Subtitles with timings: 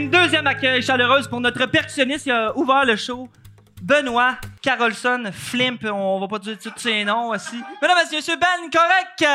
[0.00, 3.28] Une deuxième accueil chaleureuse pour notre percussionniste qui a ouvert le show.
[3.82, 7.62] Benoît Carolson, Flimp, on va pas dire tous ses noms aussi.
[7.82, 9.26] Mesdames et messieurs, Ben Correct!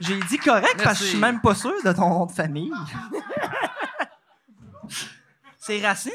[0.00, 2.72] J'ai dit correct parce que je suis même pas sûr de ton nom de famille.
[5.58, 6.12] C'est Racine?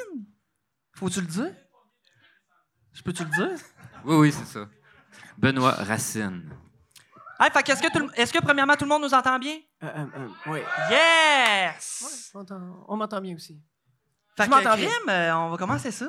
[0.96, 1.54] Faut-tu le dire?
[2.92, 3.60] Je peux-tu le dire?
[4.04, 4.68] Oui, oui, c'est ça.
[5.38, 6.50] Benoît Racine.
[7.44, 9.56] Hey, fait qu'est-ce que, tout le- est-ce que premièrement tout le monde nous entend bien?
[9.84, 10.60] Euh, euh, euh, oui.
[10.90, 12.32] Yes!
[12.34, 13.60] On m'entend- On m'entend bien aussi.
[14.38, 14.88] Fait Je que, m'entends bien.
[14.90, 16.06] crime, euh, on va commencer ça.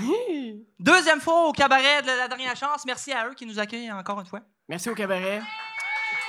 [0.00, 0.64] Oui.
[0.78, 2.84] Deuxième fois au cabaret de la dernière chance.
[2.86, 4.40] Merci à eux qui nous accueillent encore une fois.
[4.68, 5.42] Merci au cabaret.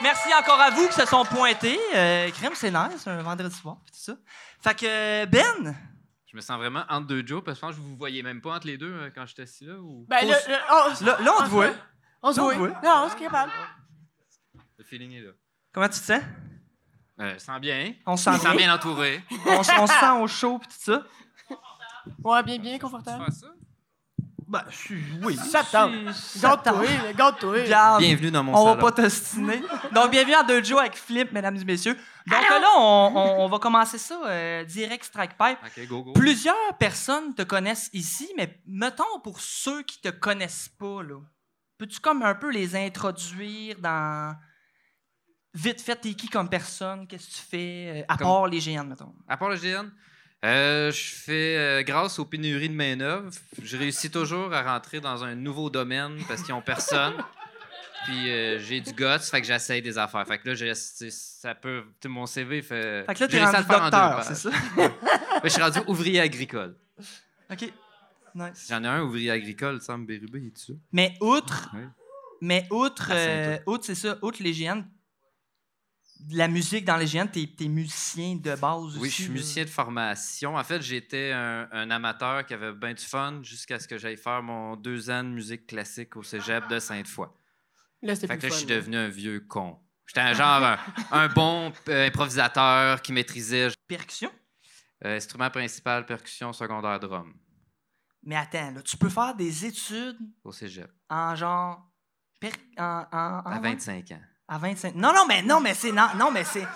[0.01, 1.79] Merci encore à vous qui se sont pointés.
[1.95, 4.13] Euh, crime, c'est nice, un vendredi soir, pis tout ça.
[4.61, 5.75] Fait que, euh, Ben,
[6.25, 8.23] Je me sens vraiment entre deux Joe parce que je pense que vous vous voyez
[8.23, 9.75] même pas entre les deux euh, quand j'étais assis là.
[9.75, 10.07] Ou...
[10.09, 11.67] Ben, Faut- le- le- on, là, là, on te voit.
[12.23, 12.53] on se là, on voit.
[12.55, 12.81] te voit.
[12.83, 13.51] Non, on se capable.
[14.77, 15.31] Le feeling est là.
[15.71, 16.21] Comment tu te sens?
[17.19, 17.93] Euh, je sens bien.
[18.05, 18.65] On se Je sent sens bien.
[18.65, 19.23] bien entouré.
[19.45, 21.03] On, on se sent au chaud, pis tout ça.
[22.23, 23.23] Ouais, bien, bien confortable.
[23.25, 23.47] Faire ça?
[24.47, 24.63] Ben,
[25.23, 25.35] oui.
[25.35, 26.11] Ça tente.
[26.13, 26.75] Ça tente.
[26.75, 28.75] Regarde, Bienvenue dans mon on salon.
[28.75, 29.61] va pas t'ostiner.
[29.93, 31.95] Donc, bienvenue à Deux Joe avec Flip, mesdames et messieurs.
[32.27, 35.57] Donc là, on, on- on va commencer ça euh, direct strike pipe.
[35.65, 36.13] Ok, go, go.
[36.13, 41.19] Plusieurs personnes te connaissent ici, mais mettons pour ceux qui te connaissent pas, là,
[41.77, 44.35] peux-tu comme un peu les introduire dans.
[45.53, 47.05] Vite fait, t'es qui comme personne?
[47.07, 48.01] Qu'est-ce que tu fais?
[48.01, 49.13] euh, à Comme- part les GN, mettons?
[49.27, 49.85] À part le GN,
[50.43, 53.29] euh, je fais, euh, grâce aux pénuries de main-d'œuvre,
[53.61, 57.13] je réussis toujours à rentrer dans un nouveau domaine parce qu'ils ont personne.
[58.05, 60.27] Puis euh, j'ai du guts, fait que j'essaye des affaires.
[60.27, 61.83] Fait que là, ça peut.
[62.05, 63.05] Mon CV fait.
[63.05, 64.49] Fait que là, t'es rendu docteur, c'est ça?
[65.43, 66.75] Je suis rendu ouvrier agricole.
[67.49, 67.71] OK.
[68.35, 68.65] Nice.
[68.69, 70.75] J'en ai un ouvrier agricole, Sam Bérubé, il est dessus.
[70.91, 71.83] Mais outre, Oui.
[72.41, 73.11] mais outre,
[73.67, 74.81] outre c'est ça, outre les GN,
[76.31, 79.09] la musique dans les GN, t'es, t'es musicien de base Oui, aussi.
[79.09, 79.29] je suis là.
[79.31, 80.55] musicien de formation.
[80.55, 84.17] En fait, j'étais un, un amateur qui avait bien du fun jusqu'à ce que j'aille
[84.17, 87.27] faire mon deux ans de musique classique au cégep de Sainte-Foy.
[88.01, 89.79] Là, c'était Fait que là, je suis devenu un vieux con.
[90.05, 90.77] J'étais un genre un,
[91.11, 94.29] un bon euh, improvisateur qui maîtrisait Percussion?
[95.05, 97.33] euh, instrument principal, percussion, secondaire, drum
[98.23, 101.89] Mais attends, là, tu peux faire des études au cégep en genre.
[102.39, 104.21] per- en, en- en- à 25 ans.
[104.47, 104.95] À 25.
[104.95, 105.91] Non, non, mais non, mais c'est.
[105.91, 106.67] Non, non, mais c'est.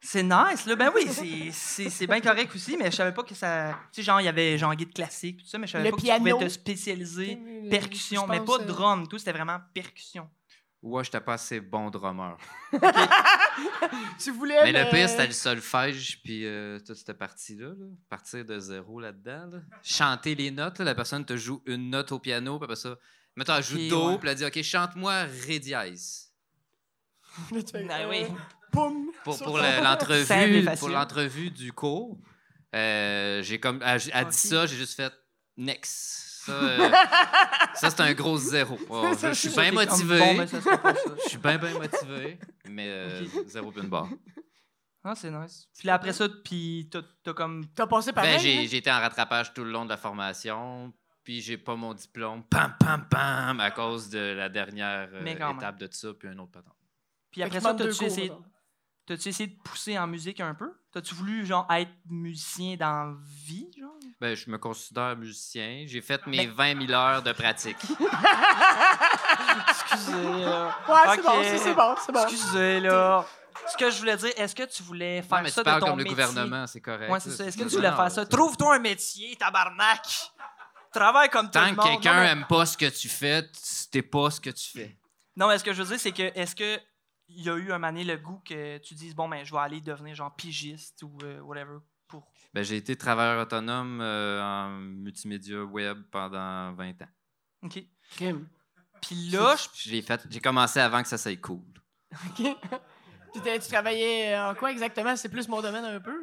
[0.00, 0.74] C'est nice, là.
[0.76, 3.72] Ben oui, c'est- c'est c'est bien correct aussi, mais je savais pas que ça.
[3.92, 5.90] Tu sais, genre, il y avait genre guide classique, tout ça, mais je savais Le
[5.90, 6.30] pas que tu piano.
[6.30, 7.38] pouvais te spécialiser
[7.68, 10.30] percussion, mais pas euh, drum, tout, c'était vraiment percussion.
[10.80, 12.36] Ouais, j'étais pas assez bon drummer.
[14.20, 14.60] Tu voulais.
[14.62, 17.68] Mais le pire, c'était le solfège, puis euh, toute cette partie-là.
[17.70, 17.86] là.
[18.08, 19.46] Partir de zéro là-dedans.
[19.52, 19.58] là.
[19.82, 22.96] Chanter les notes, là, la personne te joue une note au piano, puis après ça,
[23.38, 24.18] mettons, elle joue Ok, Do, ouais.
[24.18, 26.32] puis elle dit OK, chante-moi Ré dièse.
[27.72, 28.26] Ben euh, oui.
[28.72, 29.10] Boum.
[29.22, 32.18] Pour, pour l'entrevue pour l'entrevue du cours,
[32.74, 35.12] euh, j'ai comme elle, elle dit ça, j'ai juste fait
[35.56, 36.42] next.
[36.46, 36.90] Ça, euh,
[37.74, 38.78] ça c'est un gros zéro.
[38.90, 40.18] Oh, je, je suis bien motivé.
[40.18, 41.00] Bon, ben, ça sera pas ça.
[41.24, 42.38] Je suis bien, bien motivé,
[42.68, 44.08] mais euh, zéro puis une barre.
[45.04, 45.68] Ah, c'est nice.
[45.78, 47.66] Puis là, après ça, puis t'as t'as comme.
[47.74, 48.34] T'as passé pareil.
[48.34, 48.66] Ben, j'ai hein?
[48.68, 50.92] j'ai été en rattrapage tout le long de la formation,
[51.28, 55.36] puis j'ai pas mon diplôme, pam, pam, pam, à cause de la dernière euh, même.
[55.36, 56.72] étape de ça, puis un autre patente.
[57.30, 58.32] Puis après ça, t'as-tu essayé,
[59.10, 60.72] essayé de pousser en musique un peu?
[60.90, 63.92] T'as-tu voulu, genre, être musicien dans la vie, genre?
[64.18, 65.84] Ben, je me considère musicien.
[65.86, 67.76] J'ai fait mes Ben- 20 000 heures de pratique.
[69.68, 70.74] Excusez, là.
[70.88, 72.22] Ouais, c'est bon, c'est- bon, c'est bon.
[72.22, 73.26] Excusez, là.
[73.66, 75.80] Ce que je voulais dire, est-ce que tu voulais faire Non, mais ça tu parles
[75.82, 76.16] de ton comme le métier?
[76.24, 77.10] gouvernement, c'est correct.
[77.10, 77.44] Ouais, c'est ça.
[77.44, 78.24] Est-ce que tu voulais faire ça?
[78.24, 80.32] Trouve-toi un métier, tabarnak!
[80.98, 81.86] Travaille comme tout Tant le que monde.
[81.86, 83.46] quelqu'un Non, mais- aime pas ce que tu fais,
[83.90, 84.96] t'es pas ce que tu fais.
[85.36, 86.78] Non, mais ce que je veux dire, c'est que est-ce que
[87.28, 89.60] il y a eu un mané le goût que tu dises bon ben je vais
[89.60, 91.76] aller devenir genre pigiste ou euh, whatever
[92.08, 92.26] pour.
[92.54, 97.08] Ben, j'ai été travailleur autonome euh, en multimédia web pendant 20 ans.
[97.62, 97.84] OK.
[98.12, 98.48] Crime.
[99.02, 101.62] Puis là, J'ai fait, j'ai commencé avant que ça soit cool.
[102.30, 102.46] OK.
[103.34, 105.14] Tu travaillais en quoi exactement?
[105.14, 106.17] C'est plus mon domaine un peu?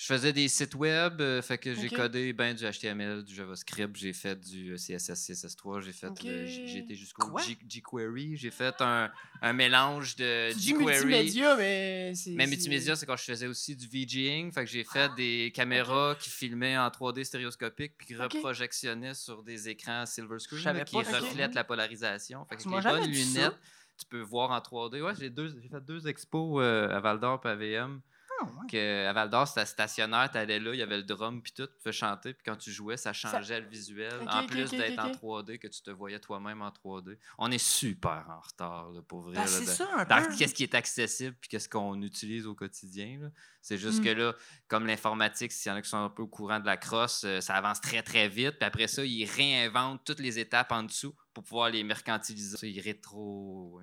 [0.00, 3.96] Je faisais des sites web, euh, fait que j'ai codé ben du HTML, du JavaScript,
[3.96, 6.22] j'ai fait du euh, CSS, CSS3, j'ai fait Ok.
[6.24, 7.36] le- j'ai j'ai été jusqu'au?
[7.36, 9.10] G- jQuery, j'ai fait un,
[9.42, 10.84] un mélange de Tu jQuery.
[10.84, 12.30] multimédia, mais c'est...
[12.30, 14.52] Mais multimédia, c'est quand je faisais aussi du VJing.
[14.52, 19.42] Fait que j'ai fait des caméras qui filmaient en 3D stéréoscopique puis qui reprojectionnaient sur
[19.42, 22.44] des écrans silver screen là, qui reflètent la polarisation.
[22.44, 23.08] Fait que Tu les bonnes ça.
[23.08, 23.58] lunettes,
[23.98, 25.02] tu peux voir en 3D.
[25.02, 28.00] Ouais, j'ai deux, j'ai fait deux expos euh, à Val d'Or et à VM.
[28.44, 28.66] Ouais.
[28.70, 31.66] que à Val d'Or, c'était stationnaire, t'allais là, il y avait le drum puis tout,
[31.66, 34.12] tu pouvais chanter, puis quand tu jouais, ça changeait le visuel.
[34.28, 37.18] En plus d'être en 3D, que tu te voyais toi-même en 3D.
[37.38, 39.34] On est super en retard, là, pour vrai.
[39.34, 40.36] Ben, là, c'est de- ça, un dans peu.
[40.36, 43.18] qu'est-ce qui est accessible puis qu'est-ce qu'on utilise au quotidien.
[43.20, 43.28] là.
[43.60, 44.04] C'est juste Mm.
[44.04, 44.34] que là,
[44.68, 47.24] comme l'informatique, s'il y en a qui sont un peu au courant de la crosse,
[47.24, 48.52] euh, ça avance très très vite.
[48.58, 52.56] Puis après ça, ils réinventent toutes les étapes en dessous pour pouvoir les mercantiliser.
[52.68, 53.80] Ils rétro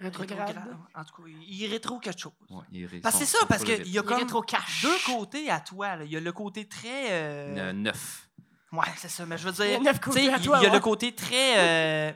[0.00, 0.38] Rétrograde.
[0.48, 0.76] Rétrograde.
[0.94, 2.32] En tout cas, il rétro quelque chose.
[2.48, 4.18] Ouais, ré- Parce que c'est ça, parce qu'il y a Il comme
[4.82, 5.96] deux côtés à toi.
[6.04, 7.12] Il y a le côté très.
[7.12, 8.28] euh, Euh, neuf.
[8.72, 9.26] Ouais, c'est ça.
[9.26, 10.62] Mais je veux Il y a dire, neuf tu côtés sais, à il toi, il
[10.62, 10.74] y a ouais.
[10.74, 12.12] le côté très euh,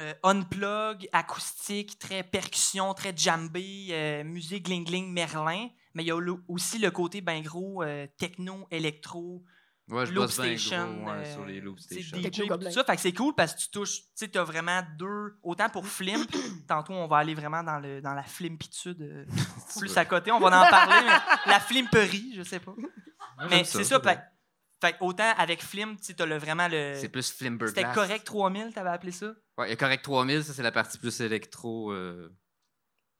[0.00, 5.68] euh, unplug, acoustique, très percussion, très jambé, euh, musique gling gling Merlin.
[5.94, 9.44] Mais il y a le- aussi le côté ben gros euh, techno, électro,
[9.88, 11.78] Ouais, je loop bosse bien station, gros ouais, euh, sur les loop.
[11.78, 12.70] DJ, Techno pis gobelin.
[12.70, 12.84] tout ça.
[12.84, 15.86] Fait que c'est cool parce que tu touches, tu sais, t'as vraiment deux, autant pour
[15.86, 16.26] Flimp,
[16.68, 19.26] tantôt on va aller vraiment dans, le, dans la flimpitude, euh,
[19.78, 22.72] plus à côté, on va en parler, mais la flimperie, je sais pas.
[22.72, 24.20] Ouais, Mais c'est ça, fait,
[24.80, 26.94] fait que autant avec Flim, tu sais, t'as le, vraiment le...
[26.98, 27.74] C'est plus Flimberglass.
[27.74, 29.34] C'était correct 3000, t'avais appelé ça?
[29.58, 32.34] Ouais, et Correct 3000, ça, c'est la partie plus électro euh,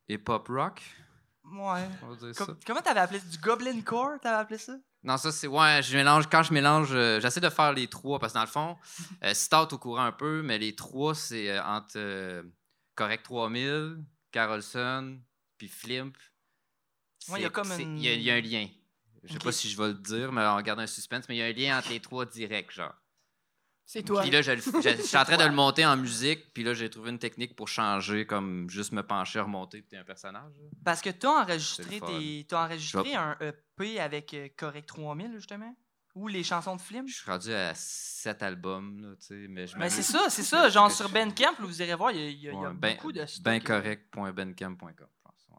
[0.08, 0.80] et pop rock.
[1.44, 1.86] Ouais.
[2.02, 2.54] On va dire Com- ça.
[2.66, 3.26] comment t'avais appelé ça?
[3.26, 4.72] Du Goblin Core, t'avais appelé ça?
[5.04, 5.46] Non, ça, c'est.
[5.46, 6.28] Ouais, je mélange.
[6.30, 8.76] Quand je mélange, euh, j'essaie de faire les trois parce que dans le fond,
[9.22, 12.42] euh, Stout au courant un peu, mais les trois, c'est euh, entre euh,
[12.94, 13.98] Correct 3000,
[14.32, 15.18] Carlson,
[15.58, 16.16] puis Flimp.
[17.28, 18.66] Ouais, il y a comme c'est- une- Il y, a- il y a un lien.
[19.22, 21.38] Je sais pas si je vais le dire, mais on garde un suspense, mais il
[21.38, 22.94] y a un lien entre les trois directs, genre.
[23.86, 24.22] C'est toi.
[24.22, 24.52] Puis là, je,
[25.02, 27.68] suis en train de le monter en musique, puis là, j'ai trouvé une technique pour
[27.68, 30.52] changer, comme juste me pencher, remonter, puis t'es un personnage.
[30.58, 30.68] là.
[30.84, 32.06] Parce que t'as enregistré, C'est le fun.
[32.18, 35.76] tes- t'as enregistré un EP avec euh, Correct 3000, justement?
[36.14, 37.06] Ou les chansons de Flim?
[37.08, 40.44] Je suis rendu à sept albums, là, tu sais, mais je Mais c'est ça, c'est
[40.44, 40.68] ça.
[40.70, 42.64] Genre sur Bandcamp, là, vous irez voir, il y a, il y a- il y
[42.64, 43.44] a Ouais, ben, beaucoup de stock.
[43.44, 45.46] bencorrect.bandcamp.com, je pense.
[45.50, 45.58] ouais.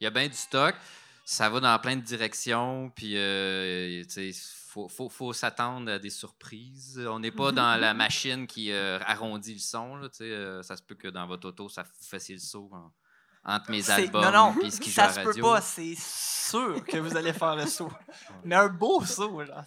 [0.00, 0.74] Il y a bien du stock.
[1.24, 2.90] Ça va dans plein de directions.
[2.94, 4.40] Puis, euh, tu sais,
[4.76, 7.00] faut, faut, faut s'attendre à des surprises.
[7.10, 9.96] On n'est pas dans la machine qui euh, arrondit le son.
[9.96, 12.92] Là, euh, ça se peut que dans votre auto, ça vous fassiez le saut en-
[13.48, 16.84] entre mes albums non, non, puis ce qui joue ça se peut pas, c'est sûr
[16.84, 17.92] que vous allez faire le saut.
[18.44, 19.64] Mais un beau saut, genre.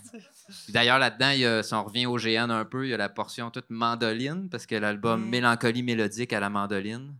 [0.68, 2.98] D'ailleurs, là-dedans, il y a- si on revient au GN un peu, il y a
[2.98, 5.30] la portion toute mandoline, parce que l'album Mm.
[5.30, 7.16] Mélancolie mélodique à la mandoline,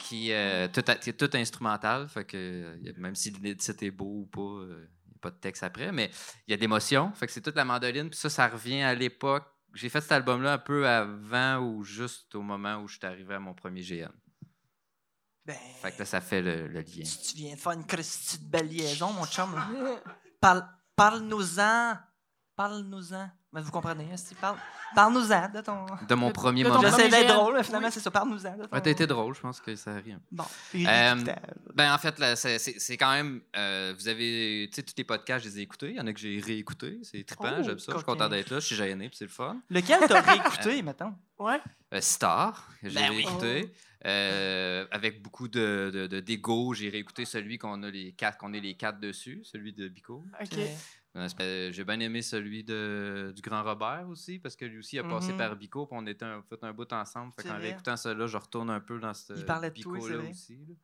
[0.00, 2.08] qui est tout, qui est tout instrumental.
[2.08, 4.88] Fait que, euh, même si le titre est beau ou pas, euh,
[5.26, 6.10] pas de texte après, mais
[6.46, 7.12] il y a d'émotions.
[7.14, 8.08] Fait que c'est toute la mandoline.
[8.10, 9.44] Puis ça, ça revient à l'époque.
[9.74, 13.34] J'ai fait cet album-là un peu avant ou juste au moment où je suis arrivé
[13.34, 14.08] à mon premier GN.
[15.44, 17.02] Ben, Fait que là, ça fait le, le lien.
[17.04, 19.54] tu tu viens de faire une petite belle liaison, mon chum.
[19.54, 20.00] là.
[20.40, 21.94] Parle, parle-nous-en.
[23.64, 24.16] Vous comprenez, hein?
[24.40, 24.56] Parle,
[24.94, 25.86] parle-nous-en de ton.
[26.08, 26.96] De mon De- premier de ton moment.
[26.96, 27.92] d'être drôle, mais finalement, Oui.
[27.92, 28.10] c'est ça.
[28.10, 28.74] Parle-nous-en de ton.
[28.76, 30.18] Ouais, t'as été drôle, je pense que ça arrive.
[30.30, 30.44] Bon.
[30.74, 31.14] Euh,
[31.74, 33.40] Ben, en fait, là, c'est- c'est c'est quand même.
[33.56, 34.68] euh, vous avez.
[34.72, 35.90] Tu sais, tous les podcasts, je les ai écoutés.
[35.90, 36.98] Il y en a que j'ai réécoutés.
[37.02, 37.92] C'est trippant, Oh, j'aime ça.
[37.92, 38.60] Je suis content d'être là.
[38.60, 39.58] Je suis gêné, puis c'est le fun.
[39.70, 40.20] Lequel t'as
[40.72, 41.14] réécouté, mettons?
[41.38, 41.60] Ouais.
[41.94, 43.24] Euh, Star, que j'ai Ben oui.
[43.24, 43.72] réécouté.
[44.04, 48.52] Euh, avec beaucoup de, de, de- d'ego, j'ai réécouté celui qu'on a les quatre, qu'on
[48.52, 50.24] est les quatre dessus, celui de Bico.
[50.40, 50.58] OK.
[51.40, 55.04] Euh, J'ai bien aimé celui de, du Grand Robert aussi, parce que lui aussi a
[55.04, 55.38] passé Mhm.
[55.38, 57.32] par Bico, puis on était un, fait un bout ensemble.
[57.34, 59.32] Fait qu'en réécoutant cela, je retourne un peu dans ce
[59.70, 60.56] Bico-là aussi.
[60.56, 60.74] là.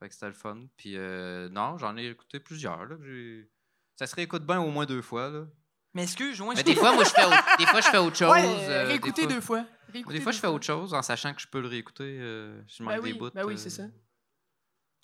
[0.00, 0.66] Fait que c'était le fun.
[0.76, 2.84] Puis euh, non, j'en ai écouté plusieurs.
[2.84, 3.48] Là, que
[3.94, 5.30] ça se réécoute bien au moins deux fois.
[5.30, 5.46] Là.
[5.94, 8.16] Mais excuse, moi, Mais des fois, moi, je fais autre, des fois, je fais autre
[8.18, 8.30] chose.
[8.30, 9.66] Ouais, euh, des réécouter fois- deux fois.
[9.90, 12.18] Réécouter Des fois, je fais autre chose en sachant que je peux le réécouter.
[12.20, 13.30] euh, je manque Ben oui, des bouts.
[13.32, 13.84] ben oui, c'est ça.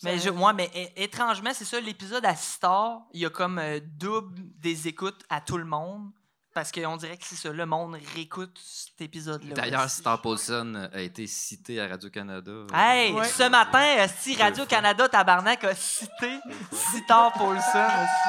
[0.05, 3.81] Mais, je, ouais, mais étrangement, c'est ça, l'épisode à Star, il y a comme euh,
[3.99, 6.11] double des écoutes à tout le monde.
[6.55, 9.55] Parce qu'on dirait que c'est ça, le monde réécoute cet épisode-là.
[9.55, 9.89] D'ailleurs.
[9.89, 12.51] Star Paulson a été cité à Radio-Canada.
[12.51, 13.27] euh, Hey, Ouais.
[13.27, 16.39] ce matin, si Radio-Canada Tabarnak a cité
[16.71, 18.29] Citar Paulson aussi.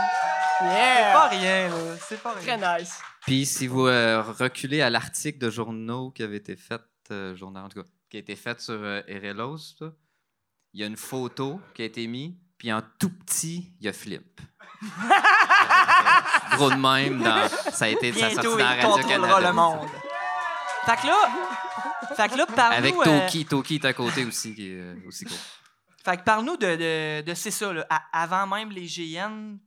[0.59, 1.11] C'est Yeah!
[1.13, 1.97] pas rien, là.
[2.07, 2.77] C'est pas Très rien.
[2.79, 2.97] nice.
[3.25, 7.65] Puis si vous euh, reculez à l'article de journaux qui avait été fait, euh, journal
[7.65, 9.91] en tout cas, qui a été fait sur euh, Erelos, là,
[10.73, 13.89] il y a une photo qui a été mise, puis en tout petit, il y
[13.89, 14.41] a Flip.
[16.53, 19.27] Gros de même, dans, ça a été ça a sorti Bientôt, dans il Radio contrôlera
[19.27, 19.47] Canada.
[19.47, 19.87] le monde.
[20.85, 22.77] Fait que là, fait que là parle-nous...
[22.77, 25.37] Avec euh, Toki, Toki est à côté aussi, qui est euh, aussi cool.
[26.03, 29.57] Fait que parle-nous de, de, de c'est ça, là, avant même les GN,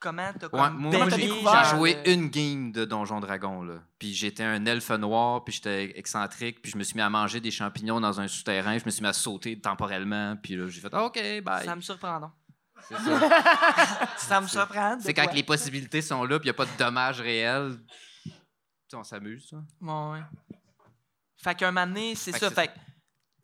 [0.00, 3.62] comment t'as Ouais, comme moi, j'ai joué le- une game de Donjon Dragon.
[3.62, 3.74] Là.
[3.98, 7.40] Puis j'étais un elfe noir, puis j'étais excentrique, puis je me suis mis à manger
[7.40, 10.80] des champignons dans un souterrain, je me suis mis à sauter temporellement, puis là, j'ai
[10.80, 12.30] fait «OK, bye Ça me surprend, non?».
[12.88, 14.08] C'est ça.
[14.16, 14.96] Ça me surprend.
[15.00, 17.76] C'est quand les possibilités sont là, puis il n'y a pas de dommages réels.
[18.94, 19.56] On s'amuse, ça.
[19.80, 20.22] Ouais, ouais.
[21.36, 22.50] Fait qu'un moment donné, c'est ça.
[22.50, 22.72] Fait que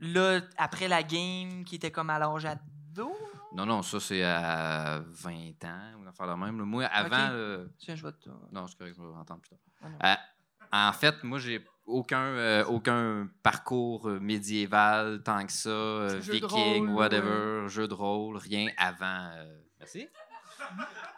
[0.00, 3.12] là, après la game qui était comme à l'âge ado,
[3.54, 6.58] Non, non, ça, c'est à 20 ans, ou faire la même.
[6.58, 6.64] là.
[6.64, 7.06] Moi, avant.
[7.26, 7.30] Ok.
[7.32, 8.28] euh, Tiens, je vais te...
[8.50, 9.90] non, c'est correct, je vais entendre plus tard.
[10.00, 10.12] Ah.
[10.12, 16.18] Euh, en fait, moi, j'ai aucun, euh, aucun parcours euh, médiéval tant que ça, de
[16.18, 19.30] viking, rôle, whatever, jeu de rôle, rien avant.
[19.78, 20.08] Merci.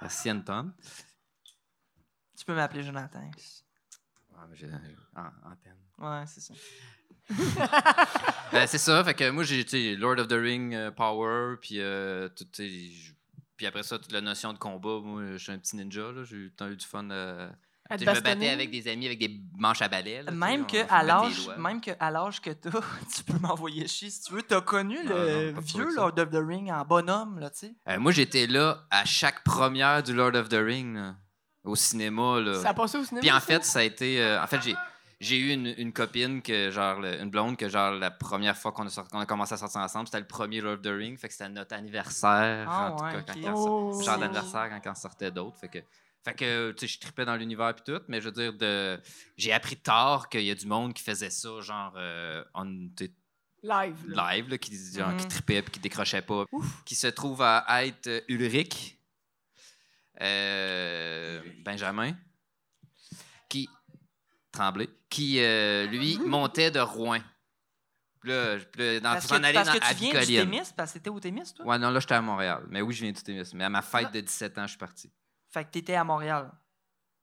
[0.02, 0.72] Merci, Anton.
[2.36, 3.20] Tu peux m'appeler Jonathan.
[3.22, 4.68] Ouais, mais j'ai-
[5.16, 5.78] en- antenne.
[5.98, 6.52] Ouais, c'est ça.
[8.52, 11.80] Ben, c'est ça, fait que moi, j'ai sais, Lord of the Ring euh, Power, puis
[11.80, 12.46] euh, tout,
[13.56, 15.00] puis après ça, toute la notion de combat.
[15.02, 16.22] Moi, je suis un petit ninja, là.
[16.24, 17.08] J'ai eu tant eu du fun.
[17.10, 17.48] euh,
[17.90, 20.22] je me battais avec des amis avec des manches à balai.
[20.22, 22.70] là, Même que à l'âge, même que à l'âge que t'as,
[23.14, 24.42] tu peux m'envoyer chier si tu veux.
[24.42, 25.94] T'as connu Non, le non, vieux.
[25.96, 27.74] Lord of the Ring en bonhomme, là, tu sais?
[27.88, 31.16] Euh, moi, j'étais là à chaque première du Lord of the Ring, là,
[31.64, 32.40] au cinéma.
[32.40, 32.60] Là.
[32.60, 33.20] Ça a passé au cinéma?
[33.22, 34.20] Puis en fait, ça a été.
[34.22, 34.74] euh, en fait, j'ai.
[35.18, 38.72] J'ai eu une, une copine, que, genre, le- une blonde, que genre, la première fois
[38.72, 40.88] qu'on a, sorti- qu'on a commencé à sortir ensemble, c'était le premier Lord of the
[40.88, 41.16] Ring.
[41.18, 44.02] Fait que c'était notre anniversaire, Ah en tout ouais, cas, quand Oh.
[44.02, 45.56] genre d'anniversaire quand il en sortait d'autres.
[45.58, 45.78] Fait que,
[46.22, 49.00] fait que tu sais, je tripais dans l'univers puis tout, mais je veux dire, de,
[49.38, 52.64] j'ai appris tard qu'il y a du monde qui faisait ça, genre, euh, on,
[53.62, 53.96] Live.
[54.08, 54.34] là.
[54.34, 55.28] live, là, qui, genre, qui Mhm.
[55.30, 56.44] tripait puis qui décrochait pas,
[56.84, 58.98] qui se trouve à être euh, Ulrich,
[60.20, 62.14] euh, Benjamin,
[63.48, 63.68] qui
[64.52, 67.20] Tremblay, qui euh, lui montait de Rouen.
[68.20, 70.26] Puis là, puis là, dans, Parce que, s'en aller parce dans, que tu viens du.
[70.26, 71.64] Témis, parce que t'étais au Témis, toi?
[71.66, 72.64] Ouais, non, là, j'étais à Montréal.
[72.68, 73.48] Mais oui, je viens du Témis.
[73.54, 73.82] Mais à ma Ah.
[73.82, 75.10] fête de 17 ans, je suis parti.
[75.48, 76.50] Fait que t'étais à Montréal.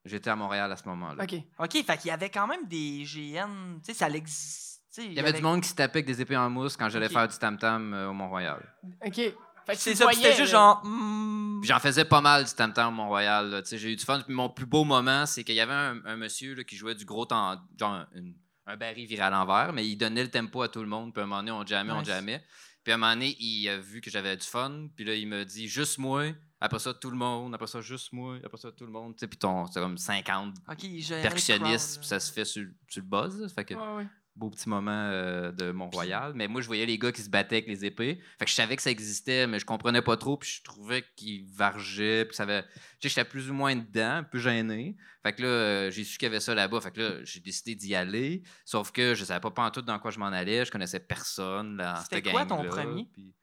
[0.05, 1.23] J'étais à Montréal à ce moment-là.
[1.23, 1.35] OK.
[1.59, 4.81] OK, fait qu'il y avait quand même des GN, tu sais, ça l'existe.
[4.97, 7.07] Il y avait du monde qui se tapait avec des épées en mousse quand j'allais
[7.07, 7.13] Ok.
[7.13, 8.61] faire du tam-tam euh, au Mont-Royal.
[9.05, 9.21] OK.
[9.65, 10.81] Fait que C'est ça, c'était juste genre...
[10.81, 13.49] Puis J'en faisais pas mal du tam-tam au Mont-Royal.
[13.49, 13.61] là.
[13.61, 14.19] Tu sais, J'ai eu du fun.
[14.21, 16.95] Puis mon plus beau moment, c'est qu'il y avait un, un monsieur là, qui jouait
[16.95, 20.61] du gros temps, genre une- un baril viré à l'envers, mais il donnait le tempo
[20.61, 21.13] à tout le monde.
[21.13, 22.07] Puis à un moment donné, on jamais, on Nice.
[22.07, 22.43] jamais.
[22.83, 24.87] Puis à un moment donné, il a vu que j'avais du fun.
[24.95, 26.25] Puis là, il me dit juste moi.
[26.59, 27.53] Après ça, tout le monde.
[27.55, 28.37] Après ça, juste moi.
[28.43, 29.15] Après ça, tout le monde.
[29.15, 31.99] Tu sais, Puis ton- c'est comme 50 OK, j'ai percussionnistes.
[31.99, 33.39] Puis ça se fait sur, sur le buzz.
[33.41, 33.47] là.
[33.49, 34.07] Fait que Ouais, ouais.
[34.35, 36.33] Beau petit moment euh, de Mont-Royal.
[36.35, 38.19] Mais moi, je voyais les gars qui se battaient avec les épées.
[38.39, 40.37] Fait que je savais que ça existait, mais je comprenais pas trop.
[40.37, 42.25] Puis je trouvais qu'ils vargeaient.
[42.25, 42.63] Puis ça avait...
[42.63, 42.69] Tu
[43.01, 44.95] sais, j'étais plus ou moins dedans, un peu gêné.
[45.21, 46.81] Fait que là, euh, j'ai su qu'il y avait ça là-bas.
[46.81, 48.43] Fait que là, j'ai décidé d'y aller.
[48.65, 50.65] Sauf que je savais pas, pas en tout dans quoi je m'en allais.
[50.65, 53.07] Je connaissais personne C'était quoi ton premier?
[53.13, 53.33] Puis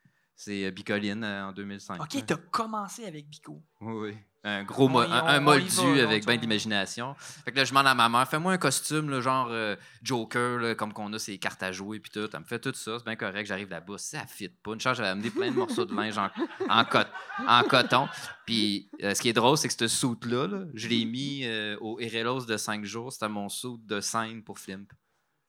[0.42, 2.00] c'est euh, Bicoline euh, en 2005.
[2.02, 2.20] OK, là.
[2.26, 3.62] t'as commencé avec Bico.
[3.82, 4.16] Oui, oui.
[4.42, 5.66] Un gros On un, on- un on moldu
[5.98, 7.14] va, avec bien de l'imagination.
[7.44, 10.56] Fait que là, je demande à ma mère, fais-moi un costume, là, genre euh, Joker,
[10.58, 12.26] là, comme qu'on a ses cartes à jouer, puis tout.
[12.32, 13.44] Elle me fait tout ça, c'est bien correct.
[13.46, 14.72] J'arrive là-bas, ça fit pas.
[14.72, 16.30] Une charge, j'avais amené plein de morceaux de linge en,
[16.70, 17.10] en, cot-
[17.46, 18.08] en coton.
[18.46, 21.76] Puis euh, ce qui est drôle, c'est que ce suit-là, là, je l'ai mis euh,
[21.82, 23.12] au Erelos de 5 jours.
[23.12, 24.90] C'était mon suit de scène pour Flimp.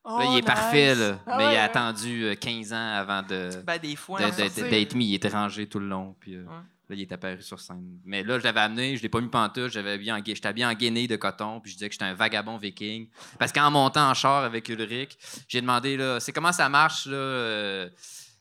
[0.03, 0.45] Là, il Oh, est nice.
[0.45, 1.65] parfait, là, Ah mais ouais, il a hein?
[1.65, 4.19] attendu euh, 15 ans avant de Ben, des fois...
[4.19, 4.69] de- de- sortir.
[4.69, 5.07] d'être mis.
[5.09, 6.15] Il était rangé tout le long.
[6.19, 6.55] Puis, euh, Ouais.
[6.89, 7.99] Là, il est apparu sur scène.
[8.03, 10.65] Mais là, je l'avais amené, je l'ai pas mis pantoute, j'avais bien en, j'étais habillé
[10.65, 13.07] en guenille de coton, puis je disais que j'étais un vagabond viking.
[13.39, 15.17] Parce qu'en montant en char avec Ulrich,
[15.47, 17.89] j'ai demandé, là, c'est comment ça marche, là, euh,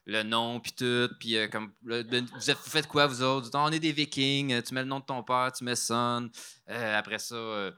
[0.06, 2.40] le nom, puis tout, puis euh, comme, là, ben, vous,
[2.70, 3.50] faites quoi, vous autres?
[3.54, 6.28] on est des vikings, euh, tu mets le nom de ton père, tu mets Son.
[6.68, 7.70] Euh, après ça, euh,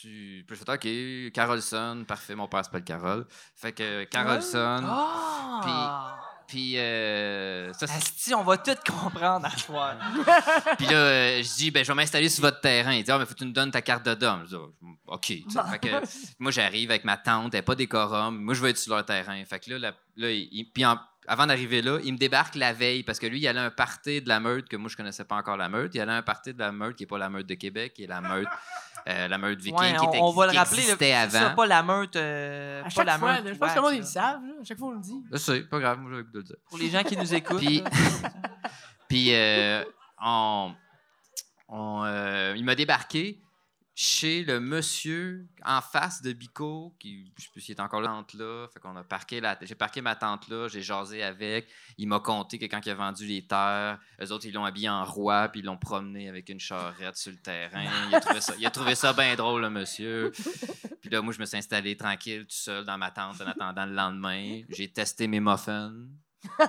[0.00, 0.44] tu...
[0.46, 3.26] Puis je fais, OK, Carolson, parfait, mon père s'appelle Carole.
[3.54, 6.16] Fait que Carolson, Ah!
[6.46, 9.94] puis euh, ça, Asti, on va tout comprendre à soir.
[10.78, 12.92] Puis là, euh, je dis, ben, je vais m'installer sur votre terrain.
[12.92, 14.42] Il dit, ah, mais faut que tu nous donnes ta carte de dame.
[14.50, 14.62] Je dis,
[15.08, 15.26] Ah, OK.
[15.26, 15.42] sais.
[15.70, 16.06] Fait que,
[16.40, 18.36] moi, j'arrive avec ma tante, elle n'est pas décorum.
[18.42, 19.40] Moi, je veux être sur leur terrain.
[19.44, 20.98] Fait que là, la- là, il- puis en-
[21.30, 23.70] avant d'arriver là, il me débarque la veille parce que lui, il allait à un
[23.70, 25.94] party de la meute que moi, je connaissais pas encore la meute.
[25.94, 27.92] Il allait à un party de la meute qui n'est pas la meute de Québec,
[27.94, 28.48] qui est la meute,
[29.08, 30.78] euh, la meute viking Ouais, qui, on, était, on va qui le rappeler.
[30.78, 31.48] existait c'est avant.
[31.48, 32.16] Ça, pas la meute.
[32.16, 33.54] euh, À pas chaque la fois, meute.
[33.54, 34.42] je pense que le monde, ils le savent.
[34.44, 34.52] là.
[34.60, 35.22] À chaque fois, on le dit.
[35.30, 36.56] Je sais, pas grave, moi, j'ai le goût de le dire.
[36.68, 37.62] Pour les gens qui nous écoutent.
[39.08, 39.84] Puis euh,
[40.20, 40.74] on,
[41.68, 43.38] on, euh, il m'a débarqué
[44.02, 48.66] chez le monsieur en face de Bico, qui, je sais plus est encore là, là.
[48.72, 51.68] Fait qu'on a parqué la, j'ai parqué ma tante là, j'ai jasé avec.
[51.98, 54.88] Il m'a conté que quand il a vendu les terres, eux autres, ils l'ont habillé
[54.88, 57.84] en roi, puis ils l'ont promené avec une charrette sur le terrain.
[58.08, 60.32] Il a trouvé ça, il a trouvé ça bien drôle, le monsieur.
[61.02, 63.84] Puis là, moi, je me suis installé tranquille, tout seul dans ma tente en attendant
[63.84, 64.62] le lendemain.
[64.70, 65.92] J'ai testé mes muffins.
[66.58, 66.66] Bon,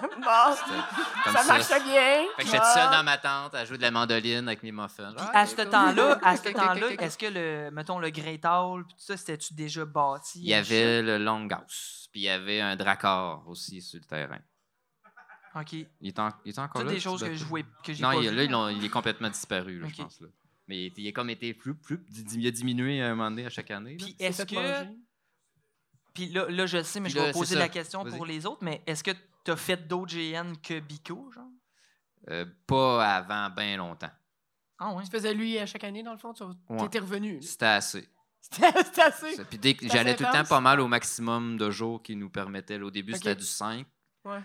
[1.23, 2.25] Comme ça marche bien.
[2.35, 4.71] fait que j'étais tout seul dans ma tente à jouer de la mandoline avec mes
[4.71, 5.13] muffins.
[5.15, 8.95] Puis à ce temps-là, à ce temps-là, est-ce que le, mettons, le Great Hall, puis
[8.95, 10.39] tout ça, c'était-tu déjà bâti?
[10.39, 14.39] Il y avait le Longhouse, puis il y avait un Dracor aussi sur le terrain.
[15.55, 15.73] OK.
[15.73, 16.93] Il est, en- il est encore Toutes là?
[16.95, 19.79] des choses que jouais, que j'ai Non, pas il, là, ils il est complètement disparu,
[19.79, 20.19] là, je pense.
[20.21, 20.27] Là.
[20.67, 21.99] Mais il, a comme été plus, plus,
[22.33, 23.97] il a diminué à un moment donné à chaque année.
[23.97, 24.85] Puis est-ce que...
[26.13, 27.59] Puis là, là, je sais, mais Puis je vais poser ça.
[27.59, 29.11] la question pour les autres, mais est-ce que
[29.43, 31.47] tu as fait d'autres GN que Bico, genre?
[32.29, 34.11] Euh, pas avant bien longtemps.
[34.77, 35.03] Ah ouais.
[35.03, 36.33] Tu faisais lui à chaque année, dans le fond?
[36.33, 36.85] Tu Ouais.
[36.85, 37.35] étais revenu.
[37.35, 37.41] là.
[37.41, 38.07] C'était assez.
[38.41, 39.35] C'était assez.
[39.35, 42.17] Ça, Puis dès que j'allais tout le temps pas mal au maximum de jours qu'ils
[42.17, 42.77] nous permettaient.
[42.79, 42.85] là.
[42.85, 43.85] Au début, c'était du 5.
[44.25, 44.39] Ouais.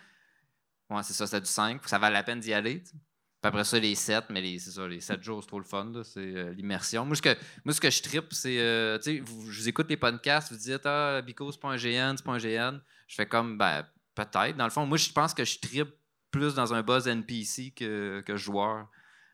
[0.90, 1.86] Ouais, c'est ça, c'était du 5.
[1.88, 2.80] Ça valait la peine d'y aller.
[2.80, 5.64] Puis après ça, les 7, mais les, c'est ça, les 7 jours, c'est trop le
[5.64, 5.84] fun.
[5.92, 7.04] là, C'est euh, l'immersion.
[7.06, 8.58] Moi, ce que, moi, ce que je trippe, c'est.
[8.58, 11.68] euh, tu sais, vous- je vous écoute les podcasts, vous dites Ah, Bico, c'est pas
[11.68, 12.80] un GN, c'est pas un GN.
[13.06, 13.86] Je fais comme, ben,
[14.16, 14.56] peut-être.
[14.56, 15.94] Dans le fond, moi, je pense que je trippe
[16.32, 18.88] plus dans un buzz NPC que, que joueur.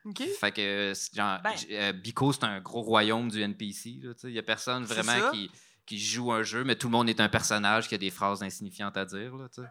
[0.05, 0.21] OK.
[0.39, 1.53] Fait que, c'est genre, Ben.
[1.71, 3.99] euh, Bico, c'est un gros royaume du NPC.
[4.23, 5.49] Il n'y a personne vraiment qui,
[5.85, 8.43] qui joue un jeu, mais tout le monde est un personnage qui a des phrases
[8.43, 9.35] insignifiantes à dire.
[9.35, 9.67] Là, tu sais.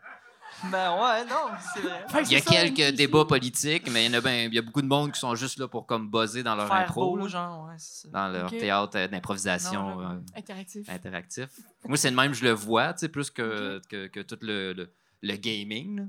[0.71, 2.04] Ben ouais, non, c'est vrai.
[2.09, 2.92] Fait que il y a ça, quelques NPC.
[2.92, 5.19] débats politiques, mais il y, en a ben- il y a beaucoup de monde qui
[5.19, 8.02] sont juste là pour comme buzzer dans leur Faire impro, beau, là, genre, ouais, c'est
[8.02, 8.09] ça.
[8.12, 10.87] dans leur théâtre euh, d'improvisation euh, Interactif.
[10.90, 11.49] interactif.
[11.87, 14.75] Moi, c'est le même, je le vois, tu sais, plus que, que, que tout le,
[14.75, 14.92] le,
[15.23, 15.97] le gaming.
[15.99, 16.05] là.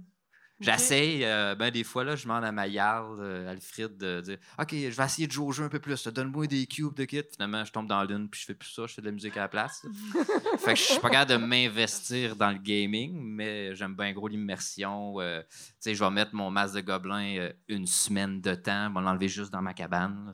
[0.64, 4.70] J'essaie, euh, ben des fois, là, je demande à Maillard, euh, Alfred, de dire OK,
[4.72, 6.08] je vais essayer de jouer au jeu un peu plus.
[6.08, 7.24] Donne-moi des cubes de kit.
[7.34, 9.36] Finalement, je tombe dans l'une, puis je fais plus ça, je fais de la musique
[9.36, 9.86] à la place.
[10.60, 14.28] fait que je suis pas capable de m'investir dans le gaming, mais j'aime bien gros
[14.28, 15.20] l'immersion.
[15.20, 18.90] euh, tu sais, je vais mettre mon masque de gobelin euh, une semaine de temps,
[18.90, 20.34] je vais l'enlever juste dans ma cabane.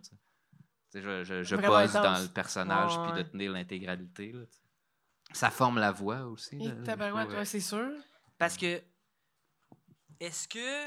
[0.94, 1.94] là, je je, intense.
[1.94, 3.24] dans le personnage, puis ouais.
[3.24, 4.32] de tenir l'intégralité.
[4.32, 4.42] là.
[5.32, 6.56] Ça forme la voix aussi.
[6.56, 7.90] Et là, euh, ouais, c'est sûr.
[8.40, 8.82] Parce que,
[10.20, 10.86] est-ce que,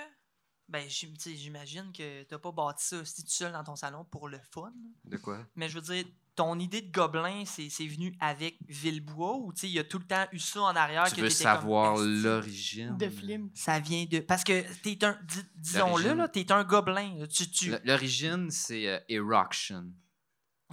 [0.68, 3.76] ben, j'im- tu sais, j'imagine que t'as pas bâti ça si tout seul dans ton
[3.76, 4.72] salon pour le fun.
[5.04, 5.46] De quoi?
[5.54, 6.04] Mais je veux dire,
[6.34, 9.84] ton idée de gobelin, c'est c'est venu avec Villebois ou tu sais, il y a
[9.84, 12.96] tout le temps eu ça en arrière Tu que veux savoir l'origine?
[12.96, 13.50] De film.
[13.54, 14.20] Ça vient de.
[14.20, 15.18] Parce que t'es un.
[15.24, 17.16] dis- Disons-le, là, t'es un gobelin.
[17.18, 17.26] là.
[17.26, 17.74] Tu, tu...
[17.84, 19.92] L'origine, c'est euh, Eroction.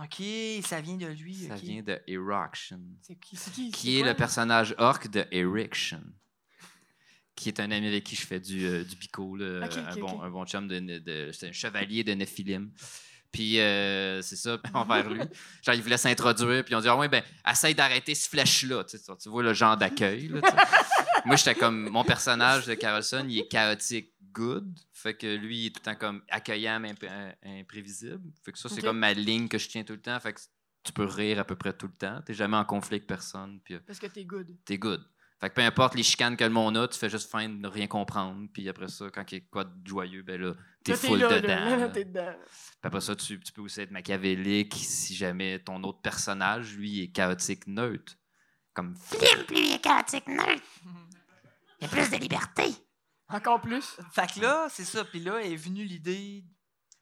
[0.01, 0.23] Ok,
[0.63, 1.35] ça vient de lui.
[1.35, 3.35] Ça vient de Eroction, C'est qui?
[3.35, 3.69] C'est qui?
[3.71, 6.01] qui est le personnage orc de Erection,
[7.39, 8.95] qui est un ami avec qui je fais du, euh, du
[9.37, 12.71] là, un, bon, un bon chum, de, de- un chevalier de Nephilim.
[13.31, 15.21] Puis euh, c'est ça, envers lui.
[15.63, 18.83] Genre, il voulait s'introduire, puis on dit Ah ouais, ben, essaye d'arrêter ce flèche-là.
[18.83, 20.29] Tu, sais, tu vois le genre d'accueil.
[21.25, 21.89] Moi, j'étais comme.
[21.89, 24.67] Mon personnage de Carlson, il est chaotique good.
[24.93, 28.31] Fait que lui, il est tout le temps comme accueillant, mais euh, imprévisible.
[28.43, 30.19] Fait que ça, c'est comme ma ligne que je tiens tout le temps.
[30.19, 30.39] Fait que
[30.83, 32.21] tu peux rire à peu près tout le temps.
[32.25, 33.59] T'es jamais en conflit avec personne.
[33.63, 34.47] Puis euh, Parce que t'es good.
[34.65, 35.03] t'es good.
[35.39, 37.67] Fait que peu importe les chicanes que le monde a, tu fais juste fin de
[37.67, 38.47] rien comprendre.
[38.53, 41.39] Puis après ça, quand il y a quoi de joyeux, ben là, t'es full là,
[41.39, 41.47] dedans.
[41.47, 41.89] là, là.
[41.89, 42.33] t'es dedans.
[42.43, 47.03] Puis après ça, tu, tu peux aussi être machiavélique si jamais ton autre personnage, lui,
[47.03, 48.17] est chaotique neutre.
[48.73, 50.63] Comme Philippe, lui, est chaotique neutre?
[51.79, 52.63] Il y a plus de liberté.
[53.29, 53.97] Encore plus.
[54.11, 55.05] Fait que là, c'est ça.
[55.05, 56.43] Puis là est venue l'idée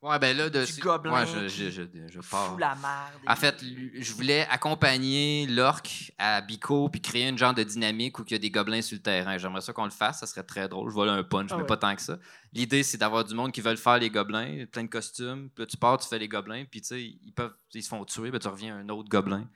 [0.08, 0.63] Ouais, ben là, de.
[0.65, 2.58] Du gobelin Ouais, je, je, je, je pars.
[2.58, 3.22] la merde.
[3.28, 3.63] En fait,
[4.00, 8.36] je voulais accompagner l'orc à Bico puis créer une genre de dynamique où il y
[8.36, 9.38] a des gobelins sur le terrain.
[9.38, 10.89] J'aimerais ça qu'on le fasse, ça serait très drôle.
[10.89, 11.67] Je vois là un punch, Ah mais ouais.
[11.67, 12.17] pas tant que ça.
[12.54, 15.50] L'idée, c'est d'avoir du monde qui veulent faire les gobelins, plein de costumes.
[15.54, 17.89] Puis là, tu pars, tu fais les gobelins, puis tu sais, ils peuvent, ils se
[17.89, 19.48] font tuer, puis tu reviens un autre gobelin.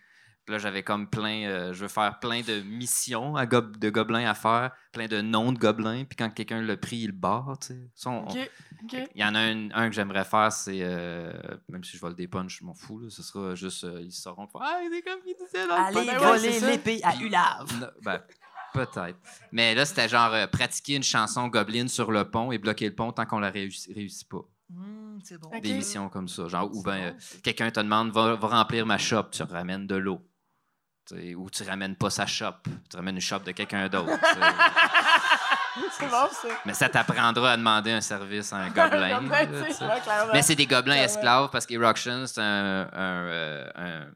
[0.52, 4.30] Puis là, j'avais comme plein, euh, je veux faire plein de missions à de gobelins
[4.30, 7.58] à faire, plein de noms de gobelins, puis quand quelqu'un l'a pris, il le barre,
[7.60, 7.80] tu sais.
[9.16, 10.80] Il y en a un, un que j'aimerais faire, c'est.
[10.82, 11.32] euh,
[11.70, 13.00] même si je vole des punch, je m'en fous.
[13.00, 13.86] Là, ce sera juste.
[13.86, 14.46] euh, ils sauront.
[14.48, 17.92] faire, Ah, c'est comme il disait le Allez voler l'épée à Ulave.
[18.04, 18.22] ben,
[18.74, 19.20] peut-être.
[19.54, 22.96] Mais là, c'était genre euh, pratiquer une chanson gobeline sur le pont et bloquer le
[22.96, 24.44] pont tant qu'on la réussit, réussit pas.
[24.70, 25.18] Bon.
[25.54, 25.62] Ok.
[25.62, 26.48] Des missions comme ça.
[26.50, 27.38] Genre, ou euh, ça.
[27.42, 30.22] quelqu'un te demande va, va remplir ma shop, tu ramènes de l'eau.
[31.38, 32.54] Ou tu ramènes pas sa shop,
[32.90, 34.12] tu ramènes une shop de quelqu'un d'autre.
[34.18, 34.40] tu sais.
[35.98, 36.48] C'est bon, ça.
[36.66, 39.22] Mais ça t'apprendra à demander un service à un gobelin.
[39.30, 40.32] Là, ouais.
[40.34, 44.08] Mais c'est des gobelins esclaves parce qu'Eroction, c'est un, un, euh, un-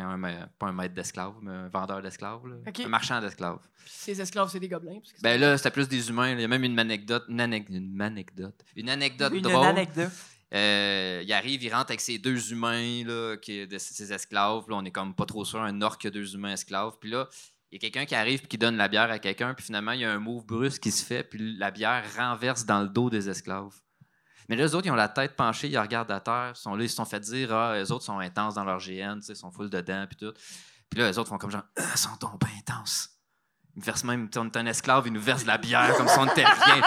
[0.00, 2.40] un- un ma- pas un maître d'esclaves, mais un vendeur d'esclaves.
[2.84, 3.58] Un marchand d'esclaves.
[3.86, 5.00] Ces esclaves, c'est des gobelins.
[5.00, 6.30] parce que c'est- Ben là, c'était plus des humains.
[6.30, 7.24] Il y a même une anecdote.
[7.28, 8.54] Une, une anecdote.
[8.76, 9.66] Une anecdote Une drôle.
[9.66, 10.10] anecdote.
[10.54, 14.64] Euh, il arrive, il rentre avec ses deux humains, là, de ses esclaves.
[14.68, 16.98] On est comme pas trop sûr, un orc qui a deux humains esclaves.
[17.00, 17.28] Puis là,
[17.70, 19.54] il y a quelqu'un qui arrive et qui donne la bière à quelqu'un.
[19.54, 21.24] Puis finalement, il y a un move brusque qui se fait.
[21.24, 23.72] Puis la bière renverse dans le dos des esclaves.
[24.48, 26.52] Mais là, les autres, ils ont la tête penchée, ils regardent à terre.
[26.54, 28.78] Ils sont là, ils se sont fait dire, ah, les autres sont intenses dans leur
[28.78, 30.34] GN, ils sont full dedans, puis tout.
[30.90, 33.08] Puis là, les autres font comme genre, ah, ils sont donc bien intenses.
[33.74, 36.08] Ils nous versent même, on est un esclave, ils nous versent de la bière comme
[36.08, 36.82] si on n'était rien.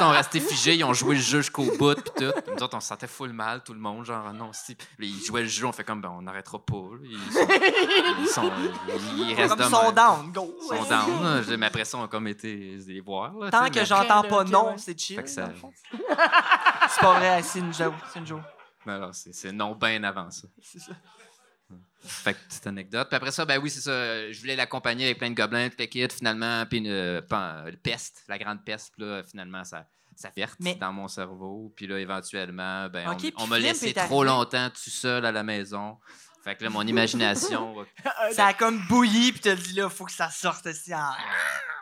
[0.00, 2.32] Ils sont restés figés, ils ont joué le jeu jusqu'au bout, puis tout.
[2.54, 4.74] Nous autres, on se sentait full mal, tout le monde, genre, ah non, si.
[4.74, 6.74] Puis ils jouaient le jeu, on fait comme, ben, on n'arrêtera pas.
[6.76, 6.98] là.
[7.02, 7.46] Ils sont,
[8.20, 8.52] ils, sont,
[9.16, 9.94] ils restent Comme de même.
[9.94, 10.54] down, go.
[10.60, 11.42] Ils sont down, là.
[11.42, 13.32] Je- Mais après ça, on a comme été les voir.
[13.34, 15.16] là, tu Tant sais, que mais- j'entends pas non, c'est chill.
[15.16, 15.50] Fait que ça-.
[16.90, 17.94] C'est pas vrai, c'est une joke.
[18.12, 18.42] C'est une joke.
[18.86, 20.46] Mais alors, c'est c'est non bien avant ça.
[20.62, 20.92] C'est ça.
[22.08, 23.08] Fait que petite anecdote.
[23.08, 23.90] Puis après ça, ben oui, c'est ça.
[23.90, 27.20] euh, Je voulais l'accompagner avec plein de gobelins, tout le kit, finalement, puis une, euh,
[27.32, 28.92] euh, peste, la grande peste.
[28.96, 31.72] Puis là, finalement, ça, ça verte Mais- dans mon cerveau.
[31.76, 35.98] Puis là, éventuellement, ben, on- m'a laissé trop longtemps tout seul à la maison.
[36.44, 37.74] Fait que là, mon imagination.
[38.32, 40.94] Ça a comme bouilli, puis t'as dit là, faut que ça sorte aussi.
[40.94, 41.10] En...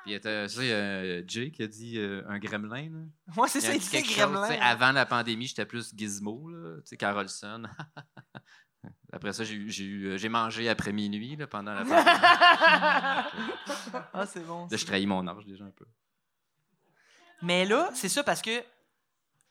[0.04, 2.88] Puis il y a, Jay qui a dit euh, un gremlin.
[2.90, 2.98] Là.
[3.36, 4.48] Moi, c'est ça, il dit chose, gremlin.
[4.60, 7.62] Avant la pandémie, j'étais plus Gizmo, là, tu sais, Carolson.
[9.12, 12.04] Après ça, j'ai euh, j'ai mangé après minuit là, pendant la pandémie.
[14.12, 14.66] Ah, c'est bon.
[14.70, 15.86] Là, je trahis mon âge déjà un peu.
[17.42, 18.62] Mais là, c'est ça parce que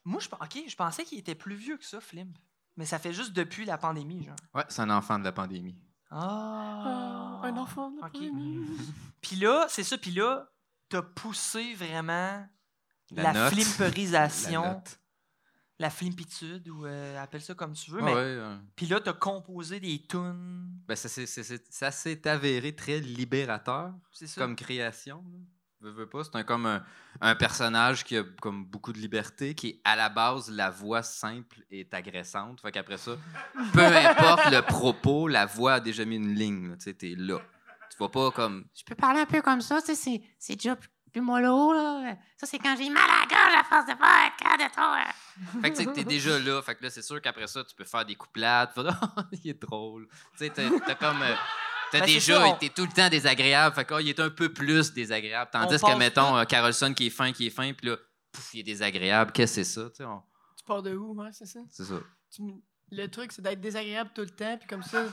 [0.03, 2.37] moi, je, ok, je pensais qu'il était plus vieux que ça, Flimp.
[2.77, 4.35] Mais ça fait juste depuis la pandémie, genre.
[4.53, 5.77] Ouais, c'est un enfant de la pandémie.
[6.11, 7.41] Ah.
[7.43, 8.65] un enfant de la pandémie.
[9.21, 9.97] Puis là, c'est ça.
[9.97, 10.47] Puis là,
[10.89, 12.45] t'as poussé vraiment
[13.11, 13.53] La la, note.
[13.53, 14.83] flimperisation,
[15.79, 18.01] La flimpitude, ou euh, appelle ça comme tu veux.
[18.01, 20.69] Ouais, mais ouais, Puis là, t'as composé des tunes.
[20.87, 24.41] ben, ça s'est- c'est- c'est- ça s'est avéré très libérateur ça.
[24.41, 25.17] comme création.
[25.17, 25.39] là.
[25.81, 26.83] Veux, veux pas, c'est un, comme un,
[27.19, 31.03] un personnage qui a comme beaucoup de liberté, qui est à la base, la voix
[31.03, 32.61] simple est agressante.
[32.61, 33.17] Fait qu'après ça,
[33.73, 33.81] peu
[34.39, 36.75] importe le propos, la voix a déjà mis une ligne.
[36.77, 37.39] Tu sais, t'es là.
[37.91, 38.65] Tu vas pas comme.
[38.73, 41.73] Je peux parler un peu comme ça, tu sais, c'est- c'est déjà plus, plus mollo,
[41.73, 42.15] là.
[42.37, 44.81] Ça, c'est quand j'ai mal à la gorge à force de faire quand de trop.
[44.81, 45.61] euh.
[45.61, 46.61] Fait que tu sais que t'es déjà là.
[46.61, 48.71] Fait que là, c'est sûr qu'après ça, tu peux faire des couplades.
[49.31, 50.07] Il est drôle.
[50.37, 51.21] Tu sais, t'as t'as comme.
[51.21, 51.33] euh,
[51.91, 53.73] T'as Ben, déjà été tout le temps désagréable.
[53.75, 55.49] Fait que, ah, il est un peu plus désagréable.
[55.53, 57.95] Tandis que, mettons, euh, Carlson qui est fin, qui est fin, puis là,
[58.33, 59.31] pouf, il est désagréable.
[59.31, 59.89] Qu'est-ce que c'est ça?
[59.91, 60.21] Tu sais, on-
[60.57, 61.59] Tu pars de où, ouais, c'est ça?
[61.69, 61.95] C'est ça.
[62.35, 62.41] Tu
[62.91, 65.03] Le truc, c'est d'être désagréable tout le temps, puis comme ça,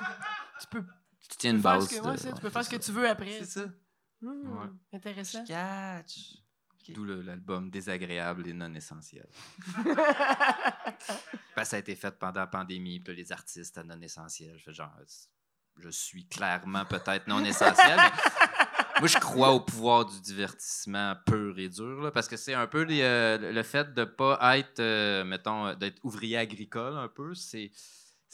[0.60, 0.82] tu peux,
[1.30, 1.88] Tu tiens une base.
[1.88, 3.38] ce que, de- ouais, ça, tu peux faire ce que tu veux après.
[3.40, 3.64] C'est ça.
[4.22, 4.68] Ouais.
[4.92, 5.44] Intéressant.
[5.44, 6.42] Je catch.
[6.88, 9.28] D'où l'album Désagréable et non essentiel.
[11.54, 14.56] Ben, ça a été fait pendant la pandémie, puis les artistes à non essentiel.
[14.56, 14.90] Je fais genre,
[15.76, 18.10] je suis clairement peut-être non essentiel, mais
[19.00, 22.66] moi, je crois au pouvoir du divertissement pur et dur, là, parce que c'est un
[22.66, 26.96] peu les, euh, le fait de ne pas être, euh, mettons, euh, d'être ouvrier agricole
[26.96, 27.70] un peu, c'est.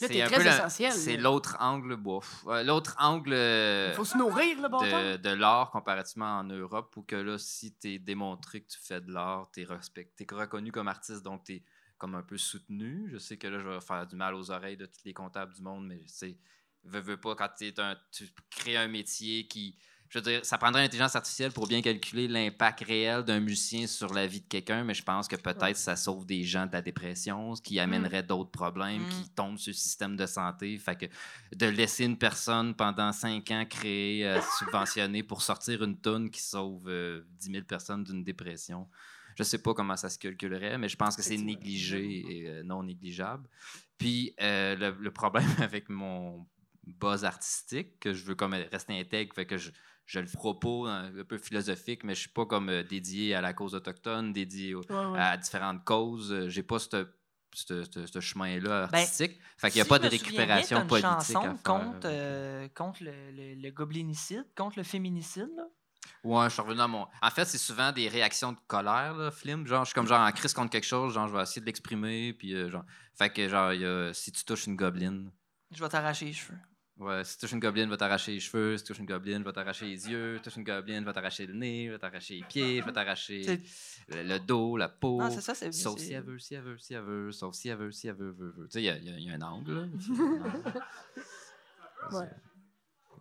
[0.01, 2.45] Là, c'est très essentiel, C'est l'autre angle, bof.
[2.47, 3.33] Euh, l'autre angle.
[3.33, 7.15] euh, Il faut se nourrir, le bon de, de l'art comparativement en Europe, où que
[7.15, 11.23] là, si tu es démontré que tu fais de l'art, tu es, reconnu comme artiste,
[11.23, 11.63] donc tu es
[11.97, 13.09] comme un peu soutenu.
[13.11, 15.53] Je sais que là, je vais faire du mal aux oreilles de tous les comptables
[15.53, 16.37] du monde, mais c'est
[16.83, 19.77] veux, veux pas, quand t'es un, tu crées un métier qui.
[20.09, 24.11] Je veux dire, ça prendrait l'intelligence artificielle pour bien calculer l'impact réel d'un musicien sur
[24.11, 26.81] la vie de quelqu'un, mais je pense que peut-être ça sauve des gens de la
[26.81, 29.09] dépression, ce qui amènerait d'autres problèmes, Mm.
[29.09, 30.77] qui tombent sur le système de santé.
[30.79, 31.05] Fait que
[31.55, 36.41] de laisser une personne pendant cinq ans créer, euh, subventionner pour sortir une tonne qui
[36.41, 38.87] sauve euh, 10 000 personnes d'une dépression.
[39.35, 42.63] Je sais pas comment ça se calculerait, mais je pense que c'est négligé et euh,
[42.63, 43.47] non négligeable.
[43.99, 46.47] Puis euh, le, le problème avec mon
[46.87, 49.69] buzz artistique, que je veux comme rester intègre, fait que je,
[50.09, 53.41] je le propose un, un peu philosophique, mais je suis pas comme euh, dédié à
[53.41, 55.19] la cause autochtone, dédié au- Ouais, ouais.
[55.19, 56.31] à différentes causes.
[56.33, 57.05] Euh, J'ai pas ce,
[57.53, 59.39] ce, chemin-là Ben, artistique.
[59.57, 61.41] fait qu'il n'y a Si pas de souviens bien, récupération t'as une politique chanson à
[61.43, 61.63] faire.
[61.63, 65.49] contre, euh, contre le, le, le goblinicide, contre le féminicide.
[65.55, 65.67] Là?
[66.23, 67.05] Ouais, je suis revenu à mon.
[67.21, 69.67] En fait, c'est souvent des réactions de colère, là, film.
[69.67, 71.67] Genre, je suis comme genre en crise contre quelque chose, genre, je vais essayer de
[71.67, 72.83] l'exprimer, puis euh, genre.
[73.15, 75.31] Fait que, genre, il y a, si tu touches une gobeline,
[75.71, 76.57] Je vais t'arracher les cheveux.
[76.99, 79.43] Ouais, si tu touches une gobeline, va t'arracher les cheveux, si tu touches une gobeline,
[79.43, 82.35] va t'arracher les yeux, si tu touches une gobeline, va t'arracher le nez, va t'arracher
[82.35, 83.61] les pieds, va t'arracher C'est-
[84.15, 85.19] le, le dos, la peau.
[85.21, 87.31] Ah, c'est ça, c'est Sauf c'est- si elle veut, si elle veut, si elle veut,
[87.31, 88.65] sauf si elle veut, si elle veut, veut, veut.
[88.67, 89.83] Tu sais, il y y, y a un angle, là.
[92.11, 92.19] Un.
[92.19, 92.27] Ouais.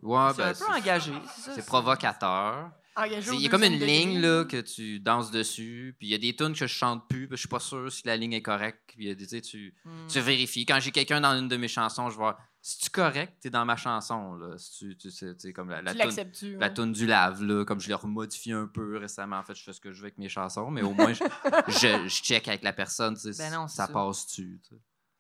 [0.02, 1.12] Ouais, C'est ben, un peu engagé.
[1.36, 2.70] c'est c'est provocateur.
[3.06, 6.18] Il y a comme une ligne là, que tu danses dessus, puis il y a
[6.18, 8.42] des tunes que je chante plus, puis je suis pas sûr si la ligne est
[8.42, 8.80] correcte.
[8.88, 10.06] Puis il y a des, tu, sais, tu, Hmm.
[10.08, 10.66] tu vérifies.
[10.66, 13.64] Quand j'ai quelqu'un dans une de mes chansons, je vois si tu correct, t'es dans
[13.64, 14.34] ma chanson.
[14.34, 14.56] Là.
[14.78, 15.98] Tu, tu sais, tu sais, comme la, la Tu
[16.32, 16.74] toune- la ouais.
[16.74, 19.38] toune du lave, là, comme je l'ai remodifié un peu récemment.
[19.38, 21.24] En fait, je fais ce que je veux avec mes chansons, mais au moins, je,
[21.68, 23.92] je, je check avec la personne, tu sais, Ben non, ça ça.
[23.92, 24.60] passe-tu.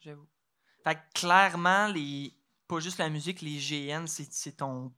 [0.00, 0.26] J'avoue.
[0.84, 2.34] Fait que clairement, les...
[2.66, 4.92] pas juste la musique, les GN, c'est ton.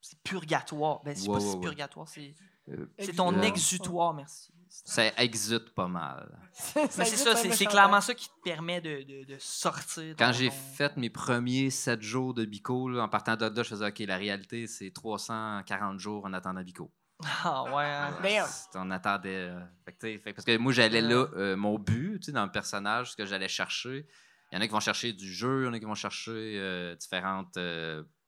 [0.00, 1.02] C'est purgatoire.
[1.04, 1.60] Ben, c'est pas si ouais.
[1.60, 2.34] purgatoire, c'est
[2.68, 4.52] Euh, c'est ton exutoire, merci.
[4.84, 6.38] Ça exute pas mal.
[6.76, 10.14] Mais c'est ça, c'est- clairement ça qui te permet de, de, de sortir.
[10.18, 13.50] Quand j'ai ton- fait mes premiers 7 jours de Bico, là, en partant de là,
[13.62, 16.92] je faisais OK, la réalité, c'est 340 jours en attendant Bico.
[17.44, 17.84] Ah ouais.
[17.84, 18.14] hein.
[18.22, 18.46] Damn.
[18.46, 19.48] C'est- On attendait.
[19.48, 19.60] euh,
[20.00, 23.12] fait fait parce que moi, j'allais là, euh, mon but, tu sais, dans le personnage,
[23.12, 24.06] ce que j'allais chercher.
[24.52, 25.94] Il y en a qui vont chercher du jeu, il y en a qui vont
[25.94, 27.56] chercher euh, différentes.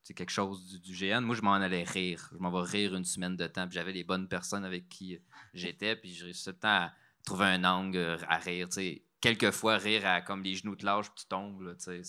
[0.09, 1.21] Euh, sais, quelque chose du, du GN.
[1.21, 2.31] Moi, je m'en allais rire.
[2.33, 3.67] Je m'en vais rire une semaine de temps.
[3.67, 5.19] Puis j'avais les bonnes personnes avec qui
[5.55, 5.97] j'étais.
[5.97, 6.93] Puis j'ai réussi tout le temps à
[7.25, 8.69] trouver un angle euh, à rire.
[8.69, 11.75] Tu sais, quelquefois, rire à comme les genoux te lâchent puis tu tombes.
[11.79, 12.03] c'est,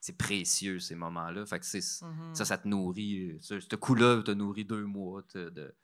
[0.00, 1.46] c'est précieux, ces moments-là.
[1.46, 2.34] Fait que c'est, Mhm.
[2.34, 3.38] ça, ça te nourrit.
[3.40, 5.74] Ce, ce coup-là te nourrit deux mois de, de,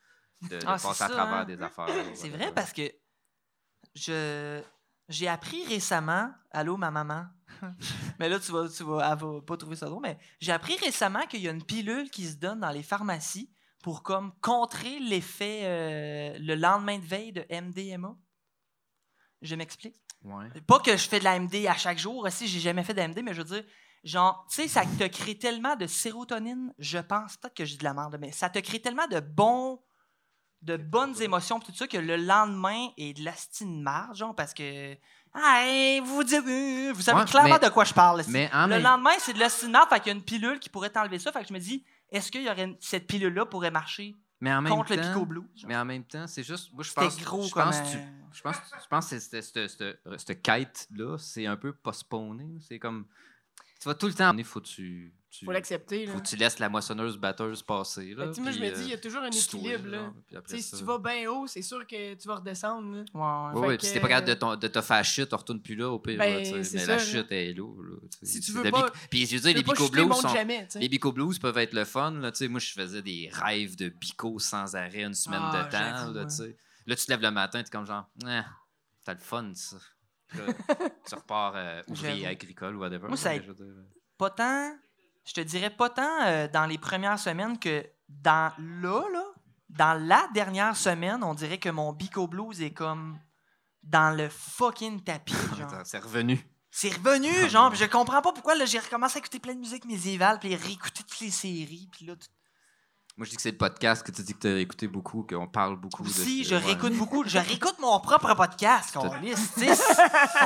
[0.51, 1.45] de- Ah, c'est passer à travers hein?
[1.47, 1.89] des affaires.
[2.15, 2.45] C'est voilà.
[2.47, 2.83] vrai parce que
[3.95, 4.63] je
[5.11, 7.27] j'ai appris récemment, allô ma maman,
[8.19, 10.77] mais là tu vas, tu vas, elle va pas trouver ça drôle, mais j'ai appris
[10.77, 14.99] récemment qu'il y a une pilule qui se donne dans les pharmacies pour comme contrer
[15.01, 18.17] l'effet euh, le lendemain de veille de MDMA.
[19.43, 19.97] Je m'explique.
[20.23, 20.49] Ouais.
[20.67, 22.99] Pas que je fais de la MD à chaque jour, si j'ai jamais fait de
[22.99, 23.65] la MD, mais je veux dire,
[24.05, 27.85] genre, tu sais, ça te crée tellement de sérotonine, je pense, peut-être que j'ai de
[27.85, 29.81] la merde, mais ça te crée tellement de bons,
[30.63, 34.95] de bonnes émotions, tout ça, que le lendemain est de l'astine marge, genre, parce que.
[35.33, 38.23] Ah, hey, vous, dites- euh, vous savez Ouais, clairement mais- de quoi je parle.
[38.29, 40.69] Mais le même lendemain, c'est de l'astine marge, fait qu'il y a une pilule qui
[40.69, 43.47] pourrait t'enlever ça, fait que je me dis, est-ce qu'il y aurait une- cette pilule-là
[43.47, 45.69] pourrait marcher mais en même contre le pico genre?
[45.69, 47.99] mais en même temps, c'est juste moi je pense gros je pense que tu-
[48.33, 52.59] je pense je pense que cette- cette cette- cette quête là, c'est un peu postponé,
[52.67, 53.07] c'est comme
[53.81, 56.09] tu vas tout le temps, il faut que tu tu Faut l'accepter.
[56.09, 58.27] faut que tu laisses la moissonneuse batteuse passer là.
[58.39, 59.87] Moi, je me dis, il y a toujours un euh, équilibre.
[59.89, 60.13] là.
[60.37, 63.05] après si tu vas bien haut, c'est sûr que tu vas redescendre.
[63.15, 63.53] là.
[63.55, 63.79] Ouais, ouais.
[63.79, 65.89] Puis si t'es pas capable de, ton- de te faire chute, on retourne plus là
[65.89, 66.19] au pire.
[66.19, 68.27] Ben, mais ça, la chute est sais.
[68.27, 70.29] Si tu veux pas- Puis je veux dire, les bico blues sont.
[70.31, 70.67] jamais.
[70.75, 72.11] Les bico blues peuvent être le fun.
[72.11, 72.49] Là, tu sais.
[72.49, 75.79] moi, je faisais des rêves de bico sans arrêt une semaine Ah, de temps.
[75.79, 76.27] j'avoue, Là, ouais.
[76.27, 76.57] tu sais.
[76.87, 78.45] là, tu te lèves le matin, t'es comme genre, ah,
[79.05, 79.77] t'as le fun, ça.
[80.35, 80.53] Là,
[81.09, 83.09] tu repars euh, ouvrier agricole ou whatever.
[83.09, 83.67] Moi, ça veux dire,
[84.19, 84.73] pas tant,
[85.25, 89.25] je te dirais pas tant euh, dans les premières semaines que dans là, là,
[89.69, 93.19] dans la dernière semaine, on dirait que mon Bico Blues est comme
[93.83, 95.33] dans le fucking tapis.
[95.59, 95.83] genre.
[95.85, 96.39] C'est revenu.
[96.73, 99.85] C'est revenu, genre, puis je comprends pas pourquoi j'ai recommencé à écouter plein de musique
[99.85, 102.29] médiévale, puis réécouter toutes les séries, puis là, tout-
[103.21, 105.47] Moi, je dis que c'est le podcast que tu dis que t'as écouté beaucoup, qu'on
[105.47, 106.03] parle beaucoup.
[106.05, 106.57] de ce- je ouais.
[106.63, 109.71] réécoute beaucoup, je réécoute mon propre podcast, tu sais,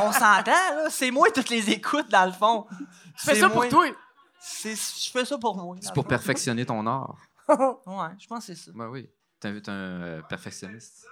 [0.02, 2.66] on s'entend, là, c'est moi toutes les écoutes, dans le fond.
[3.16, 3.86] Tu fais ça pour toi.
[4.40, 5.76] C'est, je fais ça pour moi.
[5.80, 6.08] C'est pour fond.
[6.08, 7.16] perfectionner ton art.
[7.86, 8.72] Ouais, je pense que c'est ça.
[8.74, 9.08] Ben oui.
[9.38, 11.06] T'es un, euh, perfectionniste.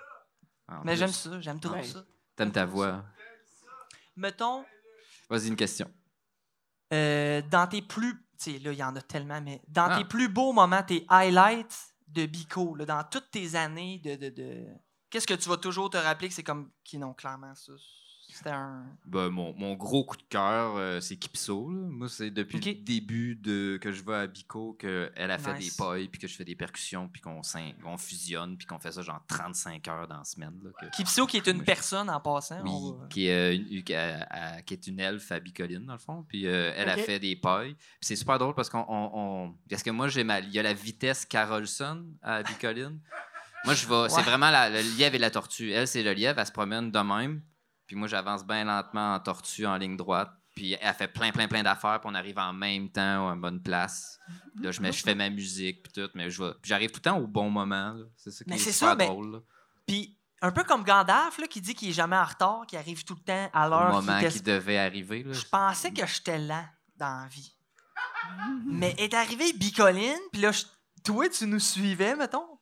[0.66, 1.84] En Mais j'aime ça, j'aime tout Ouais.
[1.84, 2.04] ça.
[2.34, 3.04] T'aimes ta voix.
[4.16, 4.64] Mettons,
[5.30, 5.88] Vas-y, une question.
[6.92, 8.20] euh, dans tes plus.
[8.42, 9.98] Sais, là, il y en a tellement, mais dans Ah.
[9.98, 14.16] tes plus beaux moments, tes highlights de Bico, là, dans toutes tes années de.
[14.16, 14.66] de, de-
[15.10, 16.70] Qu'est-ce que tu vas toujours te rappeler que c'est comme.
[16.82, 17.72] Qui non, clairement, ça.
[18.32, 18.84] C'était un.
[19.04, 21.70] Ben, mon, mon gros coup de cœur, euh, c'est Kipso.
[21.70, 21.80] là.
[21.88, 25.76] Moi, c'est depuis le début de, que je vais à Bico qu'elle a fait Nice.
[25.76, 27.40] des pailles, puis que je fais des percussions, puis qu'on
[27.84, 30.58] on fusionne, puis qu'on fait ça genre 35 heures dans la semaine.
[30.64, 32.62] là, que- Kipso, qui est une personne en passant.
[32.62, 35.84] Oui, on qui, est, euh, une, qui, a- a- qui est une elfe à Bicoline,
[35.86, 36.24] dans le fond.
[36.28, 37.74] Puis euh, elle a fait des pailles.
[37.74, 38.84] Puis c'est super drôle parce qu'on.
[38.88, 40.22] on- on- parce que moi, j'ai.
[40.22, 42.98] Il y a la vitesse Carolson à Bicoline.
[43.64, 44.08] moi, je vais.
[44.08, 45.70] C'est vraiment la- le lièvre et la tortue.
[45.72, 47.42] Elle, c'est le lièvre, elle se promène de même.
[47.92, 50.30] Puis moi, j'avance bien lentement en tortue, en ligne droite.
[50.56, 53.40] Puis elle fait plein, plein, plein d'affaires, puis on arrive en même temps à une
[53.42, 54.18] bonne place.
[54.62, 57.10] Là, je, mets- je fais ma musique, puis tout, mais je vais- j'arrive tout le
[57.10, 57.92] temps au bon moment.
[57.92, 58.04] là.
[58.16, 59.42] C'est ça qui Mais est c'est super ça, mais- drôle.
[59.86, 63.04] Puis, un peu comme Gandalf, là, qui dit qu'il est jamais en retard, qui arrive
[63.04, 65.22] tout le temps à Au l'heure moment qu'il qui devait arriver.
[65.22, 65.34] là.
[65.34, 66.64] Je pensais que j'étais lent
[66.96, 67.54] dans la vie.
[68.66, 70.64] Mais est arrivé Bicoline, puis là, je-
[71.04, 72.58] toi, tu nous suivais, mettons.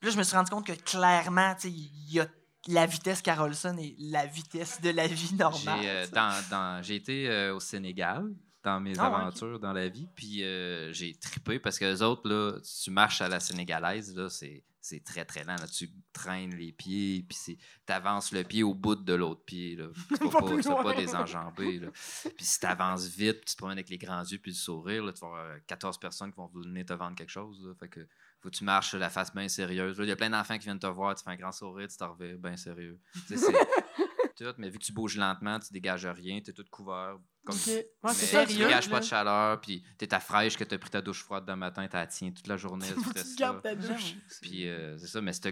[0.00, 2.26] Puis là, je me suis rendu compte que clairement, tu sais, il y a
[2.68, 5.80] la vitesse Carolson et la vitesse de la vie normale.
[5.82, 6.14] J'ai euh, tu sais.
[6.14, 10.42] dans, dans- j'ai été euh, au Sénégal dans mes Ah aventures dans la vie, puis
[10.42, 14.64] euh, j'ai trippé parce que les autres, là, tu marches à la sénégalaise, là, c'est,
[14.80, 15.56] c'est très très lent.
[15.56, 15.66] Là.
[15.66, 19.76] Tu traînes les pieds, puis c'est, t'avances le pied au bout de l'autre pied.
[19.76, 19.88] Là.
[20.08, 21.80] Tu vas Pas pas, tu pas.
[21.84, 21.90] Là.
[22.36, 25.04] Puis si t'avances vite, puis tu te promènes avec les grands yeux puis le sourire,
[25.04, 27.62] là, tu vas avoir euh, 14 personnes qui vont venir te vendre quelque chose.
[27.66, 27.74] Là.
[27.78, 28.00] Fait que
[28.44, 29.98] faut que tu marches la face bien sérieuse.
[29.98, 31.88] Là, Il y a plein d'enfants qui viennent te voir, tu fais un grand sourire,
[31.88, 33.00] tu t'en reviens bien sérieux.
[33.26, 33.36] C'est
[34.36, 37.16] tout, mais vu que tu bouges lentement, tu dégages rien, tu es tout couvert.
[37.46, 37.66] Comme Ok.
[37.68, 40.76] Ouais, mais c'est tu sérieux, dégages pas de chaleur, puis t'es ta fraîche que t'as
[40.76, 42.86] pris ta douche froide le matin, t'as la tiens toute la journée.
[43.14, 44.16] Tu gardes ta douche.
[44.42, 45.48] Puis euh, c'est ça, mais ce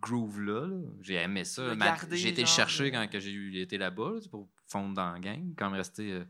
[0.00, 1.74] groove-là, là, j'ai aimé ça.
[2.12, 5.52] J'ai été chercher euh, quand j'ai été là-bas là, pour fondre dans la gang.
[5.54, 6.24] Quand même resté, euh,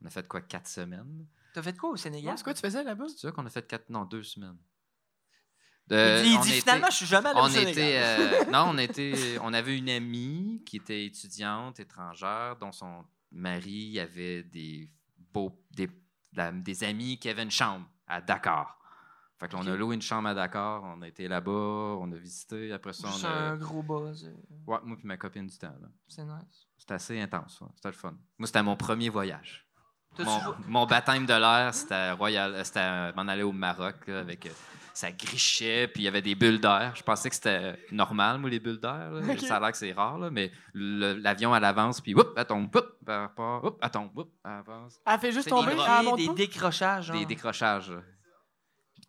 [0.00, 1.26] on a fait quoi, quatre semaines?
[1.52, 2.38] T'as fait quoi au Sénégal?
[2.38, 3.06] C'est quoi tu faisais là-bas?
[3.08, 4.56] C'est ça qu'on a fait quatre, non, deux semaines.
[5.90, 7.70] Il Euh, dit, il on dit, était- finalement, je suis jamais allé au on Sénégal.
[7.72, 13.04] était, euh, non, on était, on avait une amie qui était étudiante étrangère, dont son
[13.32, 14.90] mari avait des
[15.32, 15.88] beaux, des,
[16.54, 18.76] des amis qui avaient une chambre à Dakar.
[19.38, 22.16] Fait que on a loué une chambre à Dakar, on a été là-bas, on a
[22.16, 22.72] visité.
[22.72, 23.28] Après ça, on a.
[23.52, 24.26] un gros buzz.
[24.26, 25.72] euh, Ouais, moi et ma copine du temps.
[26.08, 26.68] C'est nice.
[26.76, 27.68] C'était assez intense, ouais.
[27.74, 28.14] c'était le fun.
[28.38, 29.66] Moi, c'était mon premier voyage.
[30.18, 34.50] Mon, mon baptême de l'air, c'était royal, c'était m'en aller au Maroc là, avec
[35.00, 36.94] ça grichait, puis il y avait des bulles d'air.
[36.96, 39.10] Je pensais que c'était normal, moi, les bulles d'air.
[39.10, 39.32] là.
[39.32, 39.40] Ok.
[39.40, 42.74] Ça a l'air que c'est rare, là, mais l'avion, elle avance, puis hop, elle tombe,
[42.74, 45.00] hop, elle repart, hop, elle tombe, hop, elle avance.
[45.06, 46.34] Elle fait juste tomber, des, elle des pas?
[46.34, 47.06] décrochages.
[47.06, 47.16] genre.
[47.18, 47.90] Des décrochages.
[47.90, 48.02] là.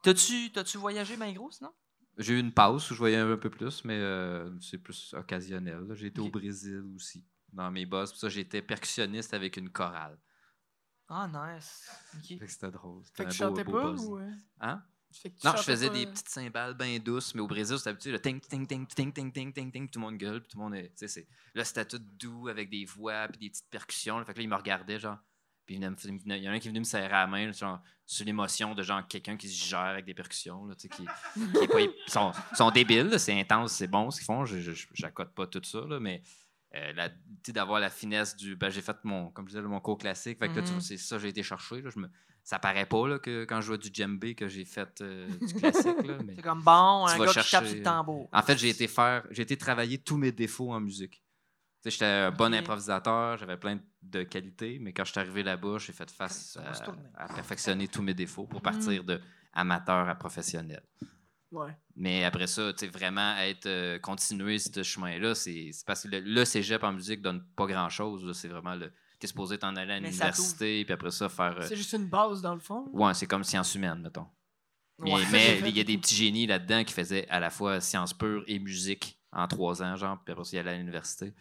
[0.03, 1.71] T'as-tu, t'as-tu voyagé, bien gros, sinon?
[2.17, 5.79] J'ai eu une pause où je voyais un peu plus, mais euh, c'est plus occasionnel.
[5.87, 5.95] là.
[5.95, 6.29] J'ai été au.
[6.29, 8.11] Brésil aussi, dans mes boss.
[8.11, 10.17] Puis ça, j'étais percussionniste avec une chorale.
[11.07, 11.89] Ah, nice.
[12.47, 13.03] C'était drôle.
[13.13, 14.17] Fait C'était que tu beau- chantais pas ou.
[14.17, 14.29] euh,
[14.61, 14.83] Hein?
[15.43, 18.19] Non, je faisais des euh, petites cymbales bien douces, mais au Brésil, c'était habitué, le
[18.21, 20.63] ting, ting, ting, ting, ting, ting, ting, ting, tout le monde gueule, puis tout le
[20.63, 20.89] monde est.
[20.89, 24.19] Tu sais, c'est- là, c'était tout doux avec des voix, puis des petites percussions.
[24.19, 24.25] là.
[24.25, 25.17] Fait que là, il me regardait, genre.
[25.65, 25.91] Puis il, y en
[26.51, 29.37] a un qui est venu me serrer la main, genre, sur l'émotion de genre quelqu'un
[29.37, 31.03] qui se gère avec des percussions, là, tu sais, qui,
[31.57, 31.81] qui est pas.
[31.81, 34.43] Ils sont, sont débiles, là, c'est intense, c'est bon ce qu'ils font,
[34.93, 36.21] j'accote pas tout ça, là, mais.
[36.73, 37.09] euh, la-
[37.49, 38.55] d'avoir la finesse du.
[38.55, 40.39] Ben, j'ai fait mon, comme je disais, mon cours classique.
[40.39, 40.67] Fait que là, Mhm.
[40.71, 41.81] vois, c'est ça que j'ai été chercher.
[41.81, 42.09] Là, je me,
[42.43, 45.53] ça paraît pas là, que quand je jouais du djembé que j'ai fait euh, du
[45.53, 46.05] classique.
[46.05, 46.35] Là, mais...
[46.35, 48.29] C'est comme bon, un gars qui tape chercher- sur le tambour.
[48.33, 51.21] En fait, j'ai été faire, j'ai été travailler tous mes défauts en musique.
[51.83, 55.93] J'étais un bon improvisateur, j'avais plein de qualités, mais quand je suis arrivé là-bas, j'ai
[55.93, 56.57] fait face
[57.15, 58.63] à, perfectionner tous mes défauts pour Mm.
[58.63, 59.19] partir de
[59.53, 60.83] amateur à professionnel.
[61.51, 61.75] Ouais.
[61.95, 66.07] Mais après ça, tu sais, vraiment être euh, continuer ce chemin-là, c'est c'est parce que
[66.09, 68.31] le, le cégep en musique donne pas grand-chose.
[68.39, 68.93] C'est vraiment le.
[69.21, 71.55] T'es supposé t'en aller à l'université, puis après ça, faire.
[71.59, 72.89] euh, C'est juste une base dans le fond.
[72.91, 74.25] Ouais, c'est comme sciences humaines, mettons.
[74.99, 75.21] Mais, Ouais.
[75.31, 78.43] mais il y a des petits génies là-dedans qui faisaient à la fois sciences pures
[78.47, 81.33] et musique en trois ans, genre, puis après ça, il allait à l'université.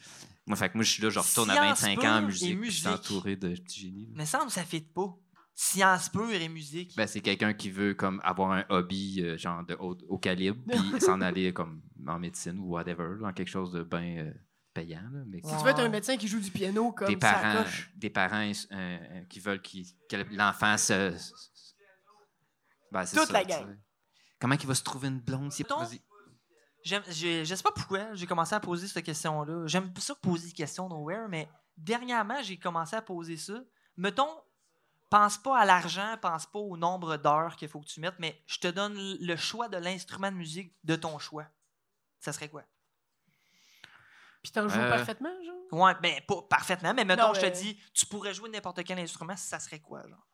[0.46, 2.26] Moi, fait que moi, je suis là, je retourne à Sciences 25 ans en pures
[2.28, 4.06] musique, puis je suis entouré de petits génies.
[4.06, 4.12] là.
[4.14, 5.16] Mais ça me ça fit pas.
[5.54, 6.94] Science pure et musique.
[6.96, 10.58] Ben, c'est quelqu'un qui veut comme avoir un hobby euh, genre de haut, haut calibre,
[10.92, 14.32] puis s'en aller comme en médecine ou whatever, dans quelque chose de bien euh,
[14.72, 15.02] payant.
[15.12, 17.32] Là, mais Si tu veux être un médecin qui joue du piano comme des ça
[17.34, 17.90] parents, coche.
[17.96, 21.10] des parents euh, euh, qui veulent que l'enfant se.
[22.92, 23.78] Ben, Toute ça, la gang.
[24.40, 25.52] Comment il va se trouver une blonde?
[25.52, 25.64] Si
[26.82, 29.66] Je sais pas pourquoi j'ai commencé à poser cette question-là.
[29.66, 33.62] J'aime ça poser des questions nowhere, mais dernièrement, j'ai commencé à poser ça.
[33.96, 34.34] Mettons,
[35.10, 38.42] pense pas à l'argent, pense pas au nombre d'heures qu'il faut que tu mettes, mais
[38.46, 41.46] je te donne le choix de l'instrument de musique de ton choix.
[42.18, 42.64] Ça serait quoi?
[44.42, 45.80] Puis t'en joues Euh, parfaitement, genre?
[45.82, 48.98] Ouais, ben pas parfaitement, mais mettons, Non, je te dis, tu pourrais jouer n'importe quel
[48.98, 50.26] instrument, ça serait quoi, genre?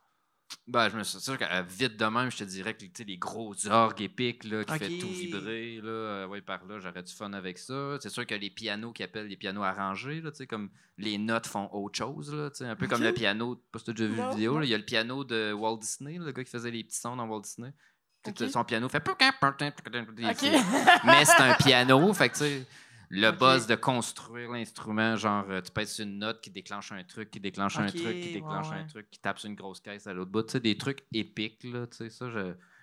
[0.68, 2.90] Ben, je me suis sûr que euh, vite de même, je te dirais que tu
[2.96, 4.78] sais, les gros orgues épiques là, qui Ok.
[4.78, 7.96] fait tout vibrer, là, euh, ouais, par là, j'aurais du fun avec ça.
[8.00, 11.18] C'est sûr que les pianos qui appellent les pianos arrangés, là, tu sais, comme les
[11.18, 13.92] notes font autre chose, là, tu sais, un peu comme le piano, pas si t'as
[13.92, 16.50] déjà vu la vidéo, il y a le piano de Walt Disney, le gars qui
[16.50, 17.72] faisait les petits sons dans Walt Disney.
[18.34, 18.48] Tu.
[18.48, 19.02] Son piano fait.
[21.04, 22.66] Mais c'est un piano, fait que tu sais,
[23.08, 23.38] le Ok.
[23.38, 27.40] buzz de construire l'instrument, genre euh, tu pèses une note qui déclenche un truc, qui
[27.40, 30.12] déclenche un truc, qui déclenche ouais, un truc, qui tape sur une grosse caisse à
[30.14, 32.28] l'autre bout, tu sais, des trucs épiques, là, tu sais, ça,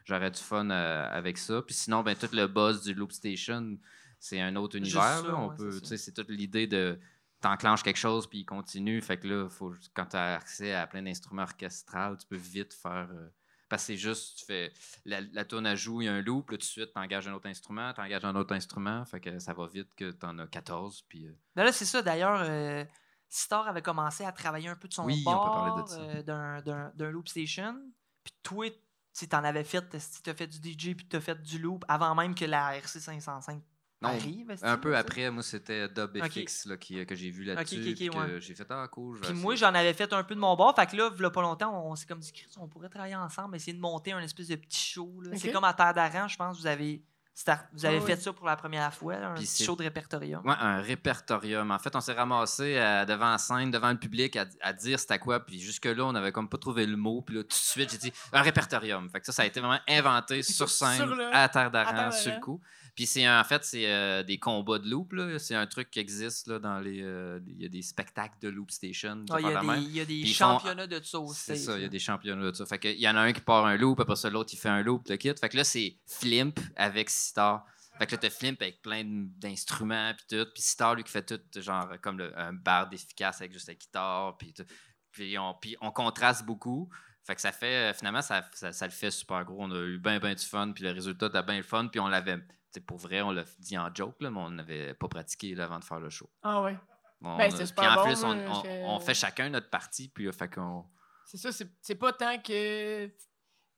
[0.06, 1.62] j'aurais du fun euh, avec ça.
[1.62, 3.78] Puis sinon, ben, tout le buzz du Loop Station,
[4.20, 6.68] c'est un autre univers, ça, là, on ouais, peut, c'est tu sais, c'est toute l'idée
[6.68, 7.00] de
[7.42, 10.88] t'enclenches quelque chose puis il continue, fait que là, faut, quand tu as accès à
[10.88, 13.10] plein d'instruments orchestrales, tu peux vite faire...
[13.12, 13.30] euh,
[13.74, 14.72] parce que c'est juste, tu fais
[15.04, 17.00] la, la tourne à joue, il y a un loop, là, tout de suite, tu
[17.00, 20.12] engages un autre instrument, tu engages un autre instrument, fait que ça va vite que
[20.12, 21.04] tu en as 14.
[21.10, 22.04] Puis, euh, Ben là, c'est ça.
[22.04, 22.86] D'ailleurs, euh,
[23.30, 25.52] Star avait commencé à travailler un peu de son Oui, bord
[25.92, 27.76] euh, d'un- d'un loop station.
[28.24, 28.70] Puis toi,
[29.18, 29.84] tu en avais fait,
[30.24, 32.78] tu as fait du DJ puis tu as fait du loop avant même que la
[32.78, 33.64] RC 505
[34.04, 34.52] non, arrive.
[34.52, 36.18] est-ce un peu après, moi, c'était Dub.
[36.24, 37.76] FX là, qui, que j'ai vu là-dessus.
[37.76, 38.42] ok, ok, puis que ouais.
[38.42, 39.18] J'ai fait Ah, cool.
[39.18, 40.76] je vais Puis moi, j'en avais fait un peu de mon bord.
[40.76, 43.56] Fait que là, il pas longtemps, on, s'est comme dit, Chris, on pourrait travailler ensemble,
[43.56, 45.12] essayer de monter un espèce de petit show.
[45.36, 47.02] C'est comme à Terre d'Aran, je pense, vous avez,
[47.34, 48.22] start- vous avez Ah fait oui.
[48.22, 50.46] ça pour la première fois, là, un Puis petit c'est- show de répertorium.
[50.46, 51.72] Ouais, un répertorium.
[51.72, 55.00] En fait, on s'est ramassé euh, devant la scène, devant le public, à, à dire
[55.00, 55.40] c'était quoi.
[55.40, 57.22] Puis jusque-là, on n'avait comme pas trouvé le mot.
[57.22, 59.10] Puis là, tout de suite, j'ai dit un répertorium.
[59.10, 62.12] Fait que ça, ça a été vraiment inventé sur scène, Sur le- à Terre d'Aran,
[62.12, 62.62] sur le coup.
[62.96, 65.14] Puis c'est en fait, c'est euh, des combats de loop.
[65.40, 67.02] C'est un truc qui existe là, dans les.
[67.02, 69.26] euh, Il y a des spectacles de loop station.
[69.32, 69.48] Ah, Il
[69.96, 71.42] y, a des- y a font- championnats de ça aussi.
[71.42, 72.66] C'est ça, il y a des championnats de ça.
[72.68, 74.58] Fait que, il y en a un qui part un loop, après ça, l'autre, il
[74.58, 75.34] fait un loop, le kit.
[75.40, 77.66] Fait que là, c'est Flimp avec Sitar.
[77.98, 80.48] Fait que là, t'as Flimp avec plein d'instruments, puis tout.
[80.54, 83.76] Puis Sitar, lui, qui fait tout, genre, comme le- un bar efficace avec juste la
[83.76, 84.64] guitare, puis tout.
[85.12, 86.90] Puis on, puis on contraste beaucoup.
[87.26, 89.58] Fait que ça fait, euh, finalement, ça, ça, ça le fait super gros.
[89.64, 91.88] On a eu bien, bien du fun, puis le résultat, t'as bien le fun.
[91.88, 92.38] Puis on l'avait,
[92.80, 95.80] pour vrai, on l'a dit en joke, là, mais on n'avait pas pratiqué là, avant
[95.80, 96.30] de faire le show.
[96.42, 96.78] Ah ouais.
[97.22, 100.28] On Ben, c'est puis en bon, plus, on, on- on fait chacun notre partie, puis
[100.28, 100.86] euh, fait qu'on.
[101.26, 101.50] C'est ça,
[101.82, 103.10] c'est pas tant que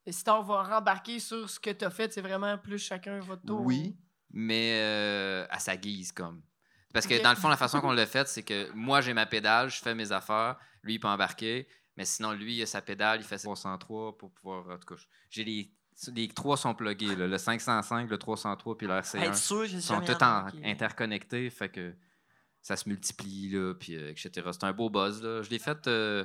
[0.08, 3.60] Star va rembarquer sur ce que t'as fait, c'est vraiment plus chacun votre tour.
[3.64, 3.96] Oui,
[4.30, 6.42] mais euh, à sa guise, comme.
[6.92, 9.26] Parce que dans le fond, la façon qu'on l'a fait, c'est que moi, j'ai ma
[9.26, 12.80] pédale, je fais mes affaires, lui, il peut embarquer, mais sinon, lui, il a sa
[12.80, 14.68] pédale, il fait ses 303 pour pouvoir.
[14.70, 15.72] En tout cas, j'ai les.
[16.14, 19.22] Les trois sont pluggés, là, le 505, le 303 puis le RC1.
[19.22, 20.12] Être sûr sont tous
[20.64, 21.94] interconnectés, fait que
[22.62, 24.30] ça se multiplie, là, puis, euh, etc.
[24.52, 25.22] C'est un beau buzz.
[25.22, 25.42] Là.
[25.42, 26.24] Je l'ai fait euh,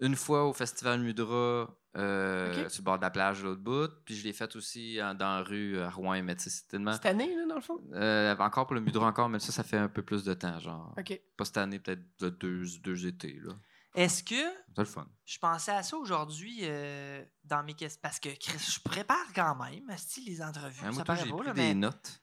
[0.00, 3.90] une fois au Festival Mudra euh, sur le bord de la plage de l'autre bout.
[4.04, 6.22] Puis je l'ai fait aussi en- dans la rue à Rouen.
[6.22, 6.92] Mais sais, c'est tellement.
[6.92, 7.80] Cette année, là, dans le fond?
[7.92, 10.58] Euh, encore pour le Mudra, encore, mais ça, ça fait un peu plus de temps.
[10.60, 10.94] Genre,
[11.36, 13.38] pas cette année, peut-être de deux, deux étés.
[13.44, 13.52] là.
[13.94, 14.34] Est-ce que
[14.74, 15.08] C'est le fun.
[15.24, 18.00] je pensais à ça aujourd'hui euh, dans mes questions?
[18.02, 20.80] Parce que Chris, je prépare quand même, asti, les entrevues.
[20.80, 22.22] Hein, moi, ça paraît pris là, des mais, notes.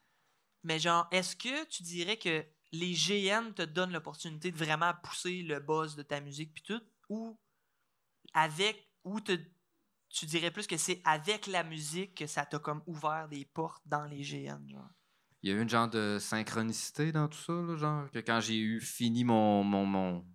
[0.63, 5.41] mais genre, est-ce que tu dirais que les GN te donnent l'opportunité de vraiment pousser
[5.43, 6.82] le buzz de ta musique puis tout?
[7.09, 7.38] Ou
[8.34, 9.39] avec ou te-
[10.09, 13.82] tu dirais plus que c'est avec la musique que ça t'a comme ouvert des portes
[13.86, 14.89] dans les GN, genre?
[15.43, 18.39] Il y a eu une genre de synchronicité dans tout ça, là, genre que quand
[18.41, 20.26] j'ai eu fini mon mon mon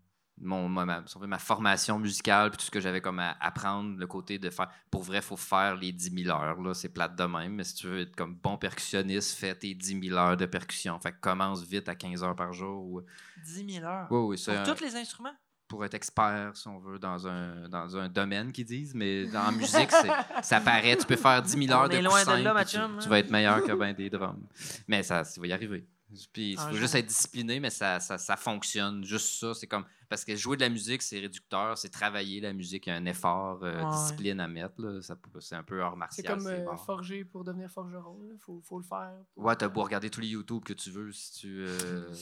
[0.43, 4.39] mon, ma, ma- formation musicale puis tout ce que j'avais comme à apprendre le côté
[4.39, 7.55] de faire pour vrai faut faire les 10 000 heures là c'est plate de même
[7.55, 10.99] mais si tu veux être comme bon percussionniste fais tes 10 000 heures de percussion
[10.99, 13.03] fait que commence vite à 15 heures par jour ou...
[13.45, 14.07] 10 000 heures.
[14.11, 15.35] oui oui Pour un- tous les instruments?
[15.69, 19.53] pour être expert si on veut dans un dans un domaine qu'ils disent mais en
[19.53, 20.11] musique c'est-
[20.43, 22.77] ça paraît tu peux faire 10 000 heures On de est loin de là, tu,
[22.77, 23.09] chum, tu hein.
[23.09, 24.43] vas être meilleur que ben des drums
[24.87, 25.87] mais ça ça va y arriver
[26.33, 29.85] puis il faut juste être discipliné mais ça, ça, ça fonctionne juste ça c'est comme
[30.09, 32.97] parce que jouer de la musique c'est réducteur c'est travailler la musique il y a
[32.97, 33.91] un effort euh, Ouais.
[33.91, 35.01] discipline à mettre là.
[35.01, 36.77] Ça peut- c'est un peu hors C'est martial comme euh, bon.
[36.77, 38.19] forger pour devenir forgeron.
[38.33, 39.15] Il faut, faut le faire.
[39.37, 42.13] Ouais, t'as beau regarder tous les YouTube que tu veux si tu euh,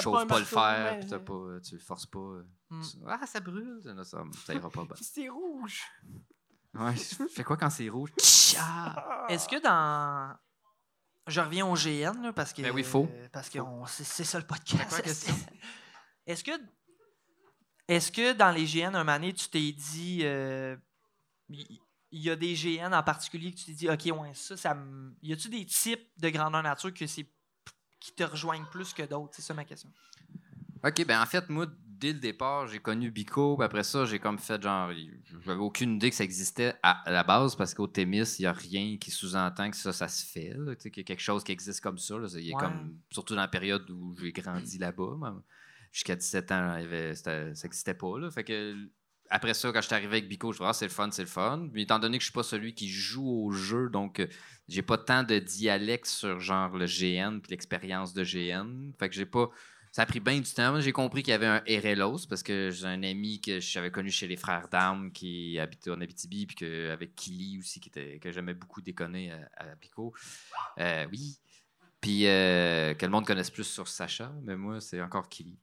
[0.00, 2.18] chauffes pas, le fer, mais- puis t'as pas, euh, tu le forces pas.
[2.18, 2.82] euh, Hmm.
[2.82, 3.80] tu- Ah, ça brûle!
[3.82, 4.94] Ça, ça, ça ira pas bien.
[4.94, 5.80] Puis c'est rouge.
[6.74, 8.12] Ouais, je fais quoi quand c'est rouge?
[8.60, 9.26] Ah!
[9.28, 10.34] Est-ce que dans.
[11.28, 12.62] Je reviens au GN, là, parce que.
[12.62, 13.08] Ben oui, faut.
[13.12, 14.88] euh, parce que on- c'est c'est ça le podcast.
[14.88, 15.34] Quoi question?
[16.26, 16.52] Est-ce que.
[17.86, 20.20] Est-ce que dans les GN, un donné, tu t'es dit.
[20.22, 20.76] euh,
[21.48, 21.78] Il
[22.10, 24.74] il y a des GN en particulier que tu t'es dit, OK, ouais, ça, ça.
[25.20, 27.26] Y a-tu des types de grandeur nature que c'est
[28.00, 29.34] qui te rejoignent plus que d'autres?
[29.34, 29.92] C'est ça ma question.
[30.82, 31.66] Ok, ben en fait, moi,
[31.98, 34.90] dès le départ, j'ai connu Bico, puis après ça, j'ai comme fait genre.
[35.44, 38.52] J'avais aucune idée que ça existait à, la base, parce qu'au Témis, il n'y a
[38.52, 40.54] rien qui sous-entend que ça, ça se fait.
[40.56, 42.16] là, tu sais, qu'il y a quelque chose qui existe comme ça.
[42.18, 42.28] là.
[42.34, 42.60] Il est Ouais.
[42.60, 45.34] comme, surtout dans la période où j'ai grandi là-bas.
[45.92, 48.18] Jusqu'à 17 ans, avait- ça n'existait pas.
[48.18, 48.30] Là.
[48.30, 48.76] Fait que
[49.30, 51.22] après ça, quand je suis arrivé avec Bico, je me ah, c'est le fun, c'est
[51.22, 51.68] le fun.
[51.72, 54.26] Mais étant donné que je suis pas celui qui joue au jeu, donc euh,
[54.68, 58.92] j'ai pas tant de dialecte sur genre le GN puis l'expérience de GN.
[58.98, 59.50] Fait que j'ai pas.
[59.92, 60.80] Ça a pris bien du temps.
[60.80, 64.10] J'ai compris qu'il y avait un RLOS parce que j'ai un ami que j'avais connu
[64.10, 68.30] chez les frères d'armes qui habitait en Abitibi, puis avec Kili aussi, qui était, que
[68.30, 70.14] j'aimais beaucoup déconner à, à Pico.
[70.78, 71.38] Euh, oui.
[72.00, 75.58] Puis euh, que le monde connaisse plus sur Sacha, mais moi, c'est encore Kili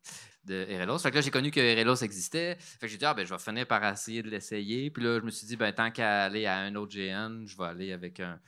[0.45, 0.99] de RLOS.
[0.99, 2.55] Fait que là, j'ai connu que RLOS existait.
[2.59, 4.89] Fait que j'ai dit, ah, ben, je vais finir par essayer de l'essayer.
[4.89, 7.57] Puis là, je me suis dit, ben, tant qu'à aller à un autre GN, je
[7.57, 8.39] vais aller avec un,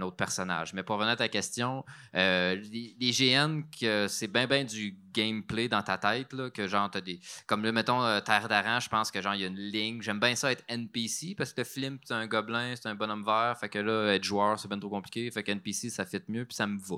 [0.00, 0.72] autre personnage.
[0.74, 1.84] Mais pour revenir à ta question,
[2.14, 7.00] euh, les, GN, que c'est bien, du gameplay dans ta tête, là, que genre, t'as
[7.00, 7.20] des.
[7.46, 10.00] Comme là, mettons, euh, Terre d'Aran, je pense que genre, il y a une ligne.
[10.02, 13.56] J'aime bien ça être NPC parce que le c'est un gobelin, c'est un bonhomme vert.
[13.58, 15.30] Fait que là, être joueur, c'est bien trop compliqué.
[15.30, 16.96] Fait que NPC, ça fit mieux, puis ça me va.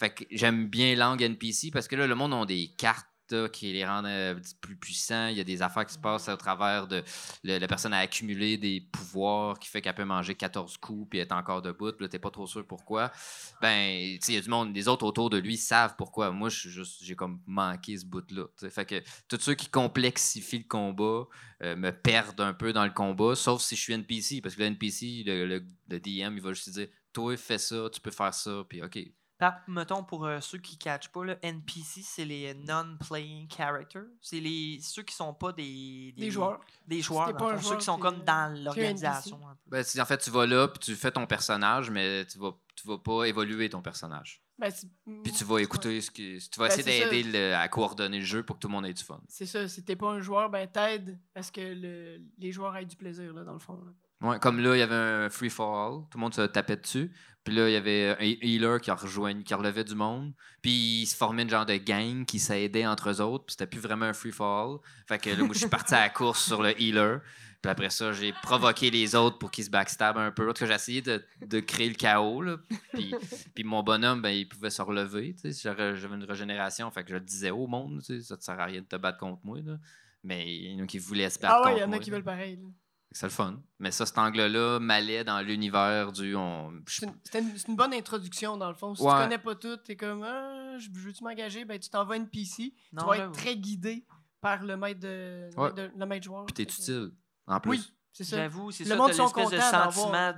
[0.00, 3.06] Fait que j'aime bien l'angle NPC parce que là, le monde a des cartes
[3.52, 5.28] qui les rendent euh, plus puissants.
[5.28, 7.04] Il y a des affaires qui se passent au travers de
[7.44, 11.32] la personne a accumulé des pouvoirs qui fait qu'elle peut manger 14 coups puis être
[11.32, 11.92] encore debout.
[11.92, 13.12] Puis là, t'es pas trop sûr pourquoi.
[13.60, 16.30] Ben, il y a du monde, les autres autour de lui savent pourquoi.
[16.32, 18.46] Moi, j'ai comme manqué ce bout-là.
[18.68, 21.28] Fait que tous ceux qui complexifient le combat
[21.62, 24.40] euh, me perdent un peu dans le combat, sauf si je suis NPC.
[24.40, 27.88] Parce que le NPC, le, le- DM, il va juste te dire Toi, fais ça,
[27.92, 28.98] tu peux faire ça, puis OK.
[29.40, 34.04] Par- mettons, pour euh, ceux qui ne catchent pas, là, NPC, c'est les non-playing characters.
[34.20, 36.12] C'est les ceux qui sont pas des...
[36.16, 36.60] Des joueurs.
[36.86, 39.40] Des joueurs, dans pas le un fond, ceux joueur, qui sont t'es- comme dans l'organisation.
[39.48, 39.70] un peu.
[39.70, 42.86] Ben, en fait, tu vas là, puis tu fais ton personnage, mais tu vas, tu
[42.86, 44.42] vas pas évoluer ton personnage.
[44.58, 44.88] Ben, c'est-
[45.24, 46.38] Puis tu vas écouter ce que.
[46.38, 48.72] Tu vas Ben, essayer c'est d'aider le- à coordonner le jeu pour que tout le
[48.74, 49.20] monde ait du fun.
[49.26, 52.76] C'est ça, si t'es pas un joueur, ben t'aides à ce que le- les joueurs
[52.76, 53.82] aient du plaisir, là, dans le fond.
[53.82, 53.90] là.
[54.22, 56.76] Ouais, comme là, il y avait un free for all, tout le monde se tapait
[56.76, 57.10] dessus.
[57.42, 60.34] Puis là, il y avait un healer qui, rejoignait, qui relevait du monde.
[60.60, 63.46] Puis il se formait une genre de gang qui s'aidait entre eux autres.
[63.46, 64.46] Puis c'était plus vraiment un free for
[64.84, 64.90] all.
[65.08, 67.20] Fait que là, moi, je suis parti à la course sur le healer.
[67.62, 70.50] Puis après ça, j'ai provoqué les autres pour qu'ils se backstab un peu.
[70.50, 72.42] En tout cas, j'ai essayé de, de créer le chaos.
[72.42, 72.58] Là.
[72.92, 73.14] Puis,
[73.54, 75.34] puis mon bonhomme, ben, il pouvait se relever.
[75.34, 75.62] tu sais.
[75.70, 76.90] J'aurais- J'avais une régénération.
[76.90, 79.18] Fait que je le disais au monde, ça ne sert à rien de te battre
[79.18, 79.58] contre moi.
[79.64, 79.78] Là.
[80.22, 81.98] Mais il y en a qui voulaient se battre Ah ouais, il y en a
[81.98, 82.56] qui veulent pareil.
[82.56, 82.68] là.
[83.12, 83.60] C'est le fun.
[83.80, 86.36] Mais ça, cet angle-là m'allait dans l'univers du.
[86.36, 86.72] On...
[86.86, 88.94] C'est une, c'était une- c'est une bonne introduction, dans le fond.
[88.94, 89.10] Si Ouais.
[89.12, 91.64] tu connais pas tout, t'es comme, ah, je veux-tu m'engager?
[91.64, 92.72] Ben, tu t'en vas à une PC.
[92.92, 94.06] Non, tu vas être très guidé
[94.40, 95.64] par le maître, de, le Ouais.
[95.72, 96.46] maître de- le maître joueur.
[96.46, 97.10] Puis t'es utile.
[97.48, 97.70] En plus.
[97.70, 97.92] Oui.
[98.12, 98.36] C'est ça.
[98.38, 100.32] J'avoue, c'est Le ça, monde t'as sont l'espèce de sentiment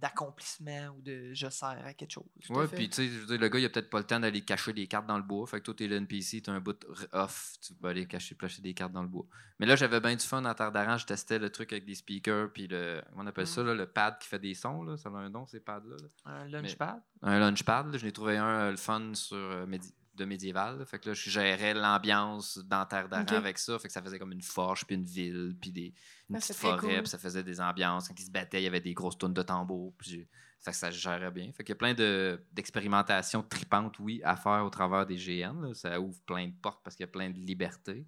[0.00, 2.24] d'accomplissement ou de je sers à quelque chose.
[2.44, 4.04] Tout Ouais, puis tu sais, je veux dire, le gars, il a peut-être pas le
[4.04, 5.46] temps d'aller cacher des cartes dans le bois.
[5.46, 6.78] Fait que toi, t'es le NPC, t'as un bout
[7.12, 9.26] off, tu vas aller cacher, placer des cartes dans le bois.
[9.58, 10.98] Mais là, j'avais bien du fun en Terre d'Aran.
[10.98, 13.02] Je testais le truc avec des speakers, puis le.
[13.16, 14.96] On appelle ça, là, le pad qui fait des sons, là.
[14.96, 15.96] Ça a un nom, ces pads-là.
[16.00, 16.32] là.
[16.32, 17.00] Un lunchpad?
[17.22, 17.96] Un launchpad.
[17.96, 19.66] Je n'ai trouvé un, euh, le fun sur euh,
[20.14, 20.78] de médiéval.
[20.78, 20.84] là.
[20.84, 23.78] Fait que là, je gérais l'ambiance dans Terre d'Aran avec ça.
[23.78, 25.94] Fait que ça faisait comme une forge, puis une ville, puis des,
[26.32, 27.02] une Ah, petite c'est très forêt, cool.
[27.02, 28.08] puis ça faisait des ambiances.
[28.08, 29.92] Quand ils se battaient, il y avait des grosses tonnes de tambours.
[29.98, 30.28] Puis
[30.60, 31.52] fait que ça se gérait bien.
[31.52, 35.60] Fait qu'il y a plein de- d'expérimentations tripantes, oui, à faire au travers des GN.
[35.60, 35.74] là.
[35.74, 38.06] Ça ouvre plein de portes parce qu'il y a plein de libertés.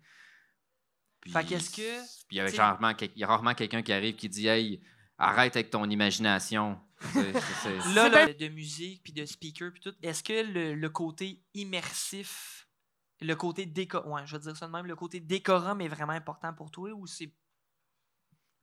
[1.20, 2.41] Puis, Fait qu'est-ce que- Puis il y
[3.25, 4.81] a rarement, quelqu'un qui arrive qui dit Hey,
[5.18, 6.79] arrête avec ton imagination.
[7.12, 10.89] C'est- c'est- Là, là, de musique, puis de speaker, puis tout, est-ce que le, le
[10.91, 12.68] côté immersif,
[13.20, 14.07] le côté décor...
[14.07, 16.91] Ouais, je vais dire ça de même, le côté décorum est vraiment important pour toi
[16.93, 17.33] ou c'est...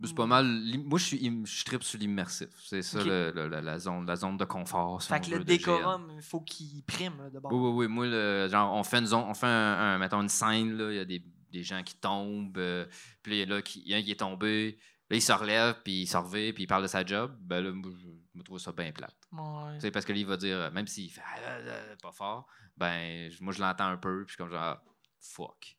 [0.08, 0.46] C'est pas mal.
[0.46, 2.50] l'im- Moi, je suis, je tripe sur l'immersif.
[2.64, 3.06] C'est ça Ok.
[3.06, 5.02] le- le- la, la zone, la zone de confort.
[5.02, 7.52] si Fait que veut, le décorum, il faut qu'il prime, là, de bord.
[7.54, 7.88] Oui, oui, oui.
[7.88, 9.50] Moi, le- genre, on fait, une zone, on fait un,
[9.80, 12.86] un- mettons, une scène, là, il y a des, des gens qui tombent, euh,
[13.22, 14.78] puis là, il y a là, qui- il y a un qui est tombé,
[15.10, 17.36] là, il se relève, puis il se revient, puis il parle de sa job.
[17.42, 19.16] Ben là, moi, je, je me trouve ça bien plate.
[19.34, 19.80] Ouais.
[19.80, 22.12] Sais, parce que là, il va dire, euh, même s'il fait Ah, là, là, pas
[22.12, 22.48] fort,
[22.78, 24.78] ben, moi, je l'entends un peu, puis je suis comme genre,
[25.20, 25.60] fuck.
[25.62, 25.76] Tu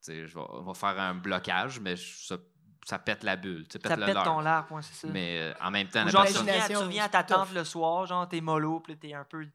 [0.00, 2.36] sais, je vais, on va faire un blocage, mais je- ça,
[2.84, 3.64] ça pète la bulle.
[3.70, 5.12] Ça le pète ton larp, ouais, c'est ça.
[5.12, 6.48] Mais euh, en même temps, Ou la genre, tu personne.
[6.48, 9.46] reviens, tu reviens à ta tante le soir, genre, t'es mollo, puis t'es un peu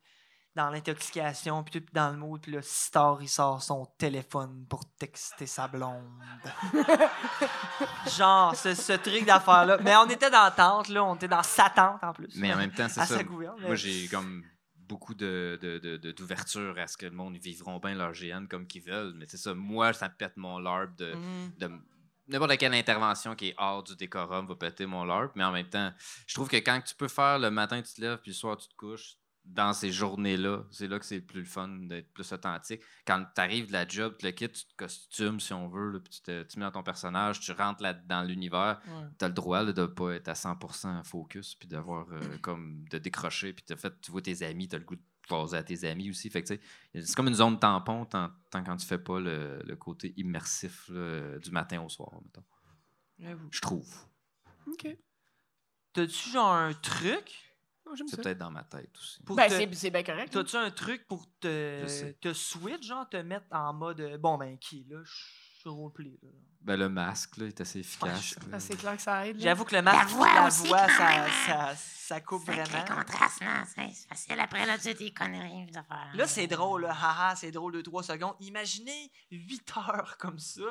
[0.55, 4.81] dans l'intoxication, puis tout dans le mood, puis là, Star, il sort son téléphone pour
[4.97, 6.03] texter sa blonde.
[8.17, 9.77] genre, ce, ce truc d'affaire-là.
[9.81, 12.29] Mais on était dans la tente, là, on était dans sa tente, en plus.
[12.35, 13.23] Mais en même temps, c'est ça.
[13.23, 13.61] gouverne.
[13.61, 14.43] Moi, j'ai comme
[14.75, 18.47] beaucoup de, de- de- de- d'ouverture à ce que le monde vivront bien leur GN
[18.49, 19.13] comme qu'ils veulent.
[19.15, 21.13] Mais c'est ça, moi, ça pète mon larp de,
[21.59, 21.71] de
[22.29, 25.31] n'importe quelle intervention qui est hors du décorum va péter mon larp.
[25.35, 25.91] Mais en même temps,
[26.27, 28.57] je trouve que quand tu peux faire le matin, tu te lèves, puis le soir,
[28.57, 29.15] tu te couches,
[29.45, 32.81] dans ces journées-là, c'est là que c'est le plus le fun d'être plus authentique.
[33.07, 35.89] Quand tu arrives de la job, tu le quittes, tu te costumes si on veut,
[35.91, 39.07] là, puis tu te, tu mets dans ton personnage, tu rentres là dans l'univers, Ouais.
[39.17, 42.19] tu as le droit là, de ne pas être à 100% focus, puis d'avoir euh,
[42.43, 45.01] comme de décrocher, puis t'as fait, tu vois tes amis, tu as le goût de
[45.29, 46.29] jaser à tes amis aussi.
[46.29, 46.47] Fait que,
[46.93, 50.89] c'est comme une zone tampon tant, tant quand tu fais pas le, le côté immersif
[50.89, 52.43] là, du matin au soir, mettons.
[53.51, 53.87] Je trouve.
[54.67, 54.87] OK.
[55.93, 57.55] T'as-tu genre un truc?
[57.85, 58.21] Oh, J'aime C'est ça.
[58.21, 59.23] peut-être dans ma tête aussi.
[59.23, 60.27] pour Ben, te- c'est c'est bien correct.
[60.35, 60.43] hein.
[60.43, 64.85] T'as-tu un truc pour te, te switch, genre, te mettre en mode bon, ben, qui,
[64.87, 65.01] là,
[65.61, 66.29] suis roleplay, là.
[66.61, 68.35] Ben, le masque là, est assez efficace.
[68.45, 68.59] Ouais, là.
[68.59, 69.37] C'est clair que ça aide.
[69.37, 69.43] là.
[69.43, 72.83] J'avoue que le masque, voix la aussi, voix, quand ça, même, ça, ça coupe vraiment.
[72.85, 73.63] contraste, non?
[73.73, 74.39] C'est facile.
[74.41, 76.11] Après, là, tu conneries, des affaires.
[76.13, 76.91] Là, c'est drôle, là.
[76.93, 78.35] Haha, c'est drôle de 3 secondes.
[78.41, 80.61] Imaginez 8 heures comme ça.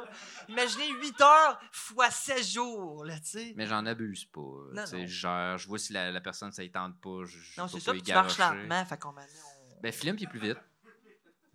[0.50, 3.54] Imaginez 8 heures fois 16 jours, là, tu sais.
[3.56, 4.40] Mais j'en abuse pas.
[4.40, 4.84] Non, non.
[4.84, 7.24] Je gère, je vois si la, la personne ça y tente pas.
[7.24, 9.32] Je, je Non, c'est pas ça, tu marches lentement, fait qu'on m'a dit,
[9.74, 10.58] on- Ben, Flim, il est plus vite.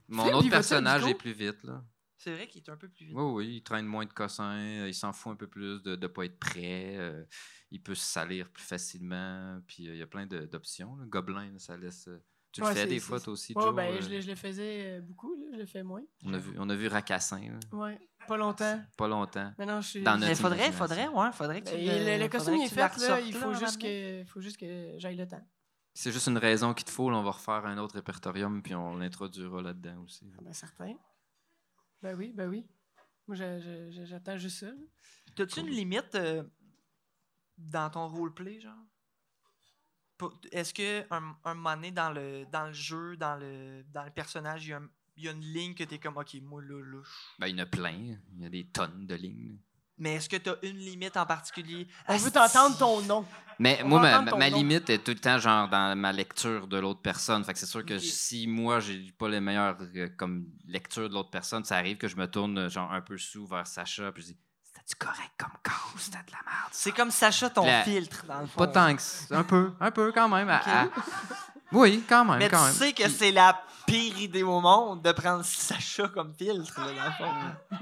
[0.07, 1.83] Mon Flim, autre personnage est plus vite, là.
[2.23, 3.15] C'est vrai qu'il est un peu plus vite.
[3.17, 5.95] Oui, oui, il traîne moins de cossins, euh, il s'en fout un peu plus de
[5.97, 7.25] ne pas être prêt, euh,
[7.69, 10.95] il peut se salir plus facilement, puis euh, il y a plein d'options.
[11.07, 12.09] Gobelin, ça laisse.
[12.53, 13.75] Tu le fais des fois, toi aussi, Ouais, Joe.
[13.75, 15.47] ben, euh, je, le- je le faisais beaucoup, là.
[15.53, 16.03] Je le fais moins.
[16.23, 17.99] on, a vu, on a vu Racassin, Ouais.
[18.27, 18.79] Pas longtemps.
[18.95, 19.51] pas longtemps.
[19.57, 20.03] Maintenant, je suis.
[20.03, 22.97] Dans Mais faudrait, faudrait, ouais, faudrait que tu Ben, le- le, le costume est fait,
[22.99, 23.19] là.
[23.19, 25.45] Il faut là, juste, que, faut juste que j'aille le temps.
[25.95, 28.73] C'est juste une raison qu'il te faut, là, on va refaire un autre répertorium, puis
[28.75, 30.31] on l'introduira là-dedans aussi.
[30.37, 30.93] Ah, Ben, certain.
[32.03, 32.67] Ben oui, ben oui.
[33.27, 34.71] Moi, je- je- je- j'attends juste ça.
[35.35, 36.43] T'as-tu une limite euh,
[37.57, 38.85] dans ton roleplay, genre?
[40.51, 44.11] Est-ce que un, un moment donné dans le, dans le jeu, dans le, dans le
[44.11, 46.61] personnage, il y, a un- il y a une ligne que t'es comme, OK, moi,
[46.61, 47.01] là, là,
[47.39, 49.57] Ben, il y en a plein, il y a des tonnes de lignes.
[49.97, 51.87] Mais est-ce que t'as une limite en particulier?
[52.07, 53.25] On veut t'entendre ton nom.
[53.59, 57.01] Mais On moi, ma, limite est tout le temps genre dans ma lecture de l'autre
[57.01, 57.43] personne.
[57.43, 61.13] Fait que c'est sûr que si moi j'ai pas les meilleures euh, comme lecture de
[61.13, 64.11] l'autre personne, ça arrive que je me tourne euh, genre un peu sous vers Sacha
[64.11, 66.69] puis je dis c'était-tu correct comme cause, c'était de la merde.
[66.71, 68.57] C'est comme Sacha, ton La- filtre, dans le fond.
[68.57, 70.49] Pas tant que un peu, un peu quand même.
[70.49, 70.87] à- à-
[71.73, 72.73] Oui, quand même, Mais quand tu même.
[72.73, 77.05] sais que c'est la pire idée au monde de prendre Sacha comme filtre, là, dans
[77.05, 77.77] le fond.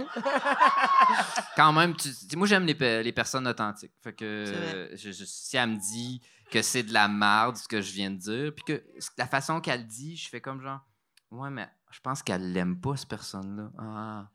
[1.55, 3.93] quand même, tu, moi j'aime les, les personnes authentiques.
[4.01, 4.89] Fait que C'est vrai.
[4.97, 8.11] je- je- si elle me dit que c'est de la merde ce que je viens
[8.11, 8.83] de dire, puis que
[9.17, 10.79] la façon qu'elle dit, je fais comme genre,
[11.31, 13.69] ouais, mais je pense qu'elle l'aime pas cette personne-là.
[13.79, 14.27] Ah.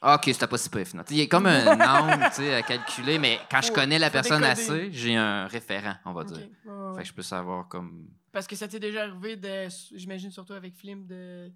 [0.00, 1.08] Ah, ok, c'était pas si finalement.
[1.10, 4.12] Il y a comme un nombre à calculer, mais quand je Faut- connais la faut
[4.12, 4.60] personne décoder.
[4.60, 6.48] assez, j'ai un référent, on va dire.
[6.96, 8.08] Fait que je peux savoir comme.
[8.30, 11.50] Parce que ça t'est déjà arrivé, de, j'imagine surtout avec Flim, de,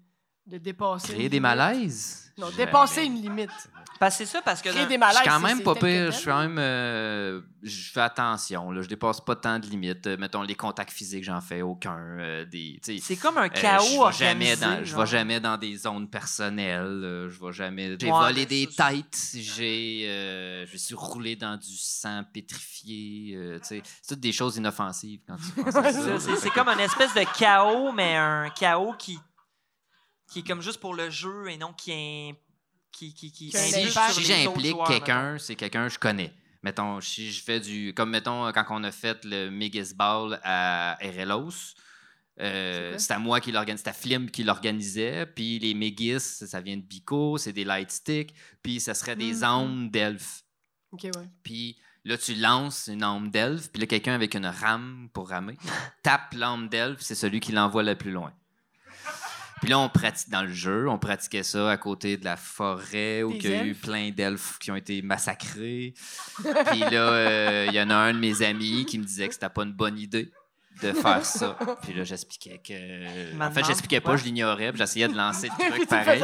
[0.45, 1.07] de dépasser.
[1.13, 1.41] Créer une des limite.
[1.41, 2.19] malaises?
[2.37, 2.65] Non, Jamais.
[2.65, 3.49] dépasser une limite.
[3.99, 4.69] Parce que c'est ça, parce que.
[4.69, 5.17] Créer dans- des Je malaises.
[5.19, 6.03] suis quand c'est- même c'est pas tel que pire.
[6.05, 6.11] tel.
[6.11, 6.57] Je suis quand même.
[6.57, 8.71] euh, je fais attention.
[8.71, 8.81] Là.
[8.81, 10.07] Je dépasse pas tant de limites.
[10.07, 11.95] Euh, mettons, les contacts physiques, j'en fais aucun.
[12.19, 14.83] euh, des, tu sais, C'est comme un euh, chaos je vais jamais organisé, dans, je
[14.85, 14.99] genre.
[15.01, 16.81] vais jamais dans des zones personnelles.
[17.03, 17.95] euh, je vais jamais.
[17.99, 19.29] J'ai Ouais, volé mais des ça, têtes.
[19.35, 23.35] J'ai, euh, je me suis roulé dans du sang pétrifié.
[23.37, 26.19] euh, tu sais, c'est toutes des choses inoffensives quand tu penses à C'est ça.
[26.19, 29.17] C'est c'est comme une espèce de chaos, mais un chaos qui,
[30.33, 32.35] qui est comme juste pour le jeu et non qui est.
[32.91, 33.89] Qui, qui, qui si,
[34.23, 36.31] j'implique quelqu'un, c'est quelqu'un que je connais.
[36.61, 37.93] Mettons, si je fais du.
[37.95, 41.75] Comme mettons, quand on a fait le Megis Ball à Erelos, C'est
[42.45, 42.99] euh, quoi?
[42.99, 45.25] c'était moi qui l'organisais, c'était Flim qui l'organisait.
[45.25, 48.33] Puis les Megis, ça vient de Bico, c'est des light sticks.
[48.61, 49.43] Puis ça serait des Mhm.
[49.43, 50.43] âmes d'elfes.
[50.91, 51.29] Ok, ouais.
[51.43, 53.71] Puis là, tu lances une âme d'elfe.
[53.71, 55.57] Puis là, quelqu'un avec une rame pour ramer
[56.03, 58.31] tape l'âme d'elfe, c'est celui qui l'envoie le plus loin.
[59.63, 63.23] Puis là, on pratique dans le jeu, on pratiquait ça à côté de la forêt
[63.23, 65.93] où il y a eu plein d'elfes qui ont été massacrés.
[66.35, 69.33] Puis là, euh, il y en a un de mes amis qui me disait que
[69.33, 70.33] c'était pas une bonne idée
[70.81, 71.57] de faire ça.
[71.81, 73.41] Puis là, j'expliquais que.
[73.41, 76.21] En fait, j'expliquais pas, je l'ignorais, puis j'essayais de lancer le truc le pareil.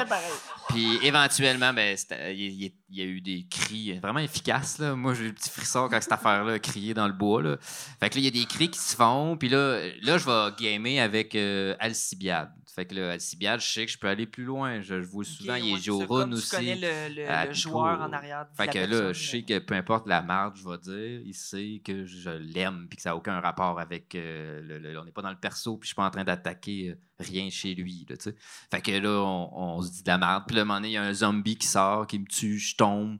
[0.67, 1.95] Puis éventuellement, ben,
[2.31, 4.79] il y, a eu des cris vraiment efficaces.
[4.79, 4.95] Là.
[4.95, 7.41] Moi, j'ai eu des petits frissons quand cette affaire-là crié dans le bois.
[7.41, 7.55] Là.
[8.01, 9.37] Fait que là, il y a des cris qui se font.
[9.37, 12.51] Puis là, là je vais gamer avec euh, Alcibiade.
[12.75, 14.81] Fait que là, Alcibiade, je sais que je peux aller plus loin.
[14.81, 16.49] Je, je vois souvent, Ok, il ouais, est Jorun aussi.
[16.49, 18.45] Tu connais le, le- le joueur en arrière.
[18.49, 21.21] de Fait que là, je sais euh, que peu importe la marge, je vais dire,
[21.25, 24.13] il sait que je l'aime puis que ça n'a aucun rapport avec.
[24.15, 26.23] euh, le, le- on n'est pas dans le perso puis je suis pas en train
[26.23, 28.05] d'attaquer euh, rien chez lui.
[28.09, 28.35] Là, tu sais.
[28.71, 30.43] fait que là, on, on se dit de la merde.
[30.47, 32.25] Puis là, à un moment donné, il y a un zombie qui sort, qui me
[32.27, 33.17] tue, je tombe.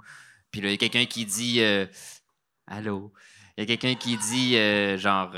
[0.52, 1.86] Puis là, il y a quelqu'un qui dit euh,
[2.68, 3.14] Allô
[3.58, 5.32] Il y a quelqu'un qui dit euh, genre.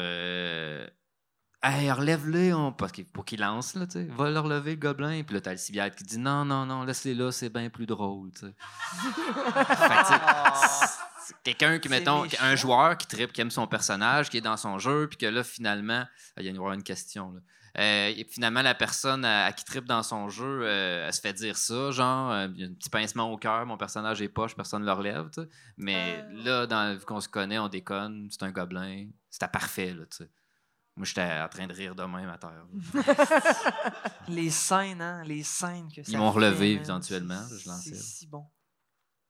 [1.64, 2.72] Hey, relève-le, on...
[2.72, 4.04] parce qu'il pour qu'il lance, là, tu sais.
[4.06, 5.22] Va le relever, le gobelin.
[5.24, 8.32] Puis là, t'as Alcibiade qui dit Non, non, non, laisse-les là, c'est bien plus drôle,
[8.32, 8.54] tu sais.
[11.46, 12.38] Que, quelqu'un qui, mettons, méchant.
[12.42, 15.28] un joueur qui tripe, qui aime son personnage, qui est dans son jeu, puis que
[15.28, 16.04] là, finalement,
[16.36, 17.40] Ah, il y a une, une question, là.
[17.78, 21.22] Euh, et finalement, la personne à, à qui tripe dans son jeu, euh, elle se
[21.22, 24.22] fait dire ça, genre, euh, il y a un petit pincement au cœur, mon personnage
[24.22, 25.30] est poche, personne ne le relève.
[25.78, 30.04] Mais là, dans, vu qu'on se connaît, on déconne, c'est un gobelin, c'était parfait, là,
[30.10, 30.30] tu sais.
[31.02, 32.64] Moi, j'étais en train de rire de même à terre.
[34.28, 35.24] Les scènes, hein?
[35.26, 37.90] Les scènes que ça Ils m'ont relevé, fait, éventuellement, c'est- je lançais.
[37.96, 38.46] C'est si bon.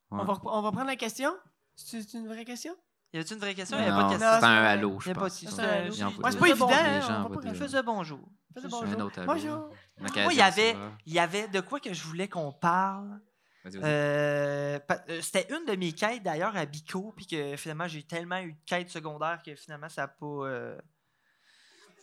[0.09, 1.31] On, va, on va prendre la question?
[1.77, 2.75] C'est une vraie question?
[3.13, 3.77] Y avait-tu une vraie question?
[3.77, 4.27] Non, Il n'y a pas de question?
[4.39, 5.23] c'est un halo, je pense.
[5.23, 5.93] de- C'est c'est un halo.
[5.93, 8.19] C'est pas évident, hein, on faisait bonjour.
[8.53, 8.83] Bonjour.
[8.83, 9.33] un autre halo.
[9.33, 9.69] Bonjour.
[9.97, 13.21] Moi, il y avait, il y avait de quoi que je voulais qu'on parle.
[13.63, 13.83] Vas-y, vas-y.
[13.85, 18.39] Euh, euh, C'était une de mes quêtes d'ailleurs à Bico, puis que finalement j'ai tellement
[18.39, 20.25] eu de quêtes secondaires que finalement ça n'a pas.
[20.25, 20.77] euh,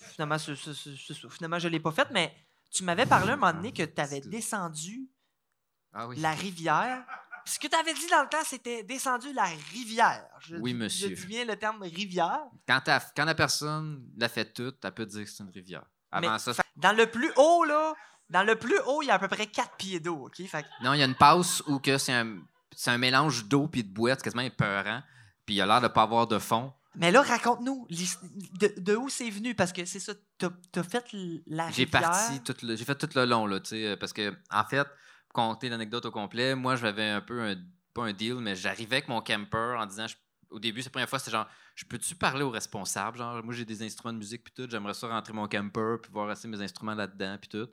[0.01, 2.35] Finalement, finalement, je ne l'ai pas faite, mais
[2.71, 5.09] tu m'avais parlé un moment donné que tu avais descendu
[5.93, 6.19] Ah oui.
[6.21, 7.05] la rivière.
[7.45, 10.27] Ce que tu avais dit dans le temps, c'était descendu la rivière.
[10.41, 11.09] Je Oui, monsieur.
[11.09, 12.41] Je dis bien le terme rivière.
[12.67, 12.83] Quand,
[13.25, 15.85] la personne l'a fait toute, elle peut dire que c'est une rivière.
[16.11, 17.95] Avant Mais- ça, Fait- Dans le plus haut, là,
[18.29, 20.37] dans le plus haut, il y a à peu près 4 pieds d'eau, OK?
[20.47, 23.83] Fait que- non, il y a une passe où que c'est un, mélange d'eau puis
[23.83, 25.03] de boîte, quasiment épeurant.
[25.47, 26.73] Puis il a l'air de pas avoir de fond.
[26.99, 31.05] Mais là, raconte-nous de, de où c'est venu, parce que c'est ça, t'as as fait
[31.47, 34.35] la J'ai parti tout le, j'ai fait tout le long là, tu sais, parce que
[34.51, 34.85] en fait,
[35.29, 37.55] pour compter l'anecdote au complet, moi j'avais un peu un,
[37.95, 40.17] pas un deal, mais j'arrivais avec mon camper en disant, je-
[40.51, 43.55] au début, c'est la première fois, c'était genre, je peux-tu parler aux responsables, genre, moi
[43.55, 46.49] j'ai des instruments de musique puis tout, j'aimerais ça rentrer mon camper puis voir assez
[46.49, 47.69] mes instruments là-dedans puis tout.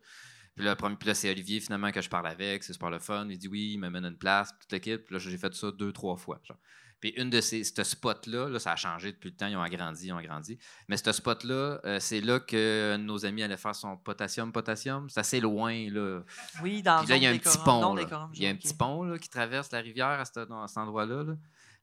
[0.55, 2.99] Puis là, premier- puis là, c'est Olivier finalement que je parle avec, c'est super le
[2.99, 3.27] fun.
[3.29, 5.03] Il dit oui, il me mène une place, toute l'équipe.
[5.03, 6.39] Puis là, j'ai fait ça deux, trois fois.
[6.47, 6.57] genre.
[7.01, 9.61] Puis une de ces ce spot-là, là, ça a changé depuis le temps, ils ont
[9.61, 10.57] agrandi, ils ont agrandi.
[10.87, 15.09] Mais ce spot-là, euh, c'est là que nos amis allait faire son potassium-potassium.
[15.09, 16.21] C'est assez loin, là.
[16.63, 17.95] Oui, dans Puis là, il y a un petit pont.
[18.33, 20.67] Il y a un petit pont là, qui traverse la rivière à, ce- dans- à
[20.67, 21.23] cet endroit-là.
[21.23, 21.33] là.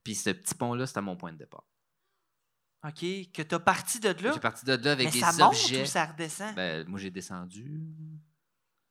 [0.03, 1.65] Puis ce petit pont-là, c'était mon point de départ.
[2.85, 3.01] OK,
[3.33, 4.33] que t'as parti de là?
[4.35, 6.55] J'ai parti de là avec Mais des ça monte ou ça redescend?
[6.57, 7.81] Ben, moi, j'ai descendu.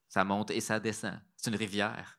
[0.08, 1.20] Ça monte et ça descend.
[1.36, 2.18] C'est une rivière.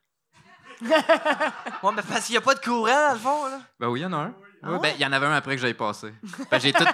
[0.83, 3.61] Ouais, mais parce qu'il n'y a pas de courant, dans le fond, là.
[3.79, 4.35] Ben oui, il y en a un.
[4.61, 6.13] Ah Ouais, ben, il y en avait un après que j'avais passé.
[6.49, 6.85] Ben, j'ai tout.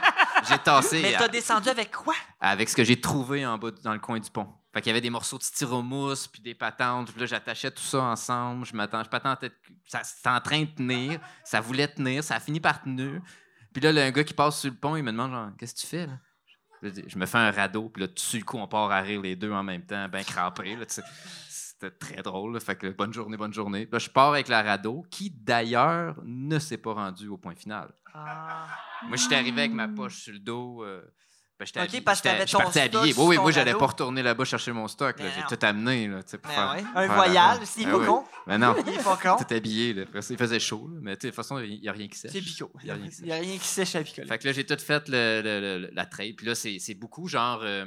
[0.48, 2.16] J'ai tassé Mais euh, t'as descendu avec quoi?
[2.40, 4.48] avec ce que j'ai trouvé en bas dans le coin du pont.
[4.74, 7.12] Fait qu'il y avait des morceaux de styromousse puis des patentes.
[7.12, 8.66] Puis là, j'attachais tout ça ensemble.
[8.66, 9.52] Je m'attends, je patentais.
[9.86, 11.20] Ça, c'était en train de tenir.
[11.44, 12.24] Ça voulait tenir.
[12.24, 13.22] Ça a fini par tenir.
[13.74, 15.76] Puis là, le un gars qui passe sur le pont, il me demande genre, qu'est-ce
[15.76, 16.14] que tu fais là?
[16.82, 17.90] Je, me fais un radeau.
[17.90, 20.24] Puis là, sur le coup, on part à rire les deux en même temps, bien
[20.24, 20.76] crampés.
[20.76, 21.04] Là, tu sais.
[21.82, 22.54] C'était très drôle.
[22.54, 22.60] là.
[22.60, 23.88] Fait que bonne journée, bonne journée.
[23.92, 27.94] Là, je pars avec le radeau, qui d'ailleurs ne s'est pas rendu au point final.
[28.14, 28.68] Ah.
[29.08, 30.84] Moi, j'étais arrivé avec ma poche sur le dos.
[30.84, 31.02] euh,
[31.58, 32.00] Ben, j'étais habillé-
[32.48, 33.14] je habillé.
[33.18, 35.16] Oui, oui, moi, j'allais pas retourner là-bas chercher mon stock.
[35.20, 36.72] Mais J'ai tout amené, là, pour faire...
[36.74, 36.84] ouais.
[36.96, 38.24] Un la voyage, c'est pas con.
[38.48, 39.36] Ben non, Il est pas con.
[39.44, 39.94] tout habillé.
[39.94, 40.04] Là.
[40.30, 40.90] Il faisait chaud.
[40.92, 41.00] là.
[41.02, 42.32] Mais de toute façon, il n'y a rien qui sèche.
[42.32, 42.72] C'est Pico.
[42.84, 44.28] Il a n'y a rien qui sèche à picoler.
[44.28, 46.34] Fait que là, j'ai tout fait le, le- le- la trail.
[46.34, 47.86] Puis là, c'est c'est beaucoup genre euh,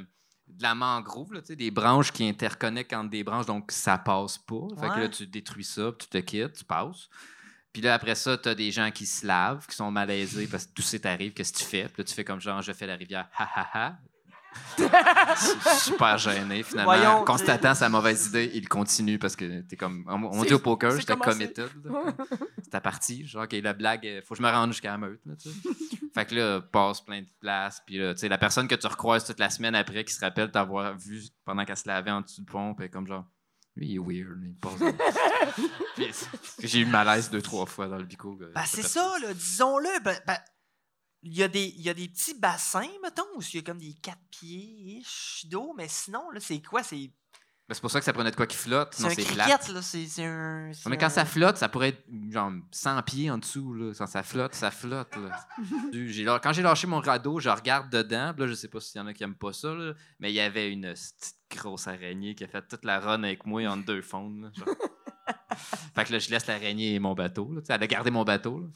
[0.57, 4.67] de la mangrove, là, des branches qui interconnectent entre des branches, donc ça passe pas.
[4.79, 7.09] Fait que là, tu détruis ça, puis tu te quittes, tu passes.
[7.71, 10.67] Puis là, après ça, tu as des gens qui se lavent, qui sont malaisés parce
[10.67, 11.85] que tout ça t'arrive, qu'est-ce que tu fais?
[11.85, 13.97] Puis là, tu fais comme genre, je fais la rivière, ha ha ha.
[15.77, 16.93] Super gêné, finalement.
[16.93, 20.05] Voyons, Constatant sa mauvaise idée, il continue parce que t'es comme.
[20.07, 21.69] On, dit au poker, j'étais committed.
[22.63, 23.25] C'était parti.
[23.25, 25.21] Genre, OK, la blague, euh, faut que je me rende jusqu'à la meute.
[25.25, 25.33] Là,
[26.13, 27.81] fait que là, passe plein de places.
[27.85, 30.21] Puis là, tu sais, la personne que tu recroises toute la semaine après qui se
[30.21, 33.25] rappelle t'avoir vu pendant qu'elle se lavait en dessous du pont, puis comme genre,
[33.75, 34.39] lui, il est weird.
[34.43, 34.73] il passe.
[35.95, 36.11] Puis,
[36.67, 38.37] J'ai eu le malaise deux, trois fois dans le bico.
[38.39, 38.47] là.
[38.53, 40.03] Ben, c'est ça, là, disons-le.
[40.03, 40.37] Ben, ben,
[41.23, 43.61] il y, a des, il y a des petits bassins, mettons, où il y a
[43.61, 45.01] comme des quatre pieds
[45.45, 46.83] d'eau, mais sinon, là, c'est quoi?
[46.83, 46.97] C'est
[47.69, 48.93] Ben, c'est pour ça que ça prenait de quoi qui flotte.
[48.93, 49.69] c'est un c'est cricket, plate.
[49.69, 49.81] là.
[49.81, 50.71] C'est un.
[50.87, 53.73] Mais quand un- ça flotte, ça pourrait être genre 100 pieds en dessous.
[53.73, 53.93] Là.
[53.97, 55.15] Quand ça flotte, ça flotte.
[55.15, 55.47] là.
[56.43, 58.33] Quand j'ai lâché mon radeau, je regarde dedans.
[58.37, 60.35] Là, je sais pas s'il y en a qui aiment pas ça, là, mais il
[60.35, 63.77] y avait une petite grosse araignée qui a fait toute la run avec moi en
[63.77, 64.29] deux fonds.
[64.41, 64.67] là, genre.
[65.95, 67.51] fait que là, je laisse l'araignée et mon bateau.
[67.53, 68.59] Là, elle a gardé mon bateau.
[68.59, 68.67] Là.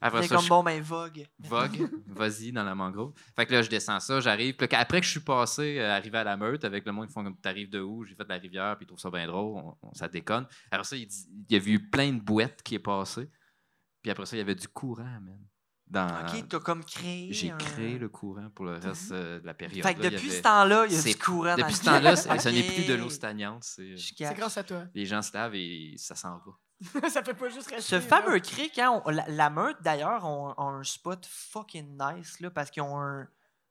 [0.00, 1.26] Après C'est ça, comme je bon, ben, vogue.
[1.38, 3.12] vogue, vas-y dans la mangrove.
[3.34, 4.54] Fait que là, je descends ça, j'arrive.
[4.72, 7.24] Après que je suis passé, euh, arrivé à la meute, avec le monde qui font
[7.24, 9.76] comme t'arrives de où, j'ai fait la rivière, puis ils trouvent ça bien drôle, on-
[9.88, 10.46] on- ça déconne.
[10.70, 13.28] Alors ça, il, dit- il y a vu plein de bouettes qui est passé.
[14.02, 15.40] Puis après ça, il y avait du courant, man.
[15.90, 17.32] Dans, Ok, t'as comme créé.
[17.32, 19.82] j'ai un- créé le courant pour le reste euh, de la période.
[19.86, 20.10] Fait que là.
[20.10, 22.48] Depuis avait- ce temps-là, il y a du courant dans Depuis ce temps-là, c'est- ce
[22.50, 23.64] n'est plus de l'eau stagnante.
[23.64, 24.36] C'est, catch.
[24.36, 24.82] grâce à toi.
[24.94, 26.52] les gens se lavent et ça s'en va.
[27.10, 27.80] ça fait pas juste rester.
[27.82, 28.40] Ce fameux
[28.78, 32.82] hein, on- la, la meute d'ailleurs, ont, ont un spot fucking nice là, parce qu'ils
[32.82, 33.26] ont un.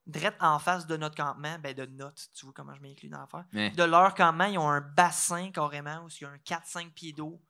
[0.07, 3.19] Drette en face de notre campement, ben de notre, tu vois comment je m'inclus dans
[3.19, 3.43] l'affaire.
[3.51, 6.91] Mais De leur campement, ils ont un bassin carrément où il y a un 4-5
[6.93, 7.41] pieds d'eau.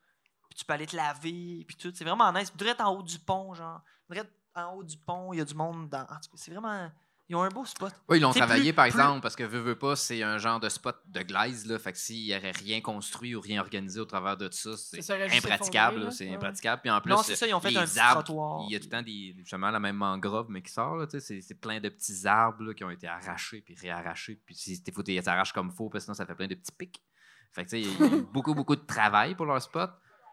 [0.50, 1.92] Puis tu peux aller te laver, puis tout.
[1.94, 2.52] C'est vraiment nice.
[2.58, 3.82] Drette en haut du pont, genre.
[4.10, 6.02] Drette en haut du pont, il y a du monde dans.
[6.02, 6.90] En tout cas, c'est vraiment.
[7.30, 7.92] Ils ont un beau spot.
[8.08, 10.24] Oui, ils l'ont C'est travaillé, plus- par plus- exemple, parce que veux, veux pas, c'est
[10.24, 11.78] un genre de spot de glaise, là.
[11.78, 15.02] Fait que s'il n'y aurait rien construit ou rien organisé au travers de ça, c'est
[15.02, 16.10] Ça juste impraticable.
[16.14, 16.36] C'est Ouais.
[16.36, 16.82] impraticable.
[16.84, 18.62] Puis en plus, non, c'est ça, ils ont fait les un petit arbres, trottoir.
[18.70, 21.06] il y a tout le temps des, justement la même mangrove, mais qui sort, là,
[21.06, 21.20] tu sais.
[21.20, 24.40] C'est, c'est plein de petits arbres, là, qui ont été arrachés puis réarrachés.
[24.46, 26.48] Puis si il faut qu'ils les arrachent comme faux, parce que sinon, ça fait plein
[26.48, 27.04] de petits pics.
[27.52, 29.92] Fait que, tu sais, il y a eu beaucoup, beaucoup de travail pour leur spot.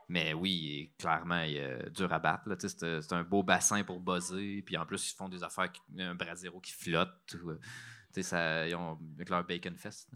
[0.08, 2.44] Mais oui, clairement, il est dur à battre.
[2.58, 4.62] C'est, c'est un beau bassin pour buzzer.
[4.62, 7.36] Puis en plus, ils font des affaires, qui- un brasero qui flotte.
[7.42, 7.60] ou, euh,
[8.22, 10.10] ça, ils ont, avec leur Bacon Fest.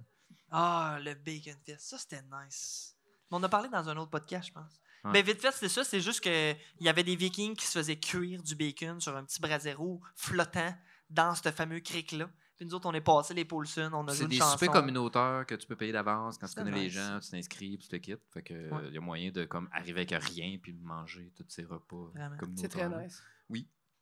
[0.51, 1.81] Ah, le Bacon Fest.
[1.91, 2.97] Ça, c'était nice.
[3.31, 4.81] Mais On a parlé dans un autre podcast, je pense.
[5.05, 5.11] Ouais.
[5.13, 5.85] Mais vite fait, c'était ça.
[5.85, 9.25] C'est juste qu'il y avait des Vikings qui se faisaient cuire du bacon sur un
[9.25, 10.75] petit brasero flottant
[11.11, 12.29] dans ce fameux cric-là.
[12.59, 14.59] Puis nous autres, on est passé les Paulson, on a joué C'est une des chanson.
[14.59, 17.87] soupers communautaires que tu peux payer d'avance quand tu connais les gens, tu t'inscris, puis
[17.87, 18.21] tu te quittes.
[18.35, 18.91] Fait que il Ouais.
[18.91, 22.13] y a moyen de comme arriver avec rien puis de manger tous ces repas.
[22.57, 23.23] C'est très nice.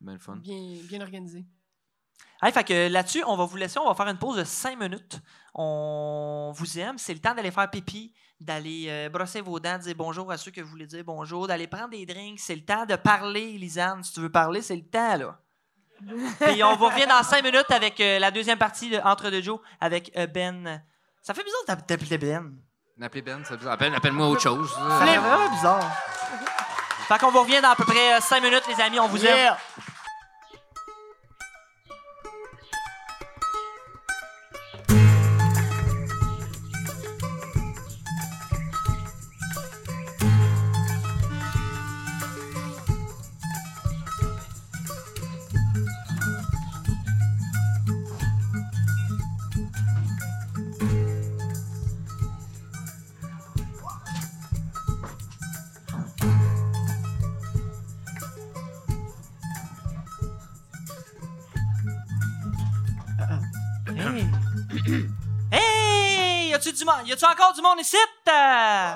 [0.01, 0.37] Ben le fun.
[0.37, 1.47] Bien, bien organisé.
[2.53, 3.79] Fait que là-dessus, on va vous laisser.
[3.79, 5.21] On va faire une pause de 5 minutes.
[5.55, 6.99] On vous aime.
[6.99, 10.51] C'est le temps d'aller faire pipi, d'aller euh, brosser vos dents, dire bonjour à ceux
[10.51, 12.39] que vous voulez dire bonjour, d'aller prendre des drinks.
[12.41, 14.03] C'est le temps de parler, Lisanne.
[14.03, 15.41] Si tu veux parler, c'est le temps, là.
[16.41, 19.43] Puis on vous revient dans 5 minutes avec euh, la deuxième partie de Entre deux
[19.43, 20.83] Joe avec euh, Ben.
[21.23, 22.53] Ça fait bizarre de t'app- t'appeler Ben.
[22.97, 24.71] M'appeler Ben, ça Appelle, appelle-moi autre chose.
[24.73, 25.91] Ça fait vraiment bizarre.
[27.09, 28.99] Fait qu'on vous revient dans à peu près 5 minutes, les amis.
[29.01, 29.35] On vous aime.
[29.37, 29.59] Yeah!
[66.87, 67.07] Monde?
[67.07, 67.97] Y a-tu encore du monde ici?
[68.29, 68.95] Euh,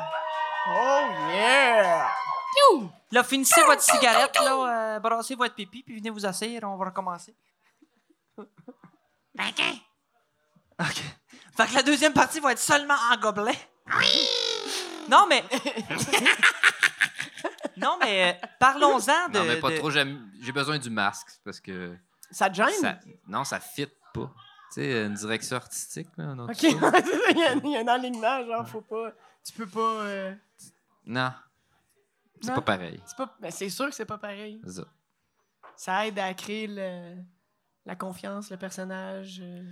[0.68, 2.11] Oh yeah!
[3.12, 4.55] Là, finissez votre cigarette, là,
[4.97, 7.34] euh, brassez votre pipi, puis venez vous asseoir, on va recommencer.
[9.34, 9.72] Ben, qu'un.
[10.80, 11.03] OK.
[11.57, 13.59] Fait que la deuxième partie va être seulement en gobelet.
[15.09, 15.43] Non, mais...
[17.76, 19.38] non, mais euh, parlons-en de...
[19.38, 19.91] Non, mais pas de- trop.
[19.91, 21.97] j'aime- J'ai besoin du masque parce que.
[22.30, 22.68] Ça te gêne?
[22.80, 22.95] Ça,
[23.26, 24.30] non, ça fit pas.
[24.72, 26.34] Tu sais, une direction artistique, là.
[26.48, 26.74] Ok, il y,
[27.44, 29.12] a- il y a un alignement, genre, faut pas.
[29.44, 29.80] Tu peux pas.
[30.04, 30.34] euh,
[31.06, 31.32] Non.
[32.42, 33.00] C'est pas pareil.
[33.06, 33.36] c'est pas.
[33.40, 34.60] Mais c'est sûr que c'est pas pareil.
[34.66, 34.82] Ça.
[35.76, 37.16] Ça aide à créer le.
[37.86, 39.40] La confiance, le personnage.
[39.42, 39.64] euh.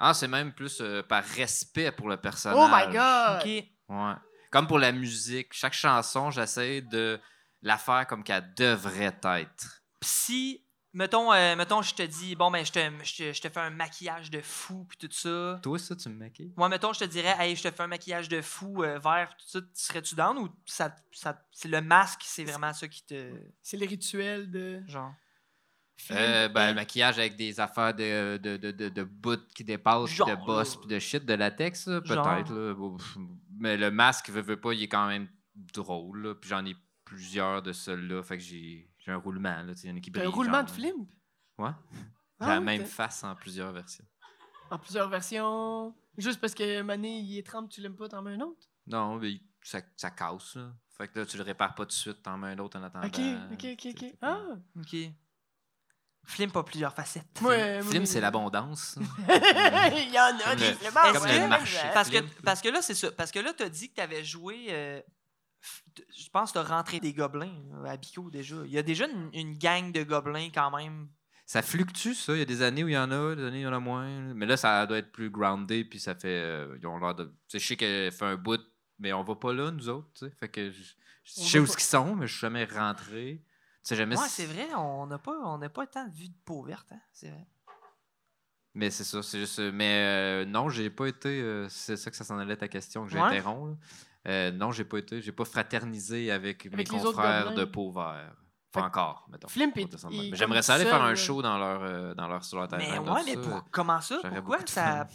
[0.00, 2.56] Ah, c'est même plus euh, par respect pour le personnage.
[2.58, 3.44] Oh my god!
[3.88, 4.14] Ouais.
[4.50, 7.20] Comme pour la musique, chaque chanson, j'essaie de
[7.62, 9.82] la faire comme qu'elle devrait être.
[10.00, 13.48] Si, mettons, euh, mettons, je te dis, bon, ben, je te, je te, je te
[13.48, 15.60] fais un maquillage de fou, puis tout ça.
[15.62, 16.52] Toi, ça, tu me maquilles?
[16.56, 19.34] Moi, mettons, je te dirais, hey, je te fais un maquillage de fou, euh, vert,
[19.38, 23.32] tout ça, serais-tu down ou ça, ça, c'est le masque, c'est vraiment ça qui te.
[23.62, 24.82] C'est les rituels de.
[24.86, 25.12] Genre.
[26.12, 30.10] Euh, ben, le maquillage avec des affaires de, de, de, de, de bouts qui dépassent,
[30.10, 32.02] puis de Genre, boss, puis de shit, de latex, Genre.
[32.02, 32.52] peut-être.
[33.58, 36.22] Mais le masque, veut, veut pas, il est quand même drôle.
[36.22, 36.34] là.
[36.36, 38.22] Puis j'en ai plusieurs de ceux-là.
[38.22, 39.62] Fait que j'ai j'ai un roulement.
[39.62, 39.74] Là.
[39.74, 40.32] Tu sais, Il y en a qui T'as brillent.
[40.32, 41.06] un roulement genre, de film?
[41.58, 41.70] Ouais.
[42.40, 44.04] Ah la oui, même face en plusieurs versions.
[44.70, 45.94] en plusieurs versions.
[46.18, 48.66] Juste parce que Mané, il est trempe, tu l'aimes pas, t'en mets un autre?
[48.86, 50.54] Non, mais ça, ça casse.
[50.56, 50.72] Là.
[50.96, 52.82] Fait que là, tu le répares pas tout de suite, t'en mets un autre en
[52.82, 53.06] attendant.
[53.06, 53.18] Ok,
[53.52, 54.14] ok, ok, ok.
[54.20, 54.40] Ah!
[54.78, 54.96] OK.
[56.26, 57.40] Film pas plusieurs facettes.
[57.40, 58.98] Ouais, moi, c'est l'abondance.
[59.28, 60.74] il y en a des
[61.14, 61.78] comme le marché.
[61.94, 63.10] Parce que, parce que là, c'est ça.
[63.12, 64.66] Parce que là, t'as dit que t'avais joué.
[64.68, 65.00] euh,
[65.96, 67.52] je pense que t'as rentré des gobelins
[67.82, 68.56] là, à Bico déjà.
[68.64, 71.08] Il y a déjà une, une gang de gobelins quand même.
[71.46, 72.34] Ça fluctue, ça.
[72.34, 73.66] Il y a des années où il y en a, des années où il y
[73.66, 74.34] en a moins.
[74.34, 76.28] Mais là, ça doit être plus groundé, puis ça fait.
[76.28, 77.32] euh, ils ont l'air de.
[77.48, 78.60] Tu je sais qu'elle fait un bout,
[78.98, 80.08] mais on va pas là, nous autres.
[80.14, 80.32] tu sais.
[80.38, 80.82] Fait que je,
[81.24, 83.42] sais où pas- ils sont, mais je suis jamais rentré.
[83.42, 83.48] Tu
[83.82, 84.18] sais jamais.
[84.18, 86.62] Ouais, si- c'est vrai, on n'a pas, on n'a pas tant de vue de peau
[86.62, 86.88] verte.
[86.92, 87.00] Hein?
[87.12, 87.46] C'est vrai.
[88.74, 89.58] Mais c'est ça, c'est juste.
[89.58, 91.40] Mais euh, non, j'ai pas été.
[91.40, 93.18] euh, c'est ça que ça s'en allait ta question que Ouais.
[93.20, 93.70] j'interromps.
[93.70, 93.86] là.
[94.28, 95.22] Euh, non, j'ai pas été.
[95.22, 98.34] J'ai pas fraternisé avec, mes confrères de peau vert.
[98.72, 99.48] Fait Pas encore, mettons.
[99.48, 99.72] Flimp
[100.34, 102.98] J'aimerais ça aller seul, faire un show dans leur, euh, dans leur sur leur Mais
[102.98, 104.20] ouais, mais ça, pour, comment ça?
[104.22, 104.58] Pourquoi?
[104.66, 105.08] Ça a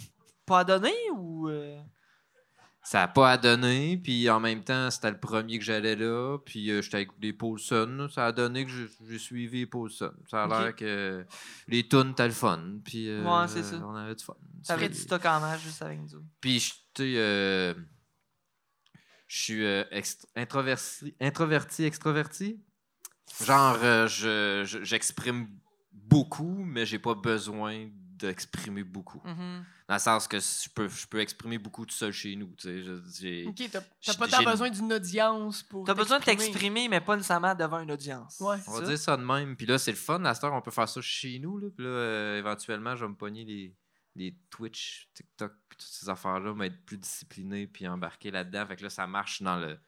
[0.46, 1.50] pas donné ou.
[1.50, 1.80] euh,
[2.82, 6.38] Ça n'a pas à donner, puis en même temps, c'était le premier que j'allais là,
[6.44, 8.08] puis euh, j'étais avec les Paulson.
[8.12, 10.12] Ça a donné que j'ai- suivi les Paulson.
[10.30, 11.24] Ça a l'air que
[11.68, 13.76] les tunes, étaient le fun, puis euh, Ouais, c'est ça.
[13.86, 14.34] on avait du fun.
[14.68, 16.24] T'avais C'est- du stock en main juste avec nous.
[16.42, 17.74] Puis, je- tu sais, euh,
[19.34, 19.84] je suis euh,
[20.36, 22.62] introverti, introverti, extroverti.
[23.44, 25.48] Genre, euh, je- je- j'exprime
[25.92, 29.22] beaucoup, mais j'ai pas besoin d'exprimer beaucoup.
[29.26, 29.66] Mhm.
[29.90, 32.54] Dans le sens que je peux, je peux exprimer beaucoup tout seul chez nous.
[32.58, 32.84] tu sais.
[32.84, 35.84] Je- j'ai- Ok, t'as pas tant besoin d'une audience pour.
[35.86, 36.52] T'as besoin de t'exprimer.
[36.54, 38.38] t'exprimer, mais pas nécessairement devant une audience.
[38.40, 38.58] Ouais.
[38.68, 38.86] On va ça?
[38.88, 39.56] dire ça de même.
[39.58, 40.24] Puis là, c'est le fun.
[40.26, 41.58] À cette heure, on peut faire ça chez nous.
[41.58, 41.68] Là.
[41.76, 43.76] Puis là, euh, éventuellement, je vais me pogner les,
[44.16, 48.68] les Twitch, TikTok, puis toutes ces affaires-là, mais être plus discipliné puis embarquer là-dedans.
[48.68, 49.80] Fait que là, ça marche dans le,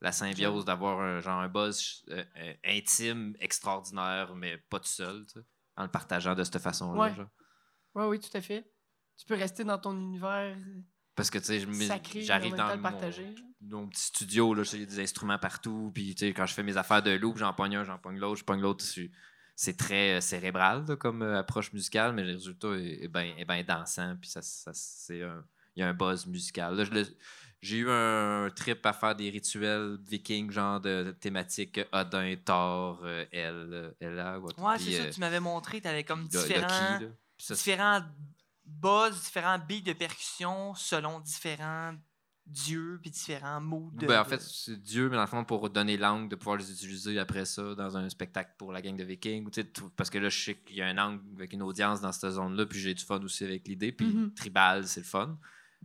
[0.00, 5.24] la symbiose d'avoir un, genre un buzz euh, euh, intime, extraordinaire, mais pas tout seul,
[5.26, 7.14] tu sais, en le partageant de cette façon-là.
[7.94, 8.04] Ouais.
[8.06, 8.70] oui, tout à fait.
[9.16, 10.56] Tu peux rester dans ton univers
[11.14, 13.34] Parce que, tu sais, j'arrive dans mon, partager.
[13.60, 15.90] mon petit studio, là, il y a des instruments partout.
[15.94, 18.18] Puis, tu sais, quand je fais mes affaires de loop, j'en pogne un, j'en pogne
[18.18, 18.84] l'autre, je pogne l'autre.
[19.62, 23.44] C'est très euh, cérébral là, comme euh, approche musicale, mais le résultat est, bien est
[23.44, 24.16] ben dansant.
[24.18, 25.44] Puis, ça, ça- c'est un-
[25.76, 26.82] il y a un buzz musical.
[27.60, 33.26] J'ai eu un trip à faire des rituels vikings, genre de thématique Odin, Thor, euh,
[33.30, 34.38] Elle, euh, Ella.
[34.38, 36.98] Ouais, c'est ça, euh, tu m'avais montré, t'avais comme Lo- Loki, différents,
[37.50, 38.00] différents
[38.64, 41.94] buzz, différents billes de percussion selon différents
[42.50, 44.06] dieux puis différents mots de.
[44.06, 46.70] Ben, en fait, c'est Dieu, mais dans le fond, pour donner langue, de pouvoir les
[46.70, 49.46] utiliser après ça dans un spectacle pour la gang de Vikings.
[49.46, 51.52] ou tu sais, tout- Parce que là, je sais qu'il y a un angle avec
[51.52, 53.92] une audience dans cette zone-là, puis j'ai du fun aussi avec l'idée.
[53.92, 54.34] Puis Mhm.
[54.34, 55.38] tribal, c'est le fun.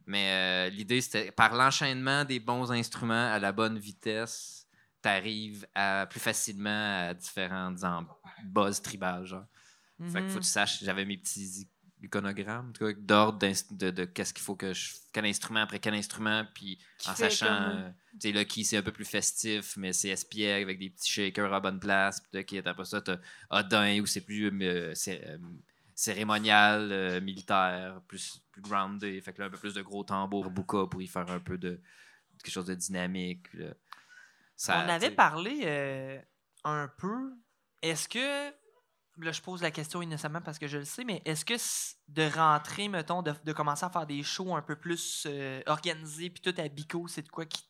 [0.08, 4.68] Mais euh, l'idée, c'était par l'enchaînement des bons instruments à la bonne vitesse,
[5.02, 5.66] tu arrives
[6.10, 8.06] plus facilement à différentes en-
[8.44, 9.26] buzz tribales.
[9.26, 9.46] Genre.
[10.12, 10.40] Fait que faut Mhm.
[10.40, 11.68] que tu saches, j'avais mes petits
[12.10, 12.22] cas,
[12.98, 14.92] d'ordre de, de qu'est-ce qu'il faut que je.
[15.12, 17.46] Quel instrument après quel instrument, puis Qui en sachant.
[17.48, 17.90] euh,
[18.20, 21.54] tu sais, Lucky, c'est un peu plus festif, mais c'est espiègle avec des petits shakers
[21.54, 22.22] à bonne place.
[22.22, 23.18] Puis OK, après ça, t'as
[23.50, 25.38] Odin où c'est plus euh, euh,
[25.94, 29.20] cérémonial, militaire, plus, plus groundé.
[29.22, 31.58] Fait que là, un peu plus de gros tambours, bouka pour y faire un peu
[31.58, 31.80] de
[32.44, 33.48] quelque chose de dynamique.
[34.56, 36.20] ça, On avait parlé euh,
[36.64, 37.34] un peu.
[37.82, 38.52] Est-ce que.
[39.18, 41.54] Là, je pose la question innocemment parce que je le sais, mais est-ce que
[42.10, 46.30] de rentrer, mettons, de, de commencer à faire des shows un peu plus euh, organisés,
[46.30, 47.64] puis tout à Bico, c'est de quoi qui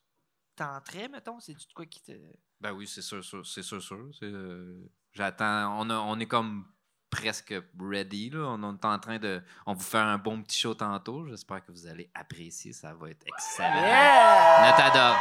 [0.55, 1.39] tenterait, mettons?
[1.39, 2.13] C'est de quoi qui te.
[2.59, 3.79] Ben oui, c'est sûr, sûr, c'est sûr,
[4.23, 5.79] euh, J'attends.
[5.79, 6.65] On, a- on est comme
[7.11, 8.31] presque ready.
[8.31, 8.39] Là.
[8.57, 9.43] On est en train de.
[9.67, 11.27] On vous fait un bon petit show tantôt.
[11.27, 12.73] J'espère que vous allez apprécier.
[12.73, 13.75] Ça va être excellent.
[13.81, 14.71] Yeah!
[14.71, 15.17] Notador.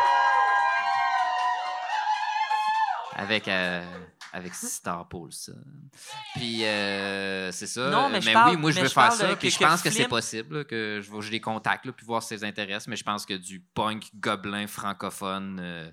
[3.16, 3.85] Avec, euh,
[4.35, 5.62] avec Star Paulson.
[6.35, 7.89] Puis, euh, c'est ça.
[7.89, 9.37] Non, mais je oui, parle- moi, je mais veux faire ça.
[9.37, 12.30] Puis, je que pense que c'est possible, que je, les contacte, là, puis voir si
[12.30, 12.89] ça les intéresse.
[12.89, 15.89] Mais je pense que du punk gobelin francophone euh,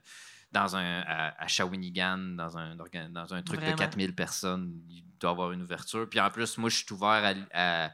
[0.52, 3.76] dans un, à, à Shawinigan, dans un, dans un truc Vraiment.
[3.76, 6.10] de 4000 personnes, il doit avoir une ouverture.
[6.10, 7.92] Puis en plus, moi, je suis ouvert à.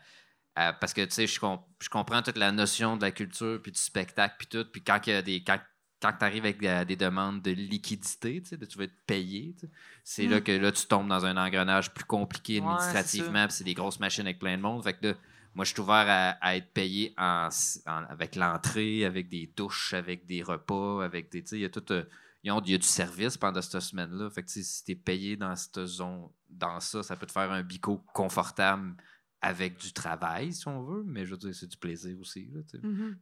[0.79, 1.39] parce que, tu sais, je,
[1.81, 4.65] je comprends toute la notion de la culture, puis du spectacle, puis tout.
[4.71, 5.59] Puis quand, il y a des, quand,
[6.01, 9.05] quand tu arrives avec euh, des demandes de liquidité, tu sais, de tu veux être
[9.05, 9.71] payé, tu sais,
[10.03, 12.59] c'est là que là, tu tombes dans un engrenage plus compliqué.
[12.59, 14.83] Ouais, administrativement, puis c'est des grosses machines avec plein de monde.
[14.83, 15.13] Fait que là,
[15.55, 17.49] moi, je suis ouvert à, à être payé en,
[17.87, 21.41] en- avec l'entrée, avec des douches, avec des repas, avec des.
[21.43, 21.91] Tu sais, il y a tout.
[21.91, 22.03] euh,
[22.43, 24.29] il y a du service pendant cette semaine-là.
[24.29, 27.51] Fait que si tu es payé dans cette zone, dans ça, ça peut te faire
[27.51, 28.95] un bico confortable
[29.41, 31.03] avec du travail, si on veut.
[31.05, 32.49] Mais je veux dire, c'est du plaisir aussi.
[32.53, 32.61] là.
[32.81, 33.17] Mhm.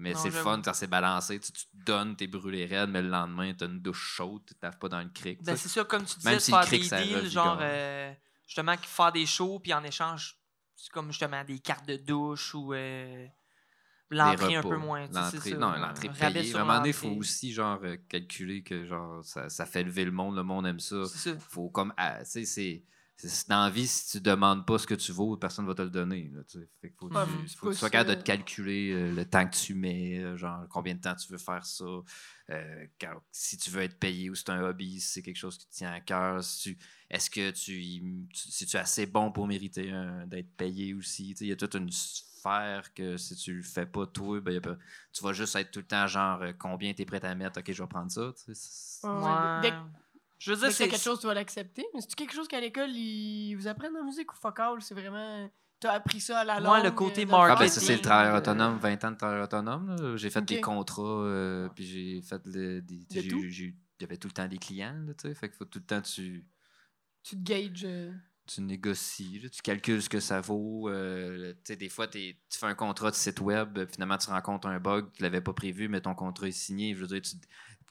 [0.00, 1.38] Mais c'est fun quand c'est balancé.
[1.38, 4.54] Tu, tu te donnes, t'es brûlé raide, mais le lendemain, t'as une douche chaude, tu
[4.54, 5.42] taffes pas dans le cric.
[5.42, 8.12] Ben, c'est ça, comme tu disais, Même si faire cric, des deals, genre, euh,
[8.46, 10.38] justement, faire des shows, puis en échange,
[10.74, 13.26] c'est comme justement des cartes de douche ou euh,
[14.08, 15.06] l'entrée un peu moins.
[15.12, 16.52] L'entrée, non, l'entrée payée.
[16.52, 20.36] donné, il faut aussi genre, euh, calculer que genre, ça, ça fait lever le monde,
[20.36, 21.04] le monde aime ça.
[21.06, 21.38] C'est ça.
[21.38, 22.84] faut comme ah, tu sais c'est-
[23.48, 25.90] dans la vie si tu demandes pas ce que tu vaux personne va te le
[25.90, 26.40] donner là.
[26.80, 29.12] Fait que faut, Ouais, tu- mais faut que tu sois capable de te calculer euh,
[29.12, 31.84] le temps que tu mets euh, genre combien de temps tu veux faire ça
[32.50, 35.36] euh, quand- si tu veux être payé ou si c'est un hobby si c'est quelque
[35.36, 36.78] chose qui te tient à cœur si tu
[37.10, 39.92] est-ce que tu, y- tu- si tu es assez bon pour mériter
[40.26, 44.06] d'être payé aussi il y a toute une sphère que si tu le fais pas
[44.06, 44.78] toi ben, pas-
[45.12, 47.60] tu vas juste être tout le temps genre euh, combien tu es prêt à mettre
[47.60, 48.32] ok je vais prendre ça
[50.40, 51.84] que- Je veux dire, que c'est quelque chose, tu vas l'accepter.
[51.94, 54.80] Mais c'est quelque chose qu'à l'école, ils vous apprennent en musique ou fuck all?
[54.82, 55.50] C'est vraiment.
[55.78, 56.84] T'as appris ça à la Moi, longue.
[56.84, 59.10] le côté euh, dans Ah ben marketing, ça c'est le travail euh, autonome, 20 ans
[59.12, 59.96] de travail autonome.
[59.96, 60.16] là.
[60.16, 64.32] J'ai fait des contrats, euh, puis j'ai fait le- des, il y avait tout le
[64.34, 66.44] temps des clients, là, tu sais, fait qu'il faut tout le temps tu,
[67.22, 67.84] Tu te gages.
[67.84, 68.12] euh,
[68.46, 70.88] tu négocies, là, tu calcules ce que ça vaut.
[70.90, 74.18] euh, tu sais, des fois t'es- tu fais un contrat de site web, euh, finalement
[74.18, 76.94] tu rencontres un bug, tu l'avais pas prévu, mais ton contrat est signé.
[76.94, 77.36] Je veux dire, tu,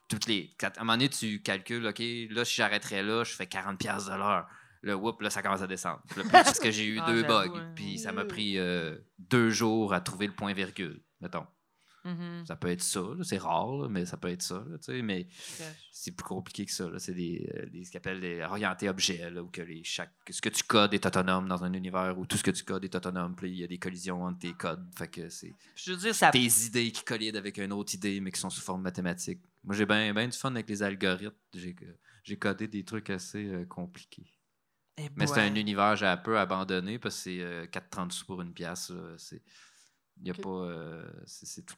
[0.10, 2.01] toutes les, à un moment donné tu calcules, ok,
[2.32, 4.47] là si j'arrêterais là, je fais 40 pièces de l'heure.
[4.82, 6.01] Le whoop, là, ça commence à descendre.
[6.10, 7.51] Puis là, parce que j'ai eu Ah, deux bugs.
[7.53, 7.74] hein.
[7.76, 11.45] Puis ça m'a pris euh, deux jours à trouver le point virgule, mettons.
[12.05, 12.45] Mhm.
[12.47, 14.64] Ça peut être ça, c'est rare, là, mais ça peut être ça.
[14.70, 15.28] là, tu sais, mais
[15.91, 16.88] c'est plus compliqué que ça.
[16.97, 20.14] C'est des, euh, des- ce qu'on appelle des orientés objets, là, où que les, chaque,
[20.30, 22.86] ce que tu codes est autonome dans un univers où tout ce que tu codes
[22.86, 23.36] est autonome.
[23.36, 24.88] Puis il y a des collisions entre tes codes.
[24.97, 25.53] Fait que c'est
[26.14, 26.32] ça.
[26.32, 29.41] tes idées qui collident avec une autre idée, mais qui sont sous forme mathématique.
[29.64, 31.36] Moi, j'ai bien du fun avec les algorithmes.
[32.24, 34.38] J'ai, codé des trucs assez euh, compliqués.
[34.97, 38.26] Eh Mais c'est un univers j'ai un peu abandonné parce que c'est euh, 4,30 sous
[38.26, 38.91] pour une pièce.
[39.18, 39.41] C'est,
[40.22, 41.76] y a pas, euh, c'est tout.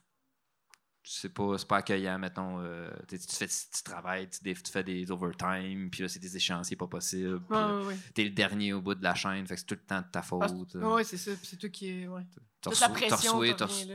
[1.04, 2.60] C'est pas, c'est pas accueillant, mettons.
[2.60, 6.36] euh, tu, tu fais tu travailles, tu, tu fais des overtime, puis là, c'est des
[6.36, 7.40] échéanciers pas possibles.
[7.40, 7.96] puis Ouais, là, ouais, ouais.
[8.14, 10.06] T'es le dernier au bout de la chaîne, fait que c'est tout le temps de
[10.12, 10.42] ta faute.
[10.44, 10.94] Ah, c'est- euh.
[10.94, 11.32] ouais, c'est ça.
[11.42, 12.06] C'est toi qui est.
[12.08, 12.22] Ouais.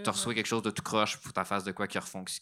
[0.04, 1.98] T'as reçu- quelque chose de tout croche, que t'en fasses de quoi qui,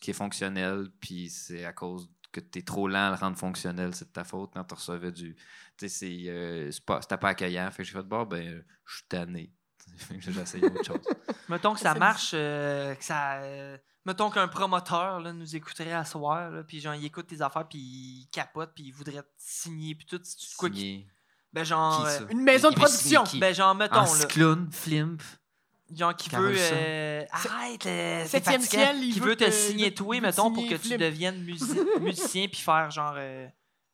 [0.09, 4.05] est fonctionnel, puis c'est à cause que t'es trop lent à le rendre fonctionnel, c'est
[4.07, 5.36] de ta faute quand tu recevais du.
[5.36, 9.53] Tu sais, c'est, euh, pas- accueillant, fait que j'ai fait, bon, ben, je suis tanné.
[10.41, 10.99] Essayé autre chose.
[11.49, 13.36] Mettons que ça marche, euh, que ça.
[13.36, 17.41] euh, mettons qu'un promoteur là, nous écouterait à soir, là, puis genre, il écoute tes
[17.41, 20.19] affaires, puis il capote, puis il voudrait te signer, puis tout.
[20.57, 21.05] quoi qui-.
[21.53, 22.01] Ben, genre.
[22.01, 22.25] Qui, euh, ça?
[22.31, 23.23] Une maison de production.
[23.23, 23.39] qui?
[23.39, 24.07] ben, genre, mettons, En là.
[24.07, 25.21] cyclone, flimp.
[25.95, 26.57] Genre, qui Carole veut.
[26.59, 31.43] euh, arrête, euh, c'est ciel, Qui veut te signer toi, mettons, pour que tu deviennes
[31.45, 33.13] musi- musicien, puis faire genre.
[33.17, 33.47] euh,